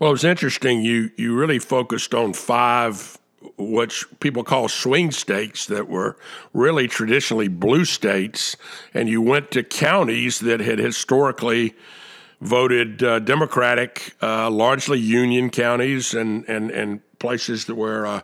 Well, 0.00 0.10
it 0.10 0.12
was 0.12 0.24
interesting. 0.24 0.82
You 0.82 1.10
you 1.16 1.36
really 1.36 1.60
focused 1.60 2.14
on 2.14 2.32
five 2.32 3.16
which 3.56 4.04
people 4.18 4.42
call 4.42 4.68
swing 4.68 5.12
states 5.12 5.66
that 5.66 5.88
were 5.88 6.16
really 6.52 6.88
traditionally 6.88 7.46
blue 7.46 7.84
states, 7.84 8.56
and 8.92 9.08
you 9.08 9.22
went 9.22 9.52
to 9.52 9.62
counties 9.62 10.40
that 10.40 10.58
had 10.58 10.80
historically 10.80 11.76
voted 12.40 13.04
uh, 13.04 13.20
Democratic, 13.20 14.16
uh, 14.20 14.50
largely 14.50 14.98
Union 14.98 15.48
counties, 15.48 16.12
and 16.12 16.44
and 16.48 16.72
and 16.72 17.00
places 17.20 17.66
that 17.66 17.76
were 17.76 18.04
uh, 18.04 18.20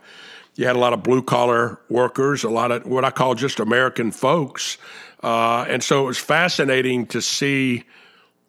you 0.56 0.66
had 0.66 0.76
a 0.76 0.78
lot 0.78 0.92
of 0.92 1.02
blue 1.02 1.22
collar 1.22 1.80
workers, 1.88 2.44
a 2.44 2.50
lot 2.50 2.70
of 2.70 2.86
what 2.86 3.04
I 3.04 3.10
call 3.10 3.34
just 3.34 3.60
American 3.60 4.10
folks. 4.10 4.78
Uh, 5.22 5.64
and 5.68 5.82
so 5.82 6.04
it 6.04 6.06
was 6.06 6.18
fascinating 6.18 7.06
to 7.06 7.20
see 7.20 7.84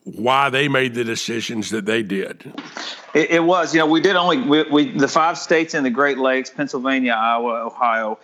why 0.03 0.49
they 0.49 0.67
made 0.67 0.93
the 0.93 1.03
decisions 1.03 1.71
that 1.71 1.85
they 1.85 2.03
did. 2.03 2.53
It, 3.15 3.31
it 3.31 3.43
was, 3.43 3.73
you 3.73 3.79
know, 3.79 3.87
we 3.87 4.01
did 4.01 4.15
only 4.15 4.37
we, 4.41 4.63
we, 4.63 4.97
the 4.97 5.07
five 5.07 5.37
states 5.37 5.73
in 5.73 5.83
the 5.83 5.89
Great 5.89 6.19
Lakes, 6.19 6.49
Pennsylvania, 6.49 7.13
Iowa, 7.13 7.65
Ohio, 7.65 8.19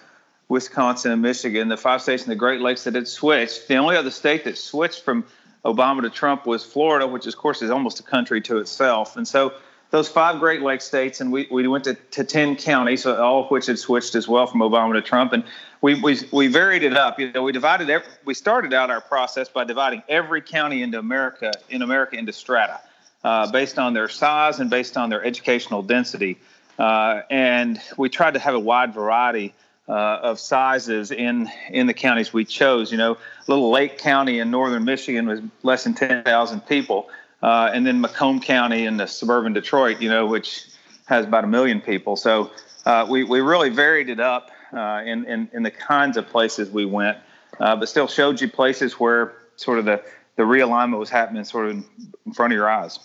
Wisconsin, 0.47 1.11
and 1.11 1.21
Michigan, 1.21 1.69
the 1.69 1.77
five 1.77 2.01
states 2.01 2.23
in 2.23 2.29
the 2.29 2.35
Great 2.35 2.61
Lakes 2.61 2.83
that 2.83 2.93
had 2.93 3.07
switched. 3.07 3.67
The 3.67 3.77
only 3.77 3.95
other 3.95 4.11
state 4.11 4.43
that 4.43 4.57
switched 4.57 5.03
from 5.03 5.25
Obama 5.65 6.01
to 6.01 6.09
Trump 6.09 6.45
was 6.45 6.63
Florida, 6.63 7.07
which 7.07 7.25
of 7.25 7.35
course 7.37 7.61
is 7.63 7.71
almost 7.71 7.99
a 7.99 8.03
country 8.03 8.41
to 8.41 8.57
itself. 8.57 9.17
And 9.17 9.27
so 9.27 9.53
those 9.91 10.07
five 10.07 10.39
Great 10.39 10.61
Lakes 10.61 10.85
states, 10.85 11.19
and 11.19 11.31
we, 11.31 11.47
we 11.51 11.67
went 11.67 11.83
to, 11.83 11.93
to 11.93 12.23
10 12.23 12.55
counties, 12.55 13.05
all 13.05 13.43
of 13.43 13.51
which 13.51 13.65
had 13.65 13.77
switched 13.77 14.15
as 14.15 14.27
well 14.27 14.47
from 14.47 14.61
Obama 14.61 14.93
to 14.93 15.01
Trump. 15.01 15.33
And 15.33 15.43
we, 15.81 15.95
we, 16.01 16.17
we 16.31 16.47
varied 16.47 16.83
it 16.83 16.95
up. 16.95 17.19
You 17.19 17.31
know, 17.31 17.43
we 17.43 17.51
divided 17.51 17.89
every, 17.89 18.07
we 18.23 18.33
started 18.33 18.73
out 18.73 18.89
our 18.89 19.01
process 19.01 19.49
by 19.49 19.65
dividing 19.65 20.01
every 20.07 20.41
county 20.41 20.81
into 20.81 20.97
America 20.97 21.51
in 21.69 21.81
America 21.81 22.17
into 22.17 22.31
strata, 22.31 22.79
uh, 23.25 23.51
based 23.51 23.77
on 23.77 23.93
their 23.93 24.07
size 24.07 24.59
and 24.59 24.69
based 24.69 24.95
on 24.95 25.09
their 25.09 25.23
educational 25.23 25.81
density. 25.83 26.37
Uh, 26.79 27.21
and 27.29 27.79
we 27.97 28.07
tried 28.07 28.35
to 28.35 28.39
have 28.39 28.55
a 28.55 28.59
wide 28.59 28.93
variety 28.93 29.53
uh, 29.89 30.19
of 30.23 30.39
sizes 30.39 31.11
in 31.11 31.49
in 31.69 31.85
the 31.85 31.93
counties 31.93 32.31
we 32.31 32.45
chose. 32.45 32.93
You 32.93 32.97
know, 32.97 33.17
Little 33.47 33.69
Lake 33.69 33.97
County 33.97 34.39
in 34.39 34.51
northern 34.51 34.85
Michigan 34.85 35.27
was 35.27 35.41
less 35.63 35.83
than 35.83 35.95
10,000 35.95 36.61
people 36.65 37.09
uh, 37.41 37.71
and 37.73 37.85
then 37.85 38.01
Macomb 38.01 38.39
County 38.39 38.85
in 38.85 38.97
the 38.97 39.07
suburban 39.07 39.53
Detroit, 39.53 40.01
you 40.01 40.09
know, 40.09 40.25
which 40.25 40.67
has 41.05 41.25
about 41.25 41.43
a 41.43 41.47
million 41.47 41.81
people. 41.81 42.15
So 42.15 42.51
uh, 42.85 43.05
we 43.09 43.23
we 43.23 43.41
really 43.41 43.69
varied 43.69 44.09
it 44.09 44.19
up 44.19 44.51
uh, 44.73 45.01
in, 45.05 45.25
in 45.25 45.49
in 45.53 45.63
the 45.63 45.71
kinds 45.71 46.17
of 46.17 46.27
places 46.27 46.69
we 46.69 46.85
went, 46.85 47.17
uh, 47.59 47.75
but 47.75 47.89
still 47.89 48.07
showed 48.07 48.39
you 48.41 48.49
places 48.49 48.93
where 48.93 49.33
sort 49.55 49.79
of 49.79 49.85
the 49.85 50.03
the 50.35 50.43
realignment 50.43 50.97
was 50.97 51.09
happening 51.09 51.43
sort 51.43 51.67
of 51.67 51.83
in 52.25 52.33
front 52.33 52.53
of 52.53 52.55
your 52.55 52.69
eyes. 52.69 52.99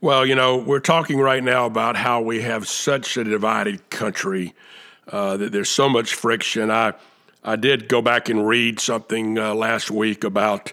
Well, 0.00 0.26
you 0.26 0.34
know, 0.34 0.56
we're 0.56 0.80
talking 0.80 1.18
right 1.18 1.42
now 1.42 1.66
about 1.66 1.96
how 1.96 2.22
we 2.22 2.42
have 2.42 2.66
such 2.66 3.16
a 3.16 3.24
divided 3.24 3.90
country 3.90 4.54
uh, 5.08 5.36
that 5.36 5.52
there's 5.52 5.68
so 5.68 5.88
much 5.88 6.14
friction. 6.14 6.70
I 6.70 6.94
I 7.44 7.56
did 7.56 7.88
go 7.88 8.02
back 8.02 8.28
and 8.28 8.46
read 8.46 8.80
something 8.80 9.38
uh, 9.38 9.54
last 9.54 9.90
week 9.90 10.24
about 10.24 10.72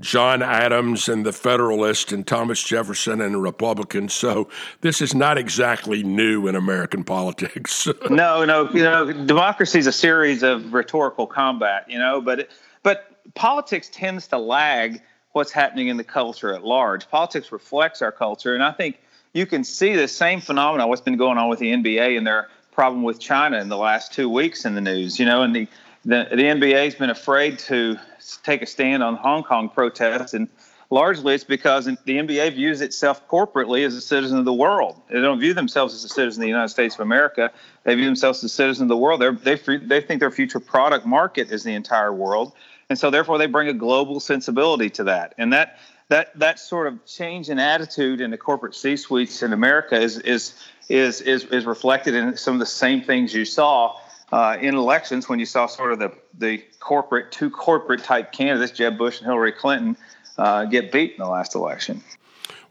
John 0.00 0.42
Adams 0.42 1.08
and 1.08 1.24
the 1.24 1.32
Federalists 1.32 2.12
and 2.12 2.26
Thomas 2.26 2.62
Jefferson 2.62 3.20
and 3.20 3.34
the 3.34 3.38
Republicans. 3.38 4.12
So 4.12 4.48
this 4.80 5.00
is 5.00 5.14
not 5.14 5.38
exactly 5.38 6.02
new 6.02 6.46
in 6.46 6.56
American 6.56 7.04
politics. 7.14 7.88
no, 8.10 8.44
no, 8.44 8.70
you 8.70 8.82
know, 8.82 9.12
democracy 9.12 9.78
is 9.78 9.86
a 9.86 9.92
series 9.92 10.42
of 10.42 10.72
rhetorical 10.72 11.26
combat, 11.26 11.86
you 11.88 11.98
know, 11.98 12.20
but 12.20 12.48
but 12.82 13.10
politics 13.34 13.88
tends 13.92 14.26
to 14.28 14.38
lag 14.38 15.00
what's 15.32 15.50
happening 15.50 15.88
in 15.88 15.96
the 15.96 16.04
culture 16.04 16.52
at 16.54 16.64
large. 16.64 17.08
Politics 17.08 17.50
reflects 17.50 18.02
our 18.02 18.12
culture, 18.12 18.54
and 18.54 18.62
I 18.62 18.72
think 18.72 19.00
you 19.32 19.46
can 19.46 19.64
see 19.64 19.96
the 19.96 20.08
same 20.08 20.40
phenomenon. 20.40 20.88
What's 20.88 21.02
been 21.02 21.16
going 21.16 21.38
on 21.38 21.48
with 21.48 21.58
the 21.58 21.72
NBA 21.72 22.16
and 22.16 22.26
their 22.26 22.48
problem 22.72 23.02
with 23.02 23.20
China 23.20 23.58
in 23.58 23.68
the 23.68 23.76
last 23.76 24.12
two 24.12 24.28
weeks 24.28 24.64
in 24.64 24.74
the 24.74 24.80
news, 24.80 25.18
you 25.18 25.26
know, 25.26 25.42
and 25.42 25.54
the 25.54 25.68
the, 26.04 26.26
the 26.30 26.42
NBA 26.42 26.84
has 26.84 26.94
been 26.94 27.10
afraid 27.10 27.58
to 27.60 27.98
take 28.42 28.62
a 28.62 28.66
stand 28.66 29.02
on 29.02 29.16
Hong 29.16 29.42
Kong 29.42 29.68
protests, 29.68 30.34
and 30.34 30.48
largely 30.90 31.34
it's 31.34 31.44
because 31.44 31.86
the 31.86 31.96
NBA 31.96 32.54
views 32.54 32.80
itself 32.82 33.26
corporately 33.28 33.86
as 33.86 33.94
a 33.94 34.00
citizen 34.00 34.38
of 34.38 34.44
the 34.44 34.52
world. 34.52 35.00
They 35.10 35.20
don't 35.20 35.40
view 35.40 35.54
themselves 35.54 35.94
as 35.94 36.04
a 36.04 36.08
citizen 36.08 36.42
of 36.42 36.44
the 36.44 36.48
United 36.48 36.68
States 36.68 36.94
of 36.94 37.00
America. 37.00 37.50
They 37.84 37.94
view 37.94 38.04
themselves 38.04 38.38
as 38.44 38.50
a 38.50 38.54
citizen 38.54 38.84
of 38.84 38.88
the 38.88 38.96
world. 38.96 39.20
They're, 39.20 39.32
they 39.32 39.56
they 39.56 40.00
think 40.00 40.20
their 40.20 40.30
future 40.30 40.60
product 40.60 41.06
market 41.06 41.50
is 41.50 41.64
the 41.64 41.74
entire 41.74 42.12
world, 42.12 42.52
and 42.90 42.98
so 42.98 43.10
therefore 43.10 43.38
they 43.38 43.46
bring 43.46 43.68
a 43.68 43.74
global 43.74 44.20
sensibility 44.20 44.90
to 44.90 45.04
that. 45.04 45.34
And 45.38 45.52
that 45.52 45.78
that 46.08 46.38
that 46.38 46.58
sort 46.58 46.86
of 46.86 47.04
change 47.06 47.48
in 47.48 47.58
attitude 47.58 48.20
in 48.20 48.30
the 48.30 48.38
corporate 48.38 48.74
C-suites 48.74 49.42
in 49.42 49.54
America 49.54 49.98
is 49.98 50.18
is 50.18 50.54
is 50.90 51.22
is, 51.22 51.44
is 51.44 51.64
reflected 51.64 52.14
in 52.14 52.36
some 52.36 52.52
of 52.54 52.60
the 52.60 52.66
same 52.66 53.00
things 53.00 53.32
you 53.32 53.46
saw 53.46 53.96
uh, 54.34 54.58
in 54.60 54.74
elections 54.74 55.28
when 55.28 55.38
you 55.38 55.46
saw 55.46 55.64
sort 55.66 55.92
of 55.92 56.00
the 56.00 56.12
the 56.38 56.58
corporate 56.80 57.30
two 57.30 57.48
corporate 57.48 58.02
type 58.02 58.32
candidates, 58.32 58.72
Jeb 58.72 58.98
Bush 58.98 59.18
and 59.18 59.26
Hillary 59.28 59.52
Clinton, 59.52 59.96
uh, 60.38 60.64
get 60.64 60.90
beat 60.90 61.12
in 61.12 61.18
the 61.18 61.28
last 61.28 61.54
election. 61.54 62.02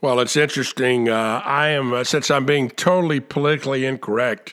Well, 0.02 0.20
it's 0.20 0.36
interesting. 0.36 1.08
Uh, 1.08 1.40
I 1.42 1.68
am 1.68 1.94
uh, 1.94 2.04
since 2.04 2.30
I'm 2.30 2.44
being 2.44 2.68
totally 2.68 3.18
politically 3.18 3.86
incorrect 3.86 4.52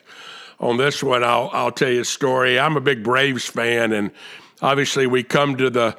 on 0.58 0.78
this 0.78 1.02
one. 1.02 1.22
I'll 1.22 1.50
I'll 1.52 1.70
tell 1.70 1.90
you 1.90 2.00
a 2.00 2.04
story. 2.06 2.58
I'm 2.58 2.78
a 2.78 2.80
big 2.80 3.04
Braves 3.04 3.44
fan, 3.44 3.92
and 3.92 4.10
obviously 4.62 5.06
we 5.06 5.22
come 5.22 5.56
to 5.56 5.68
the 5.68 5.94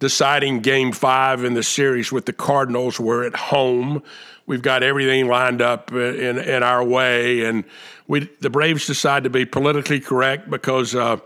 deciding 0.00 0.60
game 0.60 0.92
five 0.92 1.44
in 1.44 1.54
the 1.54 1.62
series 1.62 2.12
with 2.12 2.26
the 2.26 2.34
Cardinals. 2.34 3.00
We're 3.00 3.24
at 3.26 3.34
home. 3.34 4.02
We've 4.48 4.62
got 4.62 4.82
everything 4.82 5.28
lined 5.28 5.60
up 5.60 5.92
in, 5.92 6.38
in 6.38 6.62
our 6.62 6.82
way. 6.82 7.44
And 7.44 7.64
we, 8.06 8.30
the 8.40 8.48
Braves 8.48 8.86
decide 8.86 9.24
to 9.24 9.30
be 9.30 9.44
politically 9.44 10.00
correct 10.00 10.48
because 10.48 10.94
uh, 10.94 11.18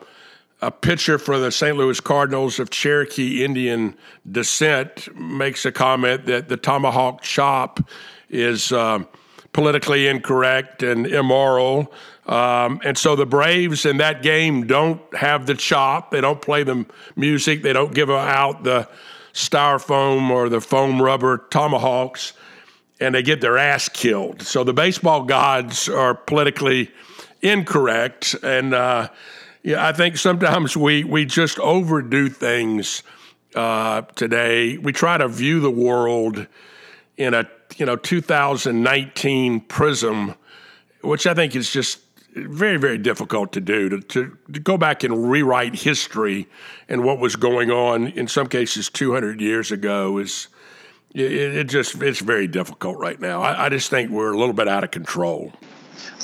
a 0.60 0.72
pitcher 0.72 1.18
for 1.18 1.38
the 1.38 1.52
St. 1.52 1.76
Louis 1.76 2.00
Cardinals 2.00 2.58
of 2.58 2.70
Cherokee 2.70 3.44
Indian 3.44 3.94
descent 4.30 5.08
makes 5.16 5.64
a 5.64 5.70
comment 5.70 6.26
that 6.26 6.48
the 6.48 6.56
tomahawk 6.56 7.22
chop 7.22 7.78
is 8.28 8.72
uh, 8.72 9.04
politically 9.52 10.08
incorrect 10.08 10.82
and 10.82 11.06
immoral. 11.06 11.92
Um, 12.26 12.80
and 12.84 12.98
so 12.98 13.14
the 13.14 13.26
Braves 13.26 13.86
in 13.86 13.98
that 13.98 14.22
game 14.22 14.66
don't 14.66 15.00
have 15.14 15.46
the 15.46 15.54
chop. 15.54 16.10
They 16.10 16.20
don't 16.20 16.42
play 16.42 16.64
the 16.64 16.86
music. 17.14 17.62
They 17.62 17.72
don't 17.72 17.94
give 17.94 18.10
out 18.10 18.64
the 18.64 18.88
styrofoam 19.32 20.30
or 20.30 20.48
the 20.48 20.60
foam 20.60 21.00
rubber 21.00 21.46
tomahawks, 21.50 22.32
and 23.02 23.14
they 23.14 23.22
get 23.22 23.40
their 23.40 23.58
ass 23.58 23.88
killed. 23.88 24.42
So 24.42 24.62
the 24.64 24.72
baseball 24.72 25.24
gods 25.24 25.88
are 25.88 26.14
politically 26.14 26.90
incorrect, 27.42 28.36
and 28.42 28.72
uh, 28.72 29.08
yeah, 29.62 29.86
I 29.86 29.92
think 29.92 30.16
sometimes 30.16 30.76
we 30.76 31.04
we 31.04 31.24
just 31.24 31.58
overdo 31.58 32.28
things 32.28 33.02
uh, 33.54 34.02
today. 34.14 34.78
We 34.78 34.92
try 34.92 35.18
to 35.18 35.28
view 35.28 35.60
the 35.60 35.70
world 35.70 36.46
in 37.16 37.34
a 37.34 37.48
you 37.76 37.86
know 37.86 37.96
2019 37.96 39.60
prism, 39.62 40.34
which 41.00 41.26
I 41.26 41.34
think 41.34 41.56
is 41.56 41.70
just 41.70 42.00
very, 42.34 42.78
very 42.78 42.96
difficult 42.96 43.52
to 43.52 43.60
do 43.60 43.90
to, 43.90 44.00
to, 44.00 44.38
to, 44.54 44.60
go 44.60 44.78
back 44.78 45.04
and 45.04 45.30
rewrite 45.30 45.74
history 45.74 46.48
and 46.88 47.04
what 47.04 47.18
was 47.18 47.36
going 47.36 47.70
on 47.70 48.06
in 48.08 48.26
some 48.26 48.46
cases 48.46 48.88
200 48.88 49.38
years 49.38 49.70
ago 49.70 50.16
is 50.16 50.48
it, 51.14 51.56
it 51.56 51.64
just 51.68 52.00
it's 52.02 52.20
very 52.20 52.46
difficult 52.46 52.98
right 52.98 53.20
now. 53.20 53.42
I, 53.42 53.66
I, 53.66 53.68
just 53.68 53.90
think 53.90 54.10
we're 54.10 54.32
a 54.32 54.38
little 54.38 54.54
bit 54.54 54.68
out 54.68 54.84
of 54.84 54.90
control. 54.90 55.52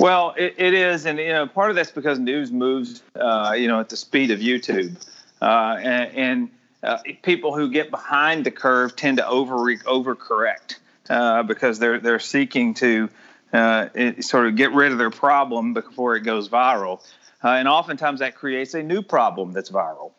Well, 0.01 0.35
it, 0.37 0.55
it 0.57 0.75
is, 0.75 1.07
and 1.07 1.19
you 1.19 1.33
know, 1.33 1.47
part 1.47 1.71
of 1.71 1.77
that's 1.77 1.91
because 1.91 2.19
news 2.19 2.51
moves, 2.51 3.03
uh, 3.15 3.55
you 3.57 3.69
know, 3.69 3.81
at 3.81 3.89
the 3.89 3.97
speed 3.97 4.31
of 4.31 4.41
YouTube, 4.41 4.97
uh, 5.43 5.77
and, 5.81 6.17
and 6.17 6.51
uh, 6.83 6.99
people 7.23 7.55
who 7.55 7.71
get 7.71 7.91
behind 7.91 8.47
the 8.47 8.51
curve 8.51 8.97
tend 8.97 9.19
to 9.19 9.27
over 9.27 9.57
overcorrect 9.57 10.77
uh, 11.11 11.43
because 11.43 11.79
they're 11.79 11.99
they're 11.99 12.19
seeking 12.19 12.75
to 12.75 13.11
uh, 13.53 13.89
it, 13.95 14.25
sort 14.25 14.47
of 14.47 14.57
get 14.57 14.73
rid 14.73 14.93
of 14.93 14.99
their 14.99 15.11
problem 15.11 15.75
before 15.75 16.17
it 16.17 16.21
goes 16.21 16.49
viral. 16.49 17.01
Uh, 17.43 17.49
and 17.51 17.69
oftentimes 17.69 18.21
that 18.21 18.35
creates 18.35 18.75
a 18.75 18.83
new 18.83 19.03
problem 19.03 19.53
that's 19.53 19.71
viral. 19.71 20.13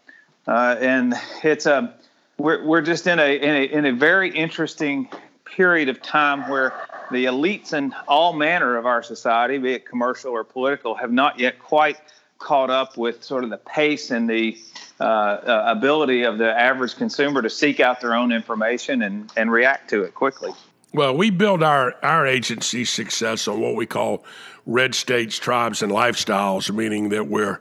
And 0.47 1.13
it's 1.43 1.65
a 1.65 1.93
we're, 2.39 2.65
we're 2.65 2.82
just 2.82 3.06
in 3.06 3.19
a, 3.19 3.38
in 3.38 3.56
a 3.56 3.63
in 3.78 3.86
a 3.86 3.93
very 3.93 4.30
interesting 4.30 5.10
period 5.45 5.89
of 5.89 6.02
time 6.02 6.49
where 6.49 6.73
the 7.12 7.25
elites 7.25 7.73
in 7.73 7.93
all 8.08 8.34
manner 8.34 8.78
of 8.78 8.86
our 8.86 9.04
society, 9.04 9.58
be 9.58 9.73
it 9.73 9.86
commercial 9.86 10.32
or 10.32 10.43
political, 10.43 10.95
have 10.95 11.12
not 11.12 11.39
yet 11.39 11.60
quite 11.60 11.97
caught 12.38 12.69
up 12.69 12.97
with 12.97 13.23
sort 13.23 13.43
of 13.43 13.49
the 13.49 13.58
pace 13.58 14.12
and 14.12 14.30
the 14.30 14.58
uh, 14.99 15.04
uh, 15.04 15.63
ability 15.67 16.23
of 16.23 16.38
the 16.38 16.49
average 16.49 16.95
consumer 16.95 17.41
to 17.41 17.49
seek 17.49 17.80
out 17.80 17.99
their 17.99 18.15
own 18.15 18.32
information 18.32 19.02
and, 19.02 19.32
and 19.36 19.52
react 19.52 19.89
to 19.89 20.04
it 20.04 20.13
quickly. 20.13 20.52
Well, 20.93 21.15
we 21.15 21.30
build 21.30 21.62
our, 21.62 21.95
our 22.04 22.25
agency 22.25 22.86
success 22.86 23.47
on 23.47 23.60
what 23.60 23.75
we 23.75 23.86
call 23.86 24.23
red 24.65 24.95
states, 24.95 25.38
tribes, 25.38 25.84
and 25.84 25.91
lifestyles, 25.91 26.73
meaning 26.73 27.10
that 27.10 27.28
we're 27.28 27.60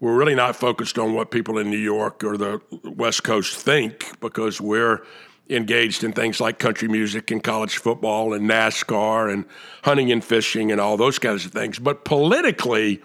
we're 0.00 0.16
really 0.16 0.34
not 0.34 0.54
focused 0.54 0.98
on 0.98 1.14
what 1.14 1.30
people 1.30 1.58
in 1.58 1.70
New 1.70 1.78
York 1.78 2.22
or 2.22 2.36
the 2.36 2.60
West 2.84 3.24
Coast 3.24 3.56
think 3.56 4.18
because 4.20 4.60
we're 4.60 5.02
engaged 5.50 6.04
in 6.04 6.12
things 6.12 6.40
like 6.40 6.58
country 6.58 6.88
music 6.88 7.30
and 7.30 7.42
college 7.42 7.78
football 7.78 8.32
and 8.34 8.48
NASCAR 8.48 9.32
and 9.32 9.44
hunting 9.82 10.12
and 10.12 10.22
fishing 10.22 10.70
and 10.70 10.80
all 10.80 10.96
those 10.96 11.18
kinds 11.18 11.44
of 11.44 11.52
things. 11.52 11.78
But 11.78 12.04
politically, 12.04 13.00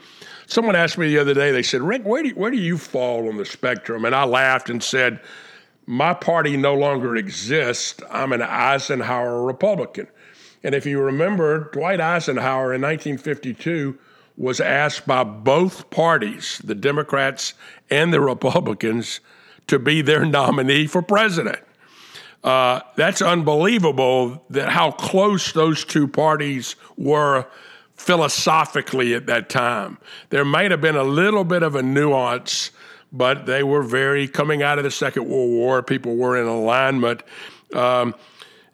someone 0.46 0.76
asked 0.76 0.98
me 0.98 1.08
the 1.08 1.20
other 1.20 1.34
day, 1.34 1.52
they 1.52 1.64
said, 1.64 1.82
Rick, 1.82 2.04
where 2.04 2.22
do, 2.22 2.30
where 2.32 2.52
do 2.52 2.58
you 2.58 2.78
fall 2.78 3.30
on 3.30 3.38
the 3.38 3.46
spectrum? 3.46 4.06
And 4.06 4.14
I 4.14 4.26
laughed 4.26 4.70
and 4.70 4.84
said, 4.84 5.22
my 5.86 6.14
party 6.14 6.58
no 6.58 6.76
longer 6.76 7.16
exists. 7.16 8.02
I'm 8.10 8.32
an 8.34 8.42
Eisenhower 8.42 9.44
Republican. 9.44 10.08
And 10.64 10.74
if 10.76 10.86
you 10.86 11.02
remember, 11.02 11.70
Dwight 11.72 12.00
Eisenhower 12.00 12.74
in 12.74 12.82
1952 12.82 13.98
was 14.38 14.60
asked 14.60 15.08
by 15.08 15.24
both 15.24 15.90
parties, 15.90 16.62
the 16.64 16.76
Democrats 16.76 17.54
and 17.90 18.14
the 18.14 18.22
Republicans, 18.22 19.20
to 19.68 19.80
be 19.80 20.02
their 20.02 20.26
nominee 20.26 20.88
for 20.88 21.02
president. 21.02 21.60
Uh, 22.44 22.82
that's 22.96 23.22
unbelievable 23.22 24.44
that 24.50 24.70
how 24.70 24.92
close 24.92 25.54
those 25.54 25.86
two 25.86 26.08
parties 26.08 26.76
were 26.98 27.46
philosophically 27.96 29.14
at 29.14 29.28
that 29.28 29.50
time. 29.50 29.98
There 30.30 30.44
might 30.44 30.72
have 30.72 30.82
been 30.82 30.98
a 30.98 31.04
little 31.04 31.46
bit 31.46 31.64
of 31.64 31.76
a 31.76 31.84
nuance 31.84 32.72
but 33.14 33.46
they 33.46 33.62
were 33.62 33.84
very 33.84 34.28
coming 34.28 34.64
out 34.64 34.80
of 34.80 34.84
the 34.84 34.92
Second 34.92 35.30
World 35.30 35.52
War. 35.52 35.84
People 35.84 36.16
were 36.16 36.36
in 36.36 36.48
alignment. 36.48 37.22
Um, 37.74 38.16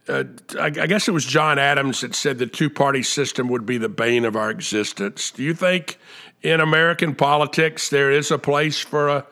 uh, 0.10 0.24
I, 0.60 0.66
I, 0.66 0.88
guess 0.88 1.08
it 1.08 1.12
was 1.12 1.26
John 1.26 1.60
Adams 1.60 2.02
that 2.02 2.16
said 2.16 2.38
the 2.38 2.48
two 2.48 2.70
party 2.70 3.04
system 3.04 3.48
would 3.50 3.66
be 3.66 3.78
the 3.78 3.90
bane 3.90 4.26
of 4.26 4.36
our 4.36 4.50
existence. 4.50 5.32
Do 5.32 5.44
you 5.44 5.54
think 5.54 5.98
in 6.42 6.60
American 6.60 7.16
politics 7.16 7.90
there 7.90 8.12
is 8.12 8.32
a 8.32 8.38
place 8.38 8.80
for 8.80 9.08
a 9.10 9.26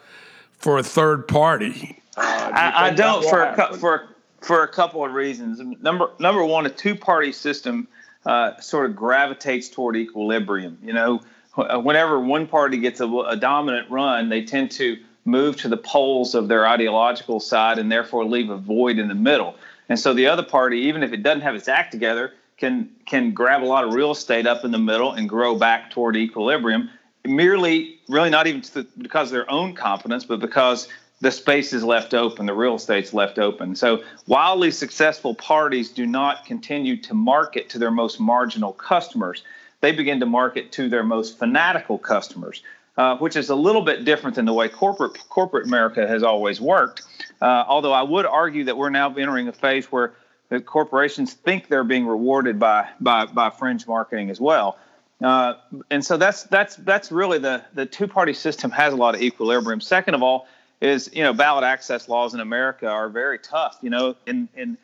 for 0.58 0.78
a 0.78 0.84
third 0.84 1.28
party? 1.28 2.02
Uh, 2.16 2.48
do 2.48 2.54
I, 2.56 2.88
I, 2.88 2.90
don't 2.92 3.24
for 3.30 3.44
a, 3.44 3.78
for 3.78 4.08
for 4.42 4.64
a 4.64 4.68
couple 4.68 5.04
of 5.04 5.14
reasons. 5.14 5.60
Number 5.82 6.12
number 6.20 6.44
one, 6.44 6.66
a 6.66 6.70
two 6.70 6.96
party 6.96 7.32
system 7.32 7.88
uh, 8.26 8.60
sort 8.60 8.90
of 8.90 8.96
gravitates 8.96 9.70
toward 9.70 9.96
equilibrium. 9.96 10.78
You 10.84 10.94
know, 10.94 11.22
uh, 11.58 11.80
whenever 11.80 12.20
one 12.20 12.48
party 12.48 12.78
gets 12.78 13.00
a, 13.00 13.08
a, 13.08 13.36
dominant 13.36 13.90
run, 13.90 14.30
they 14.30 14.44
tend 14.44 14.72
to 14.72 14.98
move 15.26 15.58
to 15.58 15.68
the 15.68 15.78
poles 15.78 16.36
of 16.36 16.48
their 16.48 16.68
ideological 16.68 17.40
side 17.40 17.80
and 17.80 17.92
therefore 17.92 18.26
leave 18.26 18.50
a 18.50 18.58
void 18.58 18.98
in 18.98 19.08
the 19.08 19.16
middle. 19.16 19.56
And 19.90 20.00
so 20.00 20.14
the 20.14 20.28
other 20.28 20.44
party, 20.44 20.80
even 20.80 21.04
if 21.04 21.14
it 21.14 21.24
doesn't 21.24 21.42
have 21.42 21.56
its 21.56 21.68
act 21.68 21.92
together, 21.92 22.34
can 22.58 22.90
can 23.06 23.32
grab 23.32 23.64
a 23.64 23.66
lot 23.66 23.84
of 23.84 23.94
real 23.94 24.12
estate 24.12 24.48
up 24.48 24.66
in 24.66 24.72
the 24.72 24.80
middle 24.80 25.14
and 25.14 25.30
grow 25.30 25.56
back 25.56 25.92
toward 25.92 26.16
equilibrium. 26.16 26.90
Merely, 27.26 28.00
really, 28.08 28.30
not 28.30 28.48
even 28.48 28.62
the, 28.74 28.88
because 28.98 29.30
of 29.30 29.34
their 29.34 29.50
own 29.52 29.76
competence, 29.76 30.26
but 30.26 30.40
because 30.40 30.88
the 31.20 31.32
space 31.32 31.74
is 31.74 31.84
left 31.84 32.14
open, 32.14 32.46
the 32.46 32.54
real 32.54 32.76
estate's 32.76 33.14
left 33.14 33.40
open. 33.40 33.76
So 33.76 34.04
wildly 34.28 34.72
successful 34.72 35.36
parties 35.36 35.90
do 35.90 36.06
not 36.06 36.46
continue 36.46 36.96
to 37.02 37.14
market 37.14 37.70
to 37.70 37.80
their 37.80 37.92
most 37.92 38.20
marginal 38.20 38.74
customers 38.74 39.44
they 39.82 39.92
begin 39.92 40.20
to 40.20 40.26
market 40.26 40.72
to 40.74 40.90
their 40.90 41.04
most 41.04 41.38
fanatical 41.38 41.98
customers, 41.98 42.64
uh, 42.98 43.18
which 43.18 43.36
is 43.36 43.50
a 43.50 43.56
little 43.56 43.82
bit 43.84 44.06
different 44.06 44.36
than 44.36 44.46
the 44.46 44.54
way 44.54 44.70
corporate 44.70 45.18
corporate 45.30 45.68
America 45.68 46.08
has 46.08 46.24
always 46.24 46.60
worked. 46.60 47.04
Uh, 47.42 47.64
although 47.68 47.94
I 47.94 48.04
would 48.04 48.26
argue 48.26 48.64
that 48.66 48.78
we're 48.78 48.90
now 48.90 49.14
entering 49.14 49.48
a 49.48 49.54
phase 49.54 49.92
where 49.92 50.14
the 50.50 50.62
corporations 50.62 51.34
think 51.34 51.68
they're 51.68 51.84
being 51.84 52.08
rewarded 52.08 52.60
by 52.60 52.88
by, 53.00 53.26
by 53.26 53.50
fringe 53.50 53.88
marketing 53.88 54.30
as 54.30 54.40
well. 54.40 54.78
Uh, 55.22 55.56
and 55.90 56.06
so 56.06 56.18
that's 56.18 56.44
that's 56.44 56.76
that's 56.78 57.12
really 57.12 57.40
the 57.40 57.64
the 57.74 57.86
two 57.86 58.08
party 58.08 58.34
system 58.34 58.72
has 58.72 58.94
a 58.94 58.96
lot 58.96 59.16
of 59.16 59.22
equilibrium. 59.22 59.82
Second 59.82 60.14
of 60.14 60.24
all, 60.24 60.48
is 60.82 61.10
you 61.14 61.24
know 61.24 61.34
ballot 61.34 61.64
access 61.64 62.08
laws 62.08 62.34
in 62.34 62.40
America 62.40 62.88
are 62.88 63.10
very 63.10 63.40
tough. 63.40 63.78
You 63.82 63.90
know, 63.90 64.16
in 64.26 64.48
in 64.56 64.78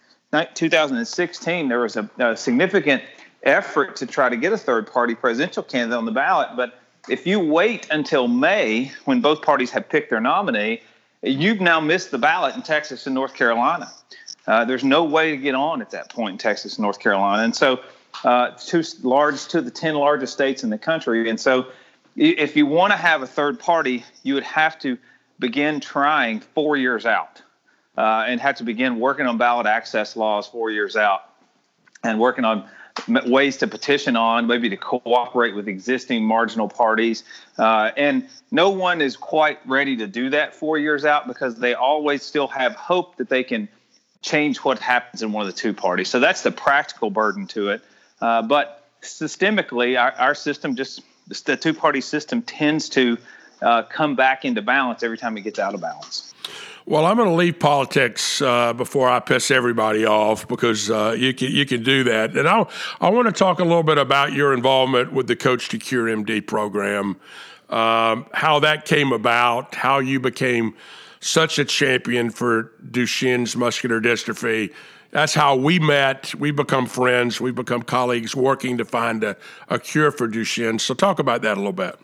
2016 0.53 1.67
there 1.67 1.79
was 1.79 1.95
a, 1.95 2.09
a 2.17 2.35
significant 2.35 3.03
effort 3.43 3.95
to 3.97 4.05
try 4.05 4.29
to 4.29 4.37
get 4.37 4.53
a 4.53 4.57
third 4.57 4.91
party 4.91 5.15
presidential 5.15 5.63
candidate 5.63 5.97
on 5.97 6.05
the 6.05 6.11
ballot. 6.11 6.49
But 6.55 6.79
if 7.09 7.27
you 7.27 7.39
wait 7.39 7.87
until 7.91 8.27
May, 8.27 8.91
when 9.05 9.21
both 9.21 9.41
parties 9.41 9.69
have 9.71 9.87
picked 9.89 10.09
their 10.09 10.21
nominee, 10.21 10.81
you've 11.23 11.61
now 11.61 11.79
missed 11.79 12.11
the 12.11 12.17
ballot 12.17 12.55
in 12.55 12.61
Texas 12.61 13.05
and 13.07 13.15
North 13.15 13.33
Carolina. 13.33 13.91
Uh, 14.45 14.65
there's 14.65 14.83
no 14.83 15.03
way 15.03 15.31
to 15.31 15.37
get 15.37 15.55
on 15.55 15.81
at 15.81 15.91
that 15.91 16.09
point 16.09 16.33
in 16.33 16.37
Texas 16.37 16.77
and 16.77 16.83
North 16.83 16.99
Carolina. 16.99 17.43
And 17.43 17.55
so, 17.55 17.79
uh, 18.23 18.51
two 18.51 18.83
large, 19.01 19.47
to 19.47 19.61
the 19.61 19.71
10 19.71 19.95
largest 19.95 20.33
states 20.33 20.63
in 20.63 20.69
the 20.69 20.77
country. 20.77 21.29
And 21.29 21.39
so, 21.39 21.67
if 22.15 22.55
you 22.55 22.65
want 22.65 22.91
to 22.91 22.97
have 22.97 23.23
a 23.23 23.27
third 23.27 23.59
party, 23.59 24.05
you 24.21 24.35
would 24.35 24.43
have 24.43 24.77
to 24.79 24.97
begin 25.39 25.79
trying 25.79 26.41
four 26.41 26.77
years 26.77 27.05
out. 27.05 27.41
uh, 27.97 28.25
and 28.27 28.41
have 28.41 28.55
to 28.55 28.63
begin 28.63 28.99
working 28.99 29.25
on 29.27 29.37
ballot 29.37 29.67
access 29.67 30.15
laws 30.15 30.47
four 30.47 30.71
years 30.71 30.95
out 30.95 31.29
and 32.03 32.19
working 32.19 32.45
on 32.45 32.67
ways 33.07 33.57
to 33.57 33.67
petition 33.67 34.15
on, 34.15 34.47
maybe 34.47 34.69
to 34.69 34.77
cooperate 34.77 35.55
with 35.55 35.67
existing 35.67 36.23
marginal 36.23 36.67
parties. 36.67 37.23
Uh, 37.57 37.91
and 37.97 38.27
no 38.51 38.69
one 38.69 39.01
is 39.01 39.17
quite 39.17 39.59
ready 39.67 39.97
to 39.97 40.07
do 40.07 40.29
that 40.31 40.55
four 40.55 40.77
years 40.77 41.05
out 41.05 41.27
because 41.27 41.55
they 41.55 41.73
always 41.73 42.23
still 42.23 42.47
have 42.47 42.75
hope 42.75 43.17
that 43.17 43.29
they 43.29 43.43
can 43.43 43.67
change 44.21 44.57
what 44.59 44.79
happens 44.79 45.21
in 45.21 45.31
one 45.31 45.45
of 45.45 45.53
the 45.53 45.59
two 45.59 45.73
parties. 45.73 46.09
So 46.09 46.19
that's 46.19 46.41
the 46.41 46.51
practical 46.51 47.09
burden 47.09 47.47
to 47.47 47.69
it. 47.69 47.81
Uh, 48.21 48.41
but 48.41 48.87
systemically, 49.01 49.99
our, 49.99 50.11
our, 50.13 50.35
system 50.35 50.75
just, 50.75 51.01
the 51.27 51.57
two 51.57 51.73
party 51.73 51.99
system 52.01 52.41
tends 52.41 52.89
to 52.89 53.17
uh, 53.61 53.83
come 53.83 54.15
back 54.15 54.45
into 54.45 54.61
balance 54.61 55.03
every 55.03 55.17
time 55.17 55.37
it 55.37 55.41
gets 55.41 55.59
out 55.59 55.73
of 55.73 55.81
balance. 55.81 56.33
Well, 56.85 57.05
I'm 57.05 57.15
going 57.15 57.29
to 57.29 57.35
leave 57.35 57.59
politics 57.59 58.41
uh, 58.41 58.73
before 58.73 59.07
I 59.07 59.21
piss 59.21 59.51
everybody 59.51 60.05
off 60.05 60.45
because 60.49 60.91
uh, 60.91 61.15
you 61.17 61.33
can 61.33 61.49
you 61.49 61.65
can 61.65 61.81
do 61.81 62.03
that, 62.03 62.35
and 62.35 62.45
I 62.45 62.65
I 62.99 63.09
want 63.09 63.27
to 63.27 63.31
talk 63.31 63.59
a 63.59 63.63
little 63.63 63.83
bit 63.83 63.97
about 63.97 64.33
your 64.33 64.53
involvement 64.53 65.13
with 65.13 65.27
the 65.27 65.35
Coach 65.37 65.69
to 65.69 65.77
Cure 65.77 66.07
MD 66.07 66.45
program, 66.45 67.15
um, 67.69 68.25
how 68.33 68.59
that 68.59 68.83
came 68.83 69.13
about, 69.13 69.75
how 69.75 69.99
you 69.99 70.19
became 70.19 70.75
such 71.21 71.57
a 71.57 71.63
champion 71.63 72.29
for 72.29 72.73
Duchenne's 72.91 73.55
muscular 73.55 74.01
dystrophy. 74.01 74.73
That's 75.11 75.33
how 75.33 75.55
we 75.55 75.79
met. 75.79 76.35
We 76.35 76.51
become 76.51 76.85
friends. 76.85 77.39
We 77.39 77.51
become 77.51 77.83
colleagues 77.83 78.35
working 78.35 78.77
to 78.79 78.83
find 78.83 79.23
a, 79.23 79.37
a 79.69 79.79
cure 79.79 80.11
for 80.11 80.27
Duchenne. 80.27 80.81
So 80.81 80.93
talk 80.93 81.19
about 81.19 81.43
that 81.43 81.55
a 81.55 81.59
little 81.59 81.71
bit. 81.71 81.97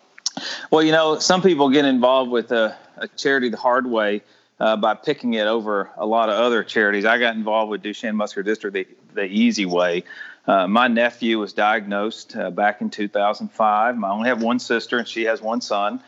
Well, 0.71 0.83
you 0.83 0.93
know, 0.93 1.19
some 1.19 1.41
people 1.41 1.69
get 1.69 1.83
involved 1.83 2.31
with 2.31 2.53
a, 2.53 2.77
a 2.97 3.09
charity 3.09 3.49
the 3.49 3.57
hard 3.57 3.85
way 3.85 4.21
uh, 4.59 4.75
by 4.75 4.93
picking 4.93 5.33
it 5.33 5.47
over 5.47 5.89
a 5.97 6.05
lot 6.05 6.29
of 6.29 6.35
other 6.35 6.63
charities. 6.63 7.05
I 7.05 7.17
got 7.17 7.35
involved 7.35 7.71
with 7.71 7.83
Duchenne 7.83 8.15
Muscular 8.15 8.49
Dystrophy 8.49 8.71
the, 8.71 8.87
the 9.13 9.25
easy 9.25 9.65
way. 9.65 10.03
Uh, 10.47 10.67
my 10.67 10.87
nephew 10.87 11.39
was 11.39 11.53
diagnosed 11.53 12.35
uh, 12.35 12.49
back 12.49 12.81
in 12.81 12.89
2005. 12.89 14.03
I 14.03 14.09
only 14.09 14.29
have 14.29 14.41
one 14.41 14.59
sister, 14.59 14.97
and 14.97 15.07
she 15.07 15.25
has 15.25 15.41
one 15.41 15.61
son. 15.61 16.01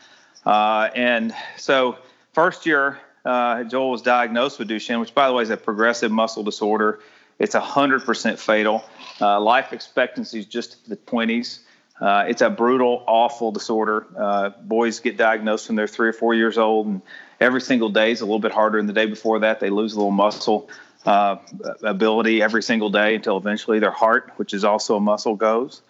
Uh, 0.44 0.90
and 0.94 1.34
so, 1.56 1.96
first 2.32 2.66
year, 2.66 2.98
uh, 3.24 3.62
Joel 3.64 3.90
was 3.90 4.02
diagnosed 4.02 4.58
with 4.58 4.68
Duchenne, 4.68 5.00
which, 5.00 5.14
by 5.14 5.28
the 5.28 5.32
way, 5.32 5.44
is 5.44 5.50
a 5.50 5.56
progressive 5.56 6.10
muscle 6.10 6.42
disorder. 6.42 7.00
It's 7.38 7.54
100% 7.54 8.38
fatal. 8.38 8.84
Life 9.20 9.72
expectancy 9.72 10.40
is 10.40 10.46
just 10.46 10.88
the 10.88 10.96
20s. 10.96 11.60
Uh, 12.02 12.24
it's 12.26 12.42
a 12.42 12.50
brutal, 12.50 13.04
awful 13.06 13.52
disorder. 13.52 14.04
Uh, 14.18 14.50
boys 14.60 14.98
get 14.98 15.16
diagnosed 15.16 15.68
when 15.68 15.76
they're 15.76 15.86
three 15.86 16.08
or 16.08 16.12
four 16.12 16.34
years 16.34 16.58
old, 16.58 16.88
and 16.88 17.00
every 17.40 17.60
single 17.60 17.90
day 17.90 18.10
is 18.10 18.20
a 18.20 18.24
little 18.24 18.40
bit 18.40 18.50
harder 18.50 18.78
than 18.78 18.86
the 18.86 18.92
day 18.92 19.06
before 19.06 19.38
that. 19.38 19.60
They 19.60 19.70
lose 19.70 19.92
a 19.92 19.98
little 19.98 20.10
muscle 20.10 20.68
uh, 21.06 21.36
ability 21.84 22.42
every 22.42 22.64
single 22.64 22.90
day 22.90 23.14
until 23.14 23.36
eventually 23.36 23.78
their 23.78 23.92
heart, 23.92 24.32
which 24.34 24.52
is 24.52 24.64
also 24.64 24.96
a 24.96 25.00
muscle, 25.00 25.36
goes. 25.36 25.80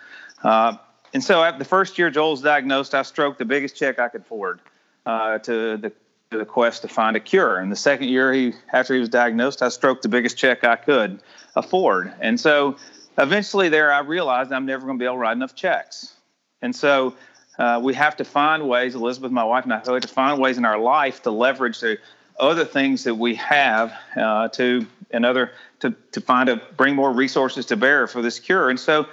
Uh, 0.43 0.77
and 1.15 1.25
so, 1.25 1.51
the 1.59 1.65
first 1.65 1.97
year 1.97 2.11
Joel 2.11 2.33
was 2.33 2.43
diagnosed, 2.43 2.95
I 2.95 3.03
stroked 3.03 3.39
the 3.39 3.47
biggest 3.47 3.75
check 3.75 3.99
I 3.99 4.09
could 4.09 4.21
afford 4.21 4.61
uh, 5.07 5.39
to 5.39 5.79
the 5.79 5.93
to 6.31 6.39
the 6.39 6.45
quest 6.45 6.83
to 6.83 6.89
find 6.89 7.17
a 7.17 7.21
cure. 7.21 7.57
And 7.57 7.73
the 7.73 7.77
second 7.77 8.09
year 8.09 8.33
he 8.35 8.53
after 8.71 8.93
he 8.93 9.01
was 9.01 9.09
diagnosed, 9.09 9.63
I 9.63 9.71
stroked 9.71 10.03
the 10.03 10.09
biggest 10.11 10.37
check 10.37 10.63
I 10.63 10.77
could 10.77 11.23
afford. 11.57 12.13
And 12.21 12.39
so 12.39 12.77
eventually 13.19 13.69
there 13.69 13.93
I 13.93 14.01
realized 14.01 14.53
I'm 14.53 14.67
never 14.67 14.87
going 14.87 14.99
to 14.99 15.03
be 15.03 15.07
able 15.07 15.17
to 15.17 15.21
write 15.21 15.37
enough 15.37 15.55
checks. 15.55 16.15
And 16.61 16.75
so 16.75 17.15
uh, 17.59 17.81
we 17.83 17.95
have 17.95 18.17
to 18.17 18.25
find 18.25 18.69
ways, 18.69 18.95
Elizabeth, 18.95 19.31
my 19.31 19.45
wife, 19.45 19.65
and 19.65 19.73
I, 19.73 19.77
have 19.77 20.01
to 20.01 20.09
find 20.09 20.41
ways 20.41 20.59
in 20.59 20.65
our 20.65 20.79
life 20.79 21.23
to 21.23 21.31
leverage 21.31 21.81
the 21.81 21.99
other 22.39 22.65
things 22.65 23.05
that 23.05 23.15
we 23.15 23.35
have 23.35 23.93
uh, 24.17 24.49
to 24.49 24.87
and 25.11 25.27
other 25.27 25.53
to 25.81 25.95
to 26.13 26.21
find 26.21 26.49
a 26.49 26.57
bring 26.77 26.95
more 26.95 27.13
resources 27.13 27.67
to 27.67 27.77
bear 27.77 28.07
for 28.07 28.23
this 28.23 28.39
cure. 28.39 28.71
And 28.71 28.81
so, 28.81 29.07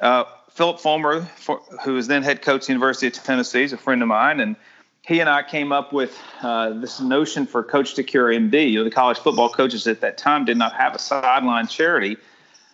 uh, 0.00 0.24
Phillip 0.50 0.80
Fulmer, 0.80 1.22
for, 1.36 1.58
who 1.84 1.94
was 1.94 2.06
then 2.06 2.22
head 2.22 2.40
coach 2.40 2.62
at 2.62 2.66
the 2.68 2.72
University 2.72 3.08
of 3.08 3.12
Tennessee, 3.12 3.64
is 3.64 3.74
a 3.74 3.76
friend 3.76 4.00
of 4.00 4.08
mine, 4.08 4.40
and 4.40 4.56
he 5.02 5.20
and 5.20 5.28
I 5.28 5.42
came 5.42 5.70
up 5.70 5.92
with 5.92 6.18
uh, 6.40 6.70
this 6.70 7.00
notion 7.00 7.46
for 7.46 7.62
Coach 7.62 7.94
to 7.94 8.02
Cure 8.02 8.28
MD. 8.28 8.70
You 8.70 8.78
know, 8.78 8.84
the 8.84 8.90
college 8.90 9.18
football 9.18 9.50
coaches 9.50 9.86
at 9.86 10.00
that 10.00 10.16
time 10.16 10.46
did 10.46 10.56
not 10.56 10.72
have 10.72 10.94
a 10.94 10.98
sideline 10.98 11.66
charity 11.66 12.16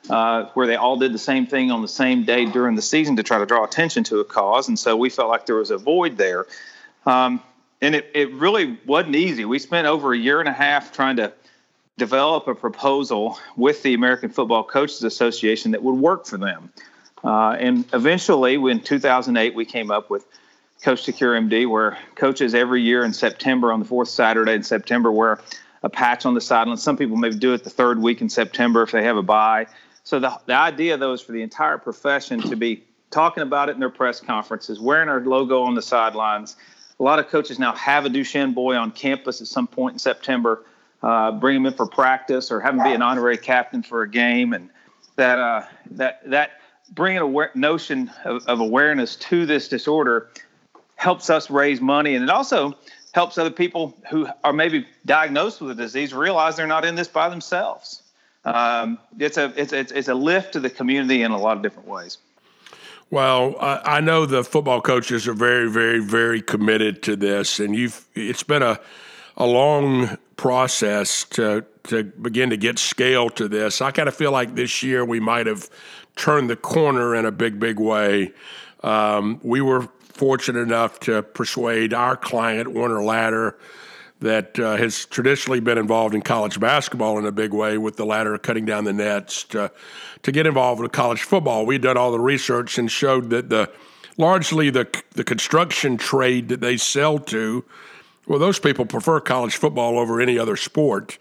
uh, 0.09 0.45
where 0.55 0.67
they 0.67 0.77
all 0.77 0.97
did 0.97 1.13
the 1.13 1.19
same 1.19 1.47
thing 1.47 1.71
on 1.71 1.83
the 1.83 1.89
same 1.89 2.25
day 2.25 2.47
during 2.47 2.75
the 2.75 2.83
season 2.83 3.17
to 3.17 3.23
try 3.23 3.39
to 3.39 3.47
draw 3.47 3.65
attention 3.65 4.05
to 4.05 4.21
a 4.21 4.25
cause. 4.25 4.69
And 4.69 4.79
so 4.79 4.97
we 4.97 5.11
felt 5.11 5.29
like 5.29 5.47
there 5.47 5.57
was 5.57 5.71
a 5.71 5.79
void 5.79 6.17
there. 6.17 6.47
Um, 7.07 7.43
and 7.83 7.95
it, 7.95 8.11
it 8.15 8.33
really 8.33 8.79
wasn't 8.87 9.17
easy. 9.17 9.45
We 9.45 9.59
spent 9.59 9.87
over 9.87 10.13
a 10.13 10.19
year 10.19 10.41
and 10.41 10.49
a 10.49 10.53
half 10.53 10.93
trying 10.93 11.17
to 11.17 11.33
develop 11.97 12.49
a 12.49 12.55
proposal 12.55 13.39
with 13.57 13.83
the 13.83 13.95
American 13.95 14.31
Football 14.31 14.65
Coaches 14.65 15.05
Association 15.05 15.73
that 15.73 15.83
would 15.83 15.97
work 15.97 16.27
for 16.27 16.39
them. 16.39 16.73
Uh, 17.23 17.51
and 17.53 17.85
eventually, 17.93 18.55
in 18.55 18.81
2008, 18.81 19.55
we 19.55 19.65
came 19.65 19.91
up 19.91 20.09
with 20.09 20.25
Coach 20.83 21.05
to 21.05 21.13
Cure 21.13 21.39
MD, 21.39 21.69
where 21.69 21.99
coaches 22.15 22.55
every 22.55 22.81
year 22.81 23.05
in 23.05 23.13
September, 23.13 23.71
on 23.71 23.81
the 23.81 23.85
fourth 23.85 24.09
Saturday 24.09 24.55
in 24.55 24.63
September, 24.63 25.13
wear 25.13 25.41
a 25.83 25.91
patch 25.91 26.25
on 26.25 26.35
the 26.35 26.41
sideline. 26.41 26.79
Some 26.79 26.97
people 26.97 27.17
maybe 27.17 27.37
do 27.37 27.53
it 27.53 27.65
the 27.65 27.71
third 27.71 28.01
week 28.01 28.23
in 28.23 28.31
September 28.31 28.83
if 28.83 28.93
they 28.93 29.05
have 29.05 29.19
a 29.19 29.23
bye. 29.23 29.67
So 30.05 30.19
the, 30.19 30.39
the 30.47 30.55
idea, 30.55 30.97
though, 30.97 31.13
is 31.13 31.21
for 31.21 31.33
the 31.33 31.43
entire 31.43 31.79
profession 31.79 32.41
to 32.43 32.57
be 32.57 32.85
talking 33.11 33.43
about 33.43 33.69
it 33.69 33.73
in 33.73 33.81
their 33.81 33.91
press 33.91 34.21
conferences, 34.21 34.81
wearing 34.81 35.09
our 35.09 35.21
logo 35.21 35.63
on 35.63 35.75
the 35.75 35.83
sidelines. 35.83 36.57
A 36.99 37.03
lot 37.03 37.19
of 37.19 37.29
coaches 37.29 37.59
now 37.59 37.73
have 37.75 38.05
a 38.05 38.09
Duchenne 38.09 38.55
boy 38.55 38.77
on 38.77 38.93
campus 38.93 39.41
at 39.41 39.47
some 39.47 39.67
point 39.67 39.95
in 39.95 39.99
September, 39.99 40.65
uh, 41.03 41.33
bring 41.33 41.57
him 41.57 41.67
in 41.67 41.75
for 41.75 41.87
practice 41.87 42.51
or 42.51 42.61
have 42.61 42.75
him 42.75 42.83
be 42.83 42.93
an 42.93 43.03
honorary 43.03 43.39
captain 43.39 43.83
for 43.83 44.03
a 44.03 44.09
game, 44.09 44.53
and 44.53 44.69
that 45.17 45.39
uh, 45.39 45.65
that 45.93 46.21
that 46.29 46.61
bringing 46.93 47.23
a 47.23 47.59
notion 47.59 48.11
of, 48.25 48.47
of 48.47 48.61
awareness 48.61 49.17
to 49.17 49.47
this 49.47 49.69
disorder 49.69 50.29
helps 50.97 51.31
us 51.31 51.49
raise 51.49 51.81
money, 51.81 52.15
and 52.15 52.23
it 52.23 52.31
also 52.31 52.77
helps 53.13 53.39
other 53.39 53.51
people 53.51 53.97
who 54.11 54.29
are 54.45 54.53
maybe 54.53 54.87
diagnosed 55.07 55.61
with 55.61 55.77
the 55.77 55.83
disease 55.83 56.13
realize 56.13 56.57
they're 56.57 56.67
not 56.67 56.85
in 56.85 56.95
this 56.95 57.09
by 57.09 57.29
themselves 57.29 58.00
um, 58.45 58.99
it's 59.19 59.37
a 59.37 59.53
it's, 59.57 59.73
it's 59.73 59.93
it's 59.93 60.09
a 60.09 60.15
lift 60.15 60.53
to 60.55 60.61
the 60.61 60.71
community 60.71 61.23
in 61.23 61.31
a 61.31 61.39
lot 61.39 61.57
of 61.57 61.63
different 61.63 61.89
ways. 61.89 62.19
Well, 63.11 63.57
I, 63.61 63.97
I 63.97 64.01
know 64.01 64.25
the 64.25 64.45
football 64.45 64.81
coaches 64.81 65.27
are 65.27 65.35
very, 65.35 65.69
very, 65.69 65.99
very 65.99 66.41
committed 66.41 67.03
to 67.05 67.17
this, 67.17 67.59
and 67.59 67.75
you've 67.75 68.07
it's 68.15 68.43
been 68.43 68.63
a 68.63 68.81
a 69.37 69.47
long 69.47 70.17
process 70.37 71.25
to 71.25 71.65
to 71.85 72.05
begin 72.05 72.51
to 72.51 72.57
get 72.57 72.79
scale 72.79 73.31
to 73.31 73.49
this. 73.49 73.81
I 73.81 73.91
kind 73.91 74.09
of 74.09 74.15
feel 74.15 74.33
like 74.33 74.55
this 74.55 74.83
year 74.83 75.05
we 75.05 75.21
might 75.21 75.47
have 75.47 75.69
turned 76.17 76.51
the 76.51 76.57
corner 76.57 77.15
in 77.15 77.25
a 77.25 77.33
big, 77.33 77.59
big 77.59 77.79
way. 77.79 78.33
Um, 78.83 79.41
we 79.43 79.61
were 79.61 79.89
fortunate 80.01 80.61
enough 80.61 81.01
to 81.01 81.23
persuade 81.23 81.95
our 81.95 82.17
client 82.17 82.69
Werner 82.69 83.03
Ladder 83.03 83.59
that 84.21 84.59
uh, 84.59 84.77
has 84.77 85.07
traditionally 85.07 85.61
been 85.61 85.79
involved 85.79 86.15
in 86.15 86.23
college 86.23 86.61
basketball 86.61 87.19
in 87.19 87.27
a 87.27 87.33
big 87.33 87.53
way 87.53 87.79
with 87.79 87.97
the 87.97 88.05
ladder 88.05 88.37
cutting 88.39 88.65
down 88.65 88.85
the 88.85 88.93
nets 88.93 89.45
to, 89.45 89.71
to 90.23 90.33
get 90.33 90.47
involved 90.47 90.81
with 90.81 90.93
college 90.93 91.23
football. 91.23 91.67
We'd 91.67 91.83
done 91.83 91.97
all 91.97 92.13
the 92.13 92.21
research 92.21 92.79
and 92.79 92.91
showed 92.91 93.31
that 93.31 93.49
the 93.49 93.71
largely 94.17 94.69
the 94.71 94.87
the 95.13 95.25
construction 95.25 95.97
trade 95.97 96.49
that 96.51 96.61
they 96.61 96.77
sell 96.77 97.19
to, 97.19 97.65
well, 98.27 98.39
those 98.39 98.59
people 98.59 98.85
prefer 98.85 99.21
college 99.21 99.57
football 99.57 99.99
over 99.99 100.21
any 100.21 100.39
other 100.39 100.57
sport. 100.57 101.19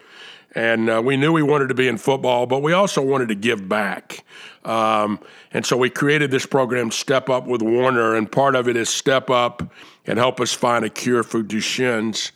And 0.54 0.90
uh, 0.90 1.00
we 1.04 1.16
knew 1.16 1.32
we 1.32 1.44
wanted 1.44 1.68
to 1.68 1.74
be 1.74 1.86
in 1.86 1.96
football, 1.96 2.44
but 2.44 2.60
we 2.60 2.72
also 2.72 3.00
wanted 3.00 3.28
to 3.28 3.36
give 3.36 3.68
back. 3.68 4.24
Um, 4.64 5.20
and 5.52 5.64
so 5.64 5.76
we 5.76 5.90
created 5.90 6.30
this 6.32 6.44
program, 6.44 6.90
Step 6.90 7.30
Up 7.30 7.46
with 7.46 7.62
Werner, 7.62 8.16
and 8.16 8.30
part 8.30 8.56
of 8.56 8.68
it 8.68 8.76
is 8.76 8.88
step 8.88 9.30
up 9.30 9.62
and 10.06 10.18
help 10.18 10.40
us 10.40 10.52
find 10.52 10.84
a 10.84 10.90
cure 10.90 11.22
for 11.22 11.42
Duchenne's 11.42 12.32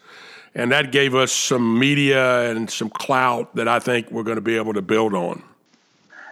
and 0.55 0.71
that 0.73 0.93
gave 0.93 1.15
us 1.15 1.33
some 1.33 1.79
media 1.79 2.51
and 2.51 2.71
some 2.71 2.91
clout 2.91 3.55
that 3.57 3.69
I 3.69 3.81
think 3.81 4.11
we're 4.11 4.23
going 4.23 4.37
to 4.37 4.43
be 4.43 4.57
able 4.57 4.75
to 4.75 4.83
build 4.83 5.15
on. 5.15 5.43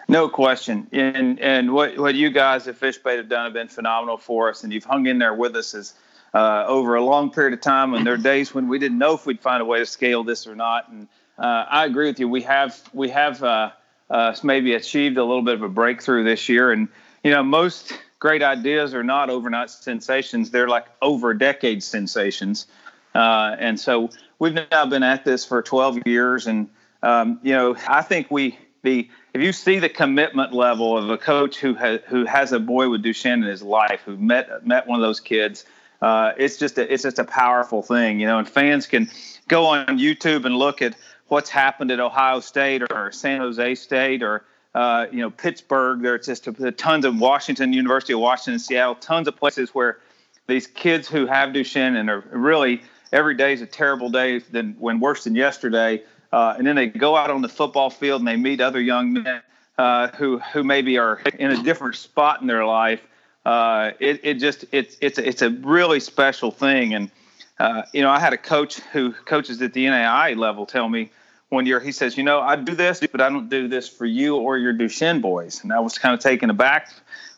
No 0.09 0.29
question, 0.29 0.89
and 0.93 1.39
and 1.41 1.73
what 1.73 1.97
what 1.97 2.15
you 2.15 2.31
guys 2.31 2.67
at 2.69 2.79
Fishbait 2.79 3.17
have 3.17 3.29
done 3.29 3.45
have 3.45 3.53
been 3.53 3.69
phenomenal 3.69 4.17
for 4.17 4.49
us, 4.49 4.65
and 4.65 4.73
you've 4.73 4.85
hung 4.85 5.07
in 5.07 5.19
there 5.19 5.33
with 5.33 5.57
us 5.57 5.75
as 5.75 5.95
uh, 6.35 6.65
over 6.67 6.97
a 6.97 7.05
long 7.05 7.31
period 7.31 7.55
of 7.55 7.61
time. 7.61 7.95
And 7.95 8.07
there 8.07 8.15
are 8.15 8.19
days 8.19 8.53
when 8.53 8.69
we 8.69 8.79
didn't 8.79 8.99
know 8.99 9.15
if 9.15 9.27
we'd 9.27 9.41
find 9.41 9.63
a 9.63 9.65
way 9.65 9.79
to 9.79 9.87
scale 9.87 10.25
this 10.25 10.47
or 10.47 10.57
not. 10.57 10.89
And 10.89 11.09
uh, 11.39 11.67
I 11.71 11.85
agree 11.85 12.09
with 12.09 12.19
you. 12.19 12.29
We 12.29 12.43
have 12.43 12.79
we 12.93 13.11
have 13.11 13.43
uh, 13.43 13.71
uh 14.11 14.35
maybe 14.43 14.75
achieved 14.75 15.19
a 15.19 15.25
little 15.25 15.43
bit 15.43 15.55
of 15.55 15.63
a 15.63 15.69
breakthrough 15.69 16.25
this 16.25 16.49
year, 16.49 16.73
and 16.73 16.89
you 17.23 17.31
know 17.31 17.43
most 17.43 17.99
great 18.19 18.43
ideas 18.43 18.95
are 18.95 19.05
not 19.05 19.31
overnight 19.31 19.71
sensations; 19.71 20.51
they're 20.51 20.69
like 20.69 20.87
over 21.01 21.33
decade 21.33 21.83
sensations. 21.83 22.67
Uh, 23.15 23.57
and 23.59 23.79
so 23.79 24.11
we've 24.39 24.55
now 24.71 24.87
been 24.87 25.03
at 25.03 25.25
this 25.25 25.45
for 25.45 25.63
12 25.63 26.07
years. 26.07 26.47
And, 26.47 26.69
um, 27.03 27.41
you 27.43 27.53
know, 27.53 27.77
I 27.89 28.03
think 28.03 28.31
we, 28.31 28.59
the, 28.83 29.09
if 29.35 29.43
you 29.43 29.53
see 29.53 29.79
the 29.79 29.89
commitment 29.89 30.53
level 30.53 30.97
of 30.97 31.11
a 31.11 31.19
coach 31.19 31.59
who 31.59 31.75
has, 31.75 32.01
who 32.09 32.25
has 32.25 32.53
a 32.53 32.59
boy 32.59 32.89
with 32.89 33.03
Duchenne 33.03 33.35
in 33.35 33.43
his 33.43 33.63
life, 33.63 34.01
who 34.05 34.17
met, 34.17 34.67
met 34.67 34.87
one 34.87 34.99
of 34.99 35.03
those 35.03 35.21
kids, 35.21 35.65
uh, 36.01 36.33
it's 36.37 36.57
just 36.57 36.79
a, 36.79 36.93
it's 36.93 37.05
just 37.05 37.19
a 37.19 37.25
powerful 37.25 37.83
thing, 37.83 38.19
you 38.19 38.27
know, 38.27 38.39
and 38.39 38.49
fans 38.49 38.87
can 38.87 39.09
go 39.47 39.67
on 39.67 39.87
YouTube 39.99 40.45
and 40.45 40.57
look 40.57 40.83
at 40.83 40.97
what's 41.29 41.49
happened 41.49 41.91
at 41.91 41.99
Ohio 41.99 42.41
State 42.41 42.83
or 42.91 43.11
San 43.11 43.41
Jose 43.41 43.75
State 43.77 44.23
or 44.23 44.45
uh, 44.75 45.07
you 45.11 45.21
know 45.21 45.31
Pittsburgh. 45.31 46.03
There's 46.03 46.27
just 46.27 46.49
tons 46.77 47.05
of 47.05 47.19
Washington, 47.19 47.73
University 47.73 48.13
of 48.13 48.21
Washington, 48.21 48.59
Seattle, 48.59 48.97
tons 48.97 49.29
of 49.29 49.37
places 49.37 49.75
where 49.75 49.99
these 50.47 50.67
kids 50.67 51.09
who 51.09 51.27
have 51.27 51.51
Duchenne 51.51 51.97
and 51.97 52.11
are 52.11 52.25
really 52.33 52.83
every 53.13 53.35
day 53.35 53.53
is 53.53 53.61
a 53.61 53.67
terrible 53.67 54.11
day 54.11 54.39
than 54.39 54.75
when 54.79 55.01
worse 55.01 55.25
than 55.25 55.35
yesterday. 55.35 56.03
Uh, 56.33 56.55
and 56.57 56.67
then 56.67 56.77
they 56.77 56.87
go 56.87 57.15
out 57.15 57.31
on 57.31 57.43
the 57.43 57.49
football 57.49 57.91
field 57.91 58.21
and 58.21 58.29
they 58.29 58.37
meet 58.37 58.61
other 58.61 58.81
young 58.81 59.13
men 59.13 59.43
uh, 59.79 60.09
who 60.09 60.39
who 60.39 60.65
maybe 60.65 60.99
are 60.99 61.21
in 61.39 61.51
a 61.51 61.63
different 61.63 61.97
spot 61.97 62.41
in 62.41 62.47
their 62.47 62.65
life. 62.65 63.03
Uh, 63.45 63.91
it, 64.01 64.21
it 64.23 64.35
just 64.35 64.65
it's 64.73 64.97
it's 65.01 65.19
it's 65.19 65.43
a 65.43 65.51
really 65.51 66.01
special 66.01 66.51
thing. 66.51 66.95
And 66.95 67.11
uh, 67.59 67.83
you 67.93 68.03
know, 68.03 68.11
I 68.11 68.19
had 68.19 68.33
a 68.33 68.39
coach 68.39 68.81
who 68.81 69.13
coaches 69.13 69.61
at 69.61 69.75
the 69.75 69.87
NAI 69.87 70.35
level 70.35 70.65
tell 70.65 70.89
me 70.89 71.11
one 71.51 71.67
year 71.67 71.81
he 71.81 71.93
says, 71.93 72.17
you 72.17 72.23
know, 72.23 72.41
I 72.41 72.57
do 72.57 72.75
this, 72.75 73.01
but 73.01 73.21
I 73.21 73.29
don't 73.29 73.51
do 73.51 73.69
this 73.69 73.87
for 73.87 74.07
you 74.07 74.37
or 74.37 74.57
your 74.57 74.73
Duchenne 74.73 75.21
boys. 75.21 75.63
And 75.63 75.71
I 75.71 75.81
was 75.81 75.99
kind 75.99 76.15
of 76.15 76.21
taken 76.21 76.49
aback 76.49 76.89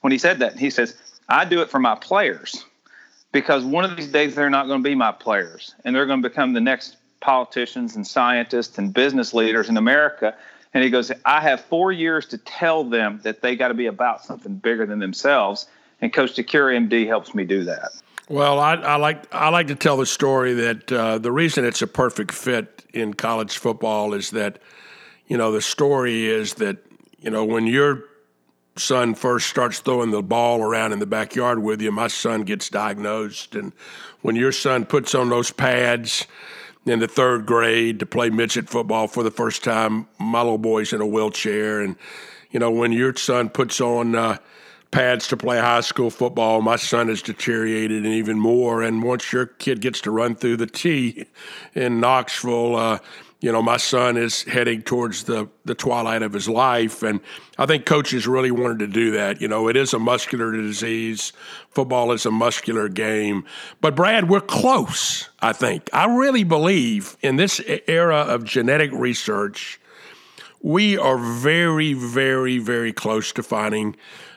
when 0.03 0.13
he 0.13 0.19
said 0.19 0.39
that. 0.39 0.57
He 0.57 0.71
says, 0.71 0.95
I 1.29 1.45
do 1.45 1.61
it 1.63 1.69
for 1.69 1.81
my 1.81 1.97
players 1.97 2.65
because 3.35 3.65
one 3.65 3.85
of 3.85 3.97
these 3.97 4.07
days 4.07 4.37
they're 4.37 4.49
not 4.49 4.69
going 4.69 4.81
to 4.81 4.89
be 4.89 4.95
my 4.95 5.11
players 5.11 5.75
and 5.85 5.95
they're 5.95 6.07
going 6.07 6.23
to 6.23 6.29
become 6.29 6.53
the 6.53 6.61
next 6.61 6.97
politicians 7.19 7.97
and 7.97 8.07
scientists 8.07 8.79
and 8.79 8.95
business 8.95 9.35
leaders 9.35 9.69
in 9.69 9.77
America. 9.77 10.37
And 10.73 10.85
he 10.85 10.89
goes, 10.89 11.11
I 11.25 11.41
have 11.41 11.61
four 11.61 11.91
years 11.91 12.27
to 12.27 12.39
tell 12.39 12.85
them 12.85 13.21
that 13.25 13.43
they 13.43 13.57
got 13.57 13.69
to 13.69 13.75
be 13.75 13.87
about 13.87 14.25
something 14.25 14.55
bigger 14.55 14.87
than 14.87 15.01
themselves. 15.01 15.67
And 16.01 16.13
Coach 16.13 16.35
to 16.35 16.45
Cure 16.45 16.71
MD 16.71 17.09
helps 17.09 17.35
me 17.35 17.45
do 17.45 17.65
that. 17.65 17.91
Well, 18.29 18.61
I, 18.61 18.75
I, 18.75 18.97
like 18.97 19.35
I 19.35 19.49
like 19.49 19.67
to 19.67 19.75
tell 19.75 19.97
the 19.97 20.07
story 20.07 20.55
that 20.55 20.93
uh, 20.93 21.19
the 21.19 21.33
reason 21.33 21.65
it's 21.65 21.83
a 21.83 21.89
perfect 21.89 22.31
fit 22.31 22.85
in 22.95 23.15
college 23.15 23.59
football 23.59 24.15
is 24.15 24.31
that, 24.31 24.61
you 25.27 25.37
know, 25.37 25.51
the 25.51 25.61
story 25.61 26.27
is 26.27 26.55
that 26.55 26.77
you 27.19 27.31
know 27.31 27.45
when 27.45 27.67
your 27.67 28.05
son 28.77 29.15
first 29.15 29.49
starts 29.49 29.79
throwing 29.79 30.11
the 30.11 30.23
ball 30.23 30.61
around 30.61 30.93
in 30.93 30.99
the 30.99 31.07
backyard 31.07 31.63
with 31.63 31.81
you, 31.81 31.93
my 31.93 32.09
son 32.09 32.43
gets 32.43 32.69
diagnosed, 32.69 33.55
and 33.55 33.73
when 34.23 34.37
your 34.37 34.53
son 34.53 34.85
puts 34.85 35.15
on 35.15 35.29
those 35.29 35.51
pads 35.51 36.27
in 36.87 36.99
the 36.99 37.09
third 37.09 37.47
grade 37.47 37.99
to 38.01 38.07
play 38.07 38.31
midget 38.31 38.69
football 38.69 39.07
for 39.07 39.23
the 39.23 39.31
first 39.31 39.65
time, 39.65 40.07
my 40.19 40.41
little 40.43 40.59
boy's 40.59 40.93
in 40.93 41.01
a 41.01 41.07
wheelchair, 41.07 41.81
and 41.81 41.97
you 42.51 42.61
know 42.61 42.71
when 42.71 42.93
your 42.93 43.15
son 43.17 43.49
puts 43.49 43.81
on 43.81 44.15
uh, 44.15 44.37
pads 44.95 45.27
to 45.27 45.37
play 45.37 45.59
high 45.59 45.81
school 45.81 46.09
football. 46.09 46.63
My 46.63 46.77
son 46.77 47.09
has 47.09 47.21
deteriorated 47.21 48.05
and 48.05 48.15
even 48.15 48.39
more. 48.39 48.81
And 48.81 49.03
once 49.03 49.33
your 49.33 49.47
kid 49.47 49.81
gets 49.81 50.01
to 50.03 50.13
run 50.13 50.37
through 50.37 50.59
the 50.59 50.69
T 50.69 51.27
in 51.75 51.99
Knoxville, 51.99 52.77
uh, 52.77 52.99
you 53.45 53.53
know, 53.53 53.61
my 53.61 53.77
son 53.77 54.17
is 54.17 54.43
heading 54.45 54.81
towards 54.81 55.25
the, 55.25 55.47
the 55.67 55.75
twilight 55.75 56.23
of 56.23 56.33
his 56.33 56.49
life. 56.49 57.03
And 57.03 57.21
I 57.59 57.67
think 57.67 57.85
coaches 57.85 58.27
really 58.27 58.51
wanted 58.51 58.79
to 58.79 58.87
do 58.87 59.11
that. 59.11 59.39
You 59.43 59.49
know, 59.49 59.69
it 59.69 59.77
is 59.77 59.93
a 59.93 59.99
muscular 59.99 60.51
disease. 60.51 61.35
Football 61.69 62.13
is 62.13 62.25
a 62.25 62.31
muscular 62.31 62.89
game. 62.89 63.45
But, 63.83 63.97
Brad, 63.97 64.31
we're 64.31 64.41
close, 64.41 65.29
I 65.41 65.53
think. 65.53 65.91
I 65.93 66.07
really 66.07 66.43
believe 66.43 67.19
in 67.21 67.37
this 67.37 67.61
era 67.87 68.21
of 68.21 68.45
genetic 68.45 68.91
research, 68.93 69.79
we 70.63 70.97
are 70.97 71.19
very, 71.19 71.93
very, 71.93 72.57
very 72.57 72.95
close 72.95 73.31
to 73.33 73.43
finding 73.43 73.95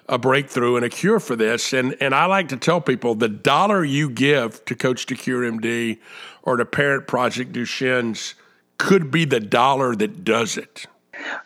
a 0.09 0.17
breakthrough 0.17 0.75
and 0.75 0.83
a 0.83 0.89
cure 0.89 1.21
for 1.21 1.37
this. 1.37 1.71
And 1.71 1.95
and 2.01 2.13
I 2.13 2.25
like 2.25 2.49
to 2.49 2.57
tell 2.57 2.81
people 2.81 3.15
the 3.15 3.29
dollar 3.29 3.85
you 3.85 4.09
give 4.09 4.65
to 4.65 4.75
Coach 4.75 5.05
to 5.05 5.15
Cure 5.15 5.49
MD 5.49 5.99
or 6.43 6.57
to 6.57 6.65
Parent 6.65 7.07
Project 7.07 7.53
Duchenne's 7.53 8.35
could 8.77 9.11
be 9.11 9.25
the 9.25 9.39
dollar 9.39 9.95
that 9.95 10.23
does 10.23 10.57
it. 10.57 10.87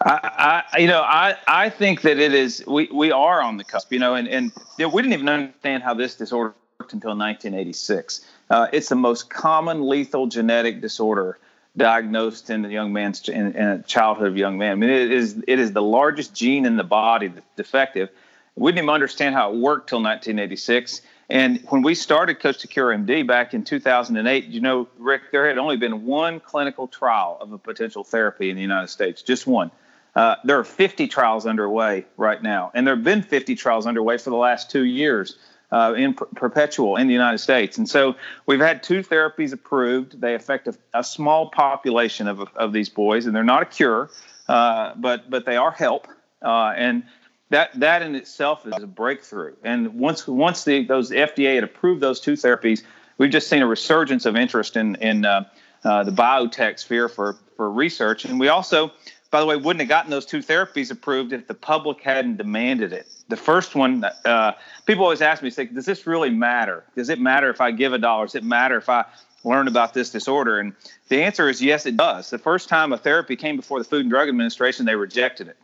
I, 0.01 0.63
I, 0.73 0.79
you 0.79 0.87
know, 0.87 1.01
I, 1.01 1.35
I 1.47 1.69
think 1.69 2.01
that 2.01 2.19
it 2.19 2.33
is. 2.33 2.63
We, 2.67 2.89
we 2.91 3.11
are 3.11 3.41
on 3.41 3.57
the 3.57 3.63
cusp. 3.63 3.91
You 3.93 3.99
know, 3.99 4.15
and 4.15 4.27
and 4.27 4.51
we 4.77 5.01
didn't 5.01 5.13
even 5.13 5.29
understand 5.29 5.83
how 5.83 5.93
this 5.93 6.15
disorder 6.15 6.53
worked 6.79 6.93
until 6.93 7.11
1986. 7.11 8.25
Uh, 8.49 8.67
it's 8.73 8.89
the 8.89 8.95
most 8.95 9.29
common 9.29 9.87
lethal 9.87 10.27
genetic 10.27 10.81
disorder 10.81 11.39
diagnosed 11.77 12.49
in 12.49 12.63
the 12.63 12.69
young 12.69 12.91
man's 12.91 13.27
in, 13.29 13.53
in 13.53 13.67
a 13.67 13.81
childhood 13.83 14.27
of 14.27 14.37
young 14.37 14.57
man. 14.57 14.73
I 14.73 14.75
mean, 14.75 14.89
it 14.89 15.11
is 15.11 15.41
it 15.47 15.57
is 15.57 15.71
the 15.71 15.81
largest 15.81 16.33
gene 16.33 16.65
in 16.65 16.75
the 16.75 16.83
body 16.83 17.27
that's 17.27 17.45
defective, 17.55 18.09
we 18.55 18.71
didn't 18.71 18.85
even 18.85 18.93
understand 18.93 19.35
how 19.35 19.51
it 19.51 19.57
worked 19.57 19.89
till 19.89 20.01
1986. 20.01 21.01
And 21.31 21.61
when 21.69 21.81
we 21.81 21.95
started 21.95 22.41
Coach 22.41 22.67
Cure 22.67 22.89
MD 22.89 23.25
back 23.25 23.53
in 23.53 23.63
2008, 23.63 24.47
you 24.47 24.59
know, 24.59 24.89
Rick, 24.97 25.31
there 25.31 25.47
had 25.47 25.57
only 25.57 25.77
been 25.77 26.05
one 26.05 26.41
clinical 26.41 26.89
trial 26.89 27.37
of 27.39 27.53
a 27.53 27.57
potential 27.57 28.03
therapy 28.03 28.49
in 28.49 28.57
the 28.57 28.61
United 28.61 28.89
States, 28.89 29.21
just 29.21 29.47
one. 29.47 29.71
Uh, 30.13 30.35
there 30.43 30.59
are 30.59 30.65
50 30.65 31.07
trials 31.07 31.45
underway 31.45 32.05
right 32.17 32.43
now, 32.43 32.69
and 32.73 32.85
there 32.85 32.95
have 32.95 33.05
been 33.05 33.23
50 33.23 33.55
trials 33.55 33.87
underway 33.87 34.17
for 34.17 34.29
the 34.29 34.35
last 34.35 34.69
two 34.69 34.83
years 34.83 35.37
uh, 35.71 35.93
in 35.95 36.15
per- 36.15 36.25
perpetual 36.25 36.97
in 36.97 37.07
the 37.07 37.13
United 37.13 37.37
States. 37.37 37.77
And 37.77 37.87
so 37.87 38.17
we've 38.45 38.59
had 38.59 38.83
two 38.83 39.01
therapies 39.01 39.53
approved. 39.53 40.19
They 40.19 40.35
affect 40.35 40.67
a, 40.67 40.77
a 40.93 41.01
small 41.01 41.49
population 41.49 42.27
of, 42.27 42.41
of 42.57 42.73
these 42.73 42.89
boys, 42.89 43.25
and 43.25 43.33
they're 43.33 43.45
not 43.45 43.61
a 43.61 43.67
cure, 43.67 44.09
uh, 44.49 44.95
but 44.97 45.29
but 45.29 45.45
they 45.45 45.55
are 45.55 45.71
help. 45.71 46.09
Uh, 46.41 46.73
and 46.75 47.03
that 47.51 47.77
that 47.79 48.01
in 48.01 48.15
itself 48.15 48.65
is 48.65 48.81
a 48.81 48.87
breakthrough. 48.87 49.53
And 49.63 49.93
once 49.95 50.27
once 50.27 50.63
the 50.63 50.85
those 50.85 51.11
FDA 51.11 51.55
had 51.55 51.63
approved 51.63 52.01
those 52.01 52.19
two 52.19 52.33
therapies, 52.33 52.81
we've 53.17 53.29
just 53.29 53.47
seen 53.49 53.61
a 53.61 53.67
resurgence 53.67 54.25
of 54.25 54.35
interest 54.35 54.75
in 54.75 54.95
in 54.95 55.25
uh, 55.25 55.43
uh, 55.83 56.03
the 56.03 56.11
biotech 56.11 56.79
sphere 56.79 57.07
for 57.07 57.37
for 57.57 57.69
research. 57.69 58.23
And 58.25 58.39
we 58.39 58.47
also, 58.47 58.91
by 59.31 59.41
the 59.41 59.45
way, 59.45 59.57
wouldn't 59.57 59.81
have 59.81 59.89
gotten 59.89 60.09
those 60.09 60.25
two 60.25 60.39
therapies 60.39 60.91
approved 60.91 61.33
if 61.33 61.47
the 61.47 61.53
public 61.53 62.01
hadn't 62.01 62.37
demanded 62.37 62.93
it. 62.93 63.05
The 63.27 63.37
first 63.37 63.75
one, 63.75 64.03
uh, 64.03 64.53
people 64.85 65.03
always 65.03 65.21
ask 65.21 65.43
me, 65.43 65.49
say, 65.49 65.65
does 65.65 65.85
this 65.85 66.07
really 66.07 66.29
matter? 66.29 66.83
Does 66.95 67.09
it 67.09 67.19
matter 67.19 67.49
if 67.49 67.61
I 67.61 67.71
give 67.71 67.93
a 67.93 67.97
dollar? 67.97 68.25
Does 68.25 68.35
it 68.35 68.43
matter 68.43 68.77
if 68.77 68.89
I 68.89 69.05
learn 69.43 69.67
about 69.67 69.93
this 69.93 70.09
disorder? 70.09 70.59
And 70.59 70.73
the 71.09 71.21
answer 71.21 71.49
is 71.49 71.61
yes, 71.61 71.85
it 71.85 71.97
does. 71.97 72.29
The 72.29 72.39
first 72.39 72.69
time 72.69 72.93
a 72.93 72.97
therapy 72.97 73.35
came 73.35 73.57
before 73.57 73.79
the 73.79 73.85
Food 73.85 74.01
and 74.01 74.09
Drug 74.09 74.29
Administration, 74.29 74.85
they 74.85 74.95
rejected 74.95 75.49
it. 75.49 75.57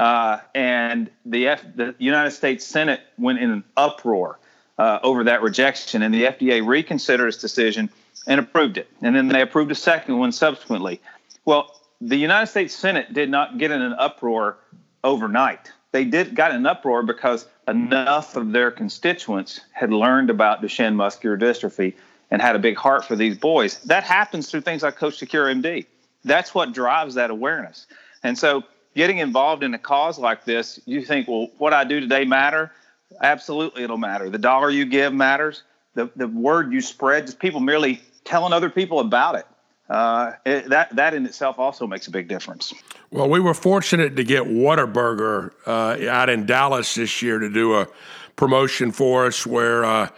Uh, 0.00 0.40
and 0.54 1.10
the, 1.26 1.48
F, 1.48 1.62
the 1.76 1.94
United 1.98 2.30
States 2.30 2.64
Senate 2.64 3.02
went 3.18 3.38
in 3.38 3.50
an 3.50 3.64
uproar 3.76 4.38
uh, 4.78 4.98
over 5.02 5.24
that 5.24 5.42
rejection, 5.42 6.00
and 6.00 6.14
the 6.14 6.24
FDA 6.24 6.66
reconsidered 6.66 7.28
its 7.28 7.36
decision 7.36 7.90
and 8.26 8.40
approved 8.40 8.78
it. 8.78 8.88
And 9.02 9.14
then 9.14 9.28
they 9.28 9.42
approved 9.42 9.70
a 9.70 9.74
second 9.74 10.16
one 10.16 10.32
subsequently. 10.32 11.02
Well, 11.44 11.78
the 12.00 12.16
United 12.16 12.46
States 12.46 12.74
Senate 12.74 13.12
did 13.12 13.28
not 13.28 13.58
get 13.58 13.72
in 13.72 13.82
an 13.82 13.92
uproar 13.92 14.56
overnight. 15.04 15.70
They 15.92 16.06
did 16.06 16.34
got 16.34 16.52
an 16.52 16.64
uproar 16.64 17.02
because 17.02 17.46
enough 17.68 18.36
of 18.36 18.52
their 18.52 18.70
constituents 18.70 19.60
had 19.72 19.92
learned 19.92 20.30
about 20.30 20.62
Duchenne 20.62 20.94
muscular 20.94 21.36
dystrophy 21.36 21.92
and 22.30 22.40
had 22.40 22.56
a 22.56 22.58
big 22.58 22.78
heart 22.78 23.04
for 23.04 23.16
these 23.16 23.36
boys. 23.36 23.78
That 23.80 24.04
happens 24.04 24.50
through 24.50 24.62
things 24.62 24.82
like 24.82 24.96
Coach 24.96 25.18
to 25.18 25.26
Cure 25.26 25.52
MD. 25.54 25.84
That's 26.24 26.54
what 26.54 26.72
drives 26.72 27.16
that 27.16 27.30
awareness. 27.30 27.86
And 28.22 28.38
so 28.38 28.64
getting 28.94 29.18
involved 29.18 29.62
in 29.62 29.74
a 29.74 29.78
cause 29.78 30.18
like 30.18 30.44
this, 30.44 30.80
you 30.84 31.04
think, 31.04 31.28
well, 31.28 31.48
what 31.58 31.72
I 31.72 31.84
do 31.84 32.00
today 32.00 32.24
matter? 32.24 32.72
Absolutely, 33.22 33.82
it'll 33.82 33.98
matter. 33.98 34.30
The 34.30 34.38
dollar 34.38 34.70
you 34.70 34.84
give 34.84 35.12
matters. 35.12 35.62
The 35.94 36.10
the 36.14 36.28
word 36.28 36.72
you 36.72 36.80
spread, 36.80 37.26
just 37.26 37.40
people 37.40 37.60
merely 37.60 38.00
telling 38.24 38.52
other 38.52 38.70
people 38.70 39.00
about 39.00 39.34
it. 39.34 39.46
Uh, 39.88 40.32
it, 40.46 40.68
that 40.68 40.94
that 40.94 41.14
in 41.14 41.26
itself 41.26 41.58
also 41.58 41.86
makes 41.86 42.06
a 42.06 42.10
big 42.10 42.28
difference. 42.28 42.72
Well, 43.10 43.28
we 43.28 43.40
were 43.40 43.54
fortunate 43.54 44.14
to 44.14 44.22
get 44.22 44.44
Whataburger 44.44 45.52
uh, 45.66 46.08
out 46.08 46.28
in 46.28 46.46
Dallas 46.46 46.94
this 46.94 47.20
year 47.20 47.40
to 47.40 47.50
do 47.50 47.74
a 47.74 47.88
promotion 48.36 48.92
for 48.92 49.26
us 49.26 49.46
where. 49.46 49.84
Uh, 49.84 50.08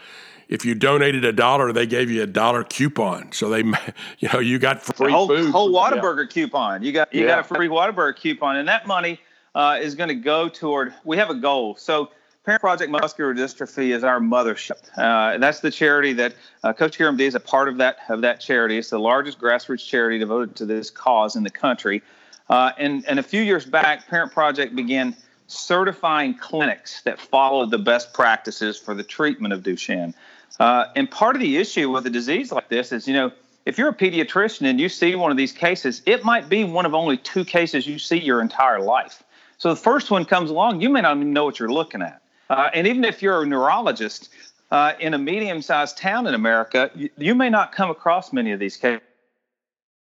if 0.53 0.67
you 0.67 0.75
donated 0.75 1.25
a 1.25 1.33
dollar, 1.33 1.73
they 1.73 1.87
gave 1.87 2.11
you 2.11 2.23
a 2.23 2.27
dollar 2.27 2.63
coupon. 2.63 3.33
So 3.33 3.49
they, 3.49 3.61
you 4.19 4.29
know, 4.33 4.39
you 4.39 4.59
got 4.59 4.83
free 4.83 5.11
whole, 5.11 5.27
food. 5.27 5.51
Whole 5.51 5.73
Whataburger 5.73 6.25
yeah. 6.25 6.31
coupon. 6.31 6.83
You 6.83 6.93
got 6.93 7.13
you 7.13 7.23
yeah. 7.23 7.29
got 7.29 7.39
a 7.41 7.45
free 7.45 7.69
Whataburger 7.69 8.15
coupon, 8.15 8.57
and 8.57 8.69
that 8.69 8.87
money 8.87 9.19
uh, 9.55 9.79
is 9.81 9.95
going 9.95 10.09
to 10.09 10.15
go 10.15 10.51
toward. 10.51 10.93
We 11.05 11.17
have 11.17 11.31
a 11.31 11.35
goal. 11.35 11.77
So 11.77 12.11
Parent 12.45 12.61
Project 12.61 12.91
Muscular 12.91 13.35
Dystrophy 13.35 13.95
is 13.95 14.05
our 14.05 14.21
mothership. 14.21 14.83
Uh, 14.95 15.39
that's 15.39 15.61
the 15.61 15.71
charity 15.71 16.13
that 16.13 16.35
uh, 16.63 16.75
Coach 16.75 16.99
MD 16.99 17.21
is 17.21 17.35
a 17.35 17.41
part 17.41 17.69
of 17.69 17.79
that 17.79 17.97
of 18.11 18.21
that 18.21 18.39
charity. 18.39 18.77
It's 18.77 18.91
the 18.91 19.01
largest 19.01 19.41
grassroots 19.41 19.87
charity 19.89 20.19
devoted 20.19 20.55
to 20.57 20.67
this 20.67 20.91
cause 20.91 21.35
in 21.35 21.45
the 21.45 21.51
country. 21.51 22.03
Uh, 22.51 22.73
and 22.77 23.07
and 23.09 23.19
a 23.19 23.23
few 23.23 23.41
years 23.41 23.65
back, 23.65 24.07
Parent 24.07 24.33
Project 24.33 24.77
began 24.77 25.17
certifying 25.47 26.37
clinics 26.37 27.03
that 27.03 27.19
followed 27.19 27.71
the 27.71 27.79
best 27.79 28.13
practices 28.13 28.79
for 28.79 28.95
the 28.95 29.03
treatment 29.03 29.55
of 29.55 29.63
Duchenne. 29.63 30.13
Uh, 30.61 30.87
and 30.95 31.11
part 31.11 31.35
of 31.35 31.41
the 31.41 31.57
issue 31.57 31.91
with 31.91 32.07
a 32.07 32.11
disease 32.11 32.53
like 32.53 32.69
this 32.69 32.93
is, 32.93 33.09
you 33.09 33.15
know, 33.15 33.33
if 33.65 33.79
you're 33.79 33.89
a 33.89 33.95
pediatrician 33.95 34.67
and 34.67 34.81
you 34.81 34.89
see 34.89 35.15
one 35.15 35.31
of 35.31 35.37
these 35.37 35.53
cases, 35.53 36.03
it 36.07 36.25
might 36.25 36.49
be 36.49 36.65
one 36.65 36.87
of 36.87 36.95
only 36.95 37.17
two 37.17 37.45
cases 37.45 37.87
you 37.87 37.99
see 37.99 38.19
your 38.19 38.41
entire 38.41 38.81
life. 38.81 39.23
So 39.59 39.71
the 39.71 39.81
first 39.81 40.11
one 40.11 40.25
comes 40.25 40.51
along, 40.51 40.81
you 40.81 40.89
may 40.89 41.01
not 41.01 41.17
even 41.17 41.33
know 41.33 41.45
what 41.45 41.59
you're 41.59 41.73
looking 41.73 42.03
at. 42.03 42.23
Uh, 42.51 42.71
and 42.75 42.87
even 42.87 43.05
if 43.05 43.23
you're 43.23 43.43
a 43.43 43.47
neurologist 43.47 44.31
uh, 44.71 44.93
in 44.99 45.15
a 45.15 45.19
medium 45.19 45.63
sized 45.63 45.99
town 45.99 46.27
in 46.27 46.35
America, 46.35 46.91
you, 46.95 47.11
you, 47.17 47.35
may 47.35 47.51
not 47.51 47.73
come 47.73 47.91
across 47.91 48.33
many 48.33 48.53
of 48.53 48.59
these 48.59 48.77
cases. 48.77 49.07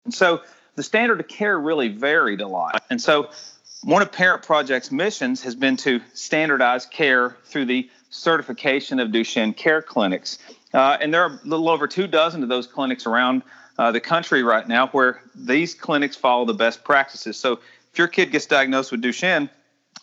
And 0.05 0.13
so 0.13 0.41
the 0.75 0.81
the 0.81 0.85
standard 0.85 1.19
of 1.19 1.27
care 1.27 1.59
really 1.59 1.89
varied 1.89 2.41
a 2.41 2.47
lot. 2.47 2.83
And 2.89 2.99
so 2.99 3.29
one 3.83 4.01
of 4.01 4.11
Parent 4.11 4.41
Project's 4.41 4.91
missions 4.91 5.43
has 5.43 5.53
been 5.53 5.77
to 5.77 6.01
standardize 6.13 6.87
care 6.87 7.37
through 7.45 7.65
the 7.65 7.87
certification 8.11 8.99
of 8.99 9.09
Duchenne 9.09 9.55
care 9.55 9.81
clinics. 9.81 10.37
Uh, 10.73 10.97
and 11.01 11.13
there 11.13 11.23
are 11.23 11.39
a 11.43 11.47
little 11.47 11.69
over 11.69 11.87
two 11.87 12.07
dozen 12.07 12.43
of 12.43 12.49
those 12.49 12.67
clinics 12.67 13.07
around 13.07 13.41
uh, 13.79 13.91
the 13.91 13.99
country 13.99 14.43
right 14.43 14.67
now 14.67 14.87
where 14.87 15.21
these 15.33 15.73
clinics 15.73 16.15
follow 16.15 16.45
the 16.45 16.53
best 16.53 16.83
practices. 16.83 17.37
So 17.37 17.53
if 17.91 17.97
your 17.97 18.07
kid 18.07 18.31
gets 18.31 18.45
diagnosed 18.45 18.91
with 18.91 19.01
Duchenne, 19.01 19.49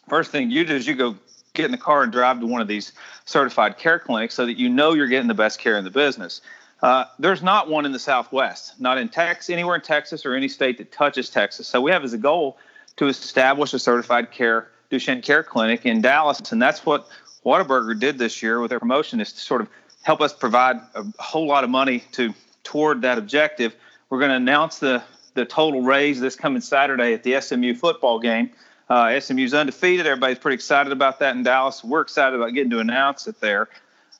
first 0.09 0.33
thing 0.33 0.51
you 0.51 0.65
do 0.65 0.75
is 0.75 0.87
you 0.87 0.95
go 0.95 1.17
get 1.55 1.67
in 1.67 1.71
the 1.71 1.79
car 1.79 2.03
and 2.03 2.11
drive 2.11 2.41
to 2.41 2.47
one 2.47 2.61
of 2.61 2.69
these 2.69 2.93
certified 3.25 3.79
care 3.79 3.99
clinics 3.99 4.35
so 4.35 4.47
that 4.47 4.59
you 4.59 4.69
know 4.69 4.95
you're 4.95 5.07
getting 5.07 5.29
the 5.29 5.35
best 5.35 5.59
care 5.59 5.77
in 5.77 5.85
the 5.85 5.91
business. 5.91 6.41
Uh, 6.83 7.05
there's 7.19 7.43
not 7.43 7.69
one 7.69 7.85
in 7.85 7.93
the 7.93 7.99
Southwest, 7.99 8.81
not 8.81 8.99
in 8.99 9.09
Texas, 9.09 9.51
anywhere 9.51 9.75
in 9.75 9.83
Texas 9.83 10.25
or 10.25 10.35
any 10.35 10.49
state 10.49 10.79
that 10.79 10.93
touches 10.93 11.29
Texas. 11.29 11.67
So 11.67 11.81
we 11.81 11.91
have 11.91 12.05
as 12.05 12.13
a 12.13 12.19
goal 12.19 12.57
to 12.97 13.07
establish 13.07 13.75
a 13.75 13.79
certified 13.79 14.31
care 14.31 14.69
Duchenne 14.91 15.23
care 15.23 15.43
clinic 15.43 15.85
in 15.85 16.01
Dallas, 16.01 16.53
and 16.53 16.63
that's 16.63 16.87
what 16.87 17.09
Whataburger 17.49 17.99
did 17.99 18.19
this 18.19 18.43
year 18.43 18.61
with 18.61 18.69
their 18.69 18.79
promotion 18.79 19.21
is 19.21 19.33
to 19.33 19.41
sort 19.41 19.63
of 19.63 19.69
help 20.03 20.21
us 20.21 20.35
provide 20.35 20.77
a 20.95 21.05
whole 21.19 21.47
lot 21.47 21.65
of 21.65 21.71
money 21.71 22.05
to 22.13 22.35
toward 22.63 23.03
that 23.03 23.17
objective. 23.17 23.75
We're 24.11 24.19
going 24.19 24.31
to 24.31 24.37
announce 24.37 24.79
the 24.79 25.03
the 25.35 25.45
total 25.45 25.83
raise 25.83 26.21
this 26.21 26.37
coming 26.37 26.61
Saturday 26.61 27.15
at 27.15 27.23
the 27.23 27.41
SMU 27.41 27.75
football 27.75 28.19
game. 28.19 28.51
Uh, 28.89 29.19
SMU's 29.21 29.55
undefeated. 29.55 30.07
Everybody's 30.07 30.39
pretty 30.39 30.57
excited 30.57 30.93
about 30.93 31.21
that 31.21 31.37
in 31.37 31.43
Dallas. 31.43 31.85
We're 31.85 32.01
excited 32.01 32.35
about 32.35 32.55
getting 32.55 32.71
to 32.71 32.81
announce 32.81 33.27
it 33.29 33.41
there. 33.41 33.69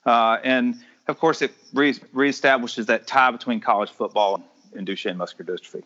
Uh, 0.05 0.37
and 0.43 0.75
of 1.07 1.19
course, 1.19 1.41
it 1.41 1.51
re- 1.73 1.93
reestablishes 1.93 2.85
that 2.85 3.05
tie 3.05 3.31
between 3.31 3.59
college 3.59 3.89
football 3.89 4.41
and 4.75 4.87
Duchenne 4.87 5.17
muscular 5.17 5.57
dystrophy. 5.57 5.83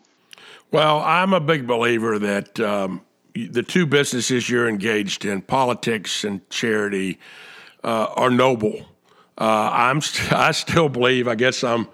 Well, 0.70 1.00
I'm 1.00 1.32
a 1.32 1.40
big 1.40 1.66
believer 1.66 2.18
that 2.18 2.60
um, 2.60 3.00
the 3.34 3.62
two 3.62 3.86
businesses 3.86 4.48
you're 4.48 4.68
engaged 4.68 5.24
in, 5.24 5.42
politics 5.42 6.24
and 6.24 6.48
charity, 6.50 7.18
uh, 7.82 8.06
are 8.14 8.30
noble. 8.30 8.86
Uh, 9.36 9.70
I'm 9.72 10.00
st- 10.00 10.32
I 10.38 10.52
still 10.52 10.88
believe. 10.88 11.26
I 11.26 11.34
guess 11.34 11.64
I'm 11.64 11.82
a 11.82 11.88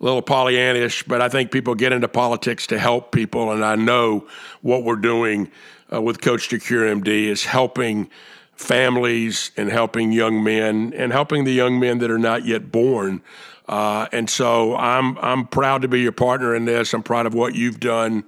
little 0.00 0.22
Pollyannish, 0.22 1.06
but 1.06 1.20
I 1.20 1.28
think 1.28 1.50
people 1.50 1.74
get 1.74 1.92
into 1.92 2.08
politics 2.08 2.66
to 2.68 2.78
help 2.78 3.12
people, 3.12 3.50
and 3.50 3.64
I 3.64 3.74
know 3.74 4.26
what 4.62 4.84
we're 4.84 4.96
doing 4.96 5.50
uh, 5.92 6.00
with 6.00 6.20
Coach 6.20 6.48
to 6.50 6.58
Cure 6.58 6.84
MD 6.94 7.26
is 7.26 7.44
helping 7.44 8.08
families 8.54 9.50
and 9.56 9.70
helping 9.70 10.12
young 10.12 10.44
men 10.44 10.92
and 10.94 11.12
helping 11.12 11.44
the 11.44 11.52
young 11.52 11.80
men 11.80 11.98
that 11.98 12.10
are 12.10 12.18
not 12.18 12.44
yet 12.44 12.70
born. 12.70 13.20
Uh, 13.68 14.06
and 14.12 14.30
so 14.30 14.76
I'm 14.76 15.18
I'm 15.18 15.46
proud 15.46 15.82
to 15.82 15.88
be 15.88 16.00
your 16.00 16.12
partner 16.12 16.54
in 16.54 16.66
this. 16.66 16.94
I'm 16.94 17.02
proud 17.02 17.26
of 17.26 17.34
what 17.34 17.54
you've 17.54 17.80
done. 17.80 18.24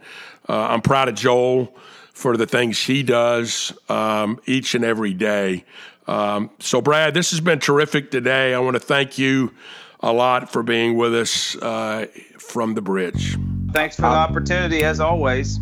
Uh, 0.49 0.67
I'm 0.69 0.81
proud 0.81 1.09
of 1.09 1.15
Joel 1.15 1.77
for 2.17 2.39
the 2.39 2.47
things 2.47 2.83
he 2.83 3.03
does 3.03 3.75
um, 3.91 4.41
each 4.47 4.75
and 4.75 4.83
every 4.83 5.13
day. 5.13 5.63
Um, 6.07 6.49
so, 6.59 6.81
Brad, 6.81 7.13
this 7.13 7.31
has 7.31 7.41
been 7.41 7.59
terrific 7.59 8.11
today. 8.11 8.55
I 8.55 8.59
want 8.59 8.75
to 8.75 8.81
thank 8.81 9.19
you 9.19 9.53
a 10.01 10.15
lot 10.15 10.51
for 10.51 10.63
being 10.63 10.97
with 10.97 11.15
us 11.15 11.57
uh, 11.57 12.07
from 12.39 12.73
the 12.73 12.81
bridge. 12.81 13.37
Thanks 13.71 13.97
for 13.97 14.03
the 14.03 14.09
opportunity, 14.09 14.83
as 14.83 14.99
always. 14.99 15.61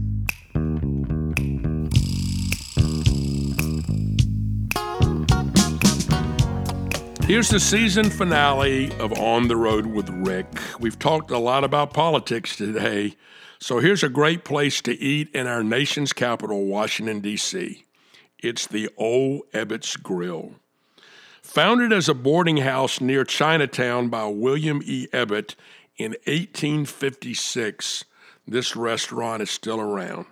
Here's 7.26 7.48
the 7.48 7.58
season 7.58 8.10
finale 8.10 8.92
of 9.00 9.12
On 9.18 9.48
the 9.48 9.56
Road 9.56 9.86
with 9.86 10.08
Rick. 10.08 10.46
We've 10.78 10.98
talked 11.00 11.32
a 11.32 11.38
lot 11.38 11.64
about 11.64 11.92
politics 11.92 12.54
today, 12.54 13.16
so 13.64 13.78
here's 13.78 14.02
a 14.02 14.10
great 14.10 14.44
place 14.44 14.82
to 14.82 14.92
eat 14.92 15.34
in 15.34 15.46
our 15.46 15.64
nation's 15.64 16.12
capital, 16.12 16.66
Washington, 16.66 17.20
D.C. 17.20 17.86
It's 18.38 18.66
the 18.66 18.90
Old 18.98 19.50
Ebbitt's 19.54 19.96
Grill. 19.96 20.56
Founded 21.40 21.90
as 21.90 22.06
a 22.06 22.12
boarding 22.12 22.58
house 22.58 23.00
near 23.00 23.24
Chinatown 23.24 24.10
by 24.10 24.26
William 24.26 24.82
E. 24.84 25.06
Ebbitt 25.14 25.54
in 25.96 26.10
1856, 26.26 28.04
this 28.46 28.76
restaurant 28.76 29.42
is 29.42 29.50
still 29.50 29.80
around. 29.80 30.26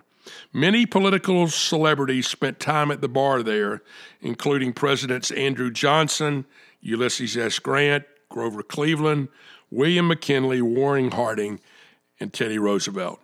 Many 0.53 0.85
political 0.85 1.47
celebrities 1.47 2.27
spent 2.27 2.59
time 2.59 2.91
at 2.91 3.01
the 3.01 3.09
bar 3.09 3.41
there, 3.41 3.81
including 4.21 4.73
Presidents 4.73 5.31
Andrew 5.31 5.71
Johnson 5.71 6.45
Ulysses 6.81 7.35
S. 7.35 7.57
Grant, 7.57 8.03
Grover 8.29 8.61
Cleveland, 8.61 9.29
William 9.71 10.07
McKinley, 10.07 10.61
Warren 10.61 11.09
Harding, 11.09 11.59
and 12.19 12.31
Teddy 12.31 12.59
Roosevelt. 12.59 13.21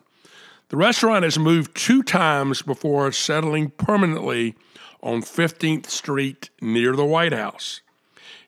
The 0.70 0.78
restaurant 0.78 1.24
has 1.24 1.40
moved 1.40 1.76
two 1.76 2.04
times 2.04 2.62
before 2.62 3.12
settling 3.12 3.72
permanently 3.72 4.54
on 5.02 5.24
15th 5.24 5.88
Street 5.88 6.52
near 6.62 6.96
the 6.96 7.06
White 7.06 7.34
House. 7.34 7.82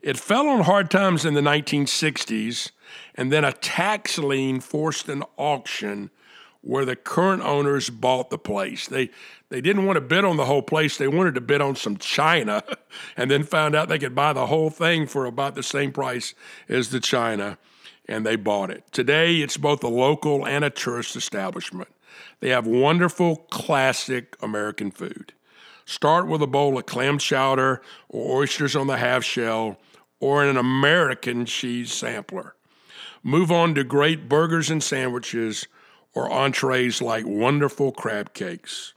It 0.04 0.20
fell 0.20 0.48
on 0.48 0.62
hard 0.62 0.92
times 0.92 1.26
in 1.26 1.34
the 1.34 1.42
1960s, 1.42 2.70
and 3.16 3.32
then 3.32 3.44
a 3.44 3.52
tax 3.52 4.20
lien 4.20 4.60
forced 4.60 5.10
an 5.10 5.24
auction 5.36 6.12
where 6.62 6.86
the 6.86 6.96
current 6.96 7.42
owners 7.42 7.90
bought 7.90 8.30
the 8.30 8.38
place. 8.38 8.88
They 8.88 9.10
they 9.50 9.60
didn't 9.60 9.86
want 9.86 9.98
to 9.98 10.02
bid 10.02 10.24
on 10.24 10.38
the 10.38 10.46
whole 10.46 10.62
place. 10.62 10.98
They 10.98 11.08
wanted 11.08 11.34
to 11.36 11.42
bid 11.42 11.60
on 11.60 11.76
some 11.76 11.98
china 11.98 12.64
and 13.18 13.32
then 13.32 13.44
found 13.44 13.76
out 13.76 13.90
they 13.90 13.98
could 13.98 14.14
buy 14.14 14.32
the 14.32 14.46
whole 14.46 14.70
thing 14.70 15.08
for 15.08 15.26
about 15.26 15.56
the 15.56 15.64
same 15.64 15.92
price 15.92 16.36
as 16.70 16.90
the 16.90 17.00
china 17.00 17.58
and 18.08 18.24
they 18.26 18.36
bought 18.36 18.70
it. 18.70 18.84
Today 18.92 19.38
it's 19.38 19.58
both 19.58 19.84
a 19.84 19.88
local 19.88 20.46
and 20.46 20.64
a 20.64 20.70
tourist 20.70 21.16
establishment. 21.16 21.90
They 22.40 22.50
have 22.50 22.66
wonderful 22.66 23.38
classic 23.52 24.36
American 24.42 24.92
food. 24.92 25.34
Start 25.86 26.28
with 26.28 26.42
a 26.42 26.48
bowl 26.48 26.78
of 26.78 26.86
clam 26.86 27.18
chowder 27.18 27.82
or 28.08 28.42
oysters 28.42 28.76
on 28.76 28.88
the 28.88 28.98
half 28.98 29.24
shell 29.24 29.78
or 30.20 30.46
an 30.46 30.58
American 30.58 31.46
cheese 31.46 31.92
sampler. 31.92 32.56
Move 33.24 33.52
on 33.52 33.76
to 33.76 33.84
great 33.84 34.30
burgers 34.30 34.70
and 34.70 34.82
sandwiches 34.82 35.68
or 36.14 36.32
entrees 36.32 37.02
like 37.02 37.26
wonderful 37.26 37.92
crab 37.92 38.34
cakes, 38.34 38.94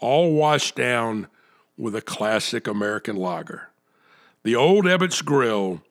all 0.00 0.32
washed 0.32 0.76
down 0.76 1.28
with 1.76 1.94
a 1.94 2.02
classic 2.02 2.66
American 2.66 3.16
lager. 3.16 3.70
The 4.42 4.54
Old 4.54 4.84
Ebbitt's 4.84 5.22
Grill, 5.22 5.82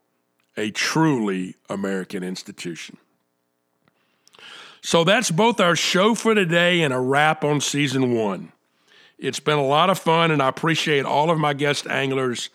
a 0.56 0.72
truly 0.72 1.56
American 1.70 2.24
institution. 2.24 2.98
So 4.86 5.06
that's 5.06 5.32
both 5.32 5.62
our 5.62 5.78
show 5.78 6.14
for 6.14 6.36
today 6.36 6.82
and 6.82 6.94
a 6.94 7.00
wrap 7.00 7.46
on 7.46 7.62
season 7.62 8.14
one. 8.14 8.52
It's 9.18 9.40
been 9.40 9.58
a 9.58 9.66
lot 9.66 9.90
of 9.90 9.98
fun, 9.98 10.30
and 10.30 10.42
I 10.42 10.50
appreciate 10.50 11.06
all 11.06 11.32
of 11.32 11.40
my 11.40 11.54
guest 11.54 11.88
anglers 11.88 12.50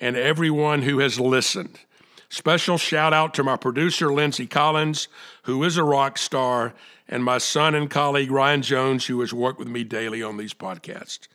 and 0.00 0.16
everyone 0.16 0.82
who 0.82 1.00
has 1.00 1.18
listened. 1.18 1.80
Special 2.28 2.78
shout 2.78 3.12
out 3.12 3.34
to 3.34 3.42
my 3.42 3.56
producer, 3.56 4.12
Lindsay 4.12 4.46
Collins, 4.46 5.08
who 5.42 5.64
is 5.64 5.76
a 5.76 5.82
rock 5.82 6.18
star 6.18 6.72
and 7.08 7.24
my 7.24 7.38
son 7.38 7.74
and 7.74 7.90
colleague 7.90 8.30
Ryan 8.30 8.62
Jones, 8.62 9.06
who 9.06 9.20
has 9.20 9.34
worked 9.34 9.58
with 9.58 9.68
me 9.68 9.82
daily 9.82 10.22
on 10.22 10.36
these 10.36 10.54
podcasts. 10.54 11.26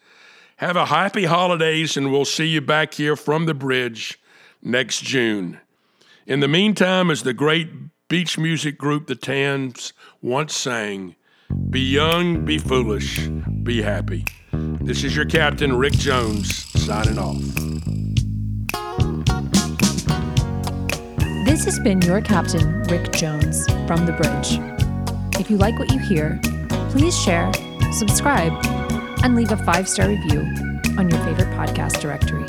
Have 0.55 0.77
a 0.77 0.85
happy 0.85 1.25
holidays, 1.25 1.97
and 1.97 2.09
we'll 2.09 2.23
see 2.23 2.47
you 2.47 2.61
back 2.61 2.93
here 2.93 3.17
from 3.17 3.47
the 3.47 3.53
bridge 3.53 4.17
next 4.61 5.03
June. 5.03 5.59
In 6.25 6.39
the 6.39 6.47
meantime, 6.47 7.11
as 7.11 7.23
the 7.23 7.33
great 7.33 7.69
beach 8.07 8.37
music 8.37 8.77
group 8.77 9.07
The 9.07 9.15
Tams 9.15 9.91
once 10.27 10.53
sang, 10.53 11.15
be 11.69 11.79
young, 11.79 12.43
be 12.43 12.57
foolish, 12.57 13.29
be 13.63 13.81
happy. 13.81 14.25
This 14.51 15.05
is 15.05 15.15
your 15.15 15.23
captain, 15.23 15.73
Rick 15.77 15.93
Jones, 15.93 16.65
signing 16.83 17.17
off. 17.17 17.41
This 21.45 21.63
has 21.63 21.79
been 21.79 22.01
your 22.01 22.19
captain, 22.19 22.83
Rick 22.89 23.13
Jones, 23.13 23.67
from 23.87 24.05
the 24.05 24.11
bridge. 24.11 24.59
If 25.39 25.49
you 25.49 25.55
like 25.55 25.79
what 25.79 25.93
you 25.93 25.99
hear, 25.99 26.41
please 26.89 27.17
share, 27.17 27.49
subscribe, 27.93 28.51
and 29.23 29.33
leave 29.33 29.53
a 29.53 29.57
five 29.63 29.87
star 29.87 30.09
review 30.09 30.41
on 30.97 31.09
your 31.09 31.23
favorite 31.23 31.55
podcast 31.55 32.01
directory. 32.01 32.43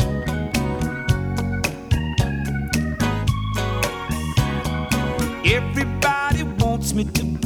Everybody 5.48 6.42
wants 6.42 6.92
me 6.92 7.04
to 7.04 7.22
be 7.22 7.28
what 7.28 7.37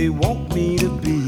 they 0.00 0.08
want 0.08 0.54
me 0.54 0.78
to 0.78 0.88
be. 1.02 1.19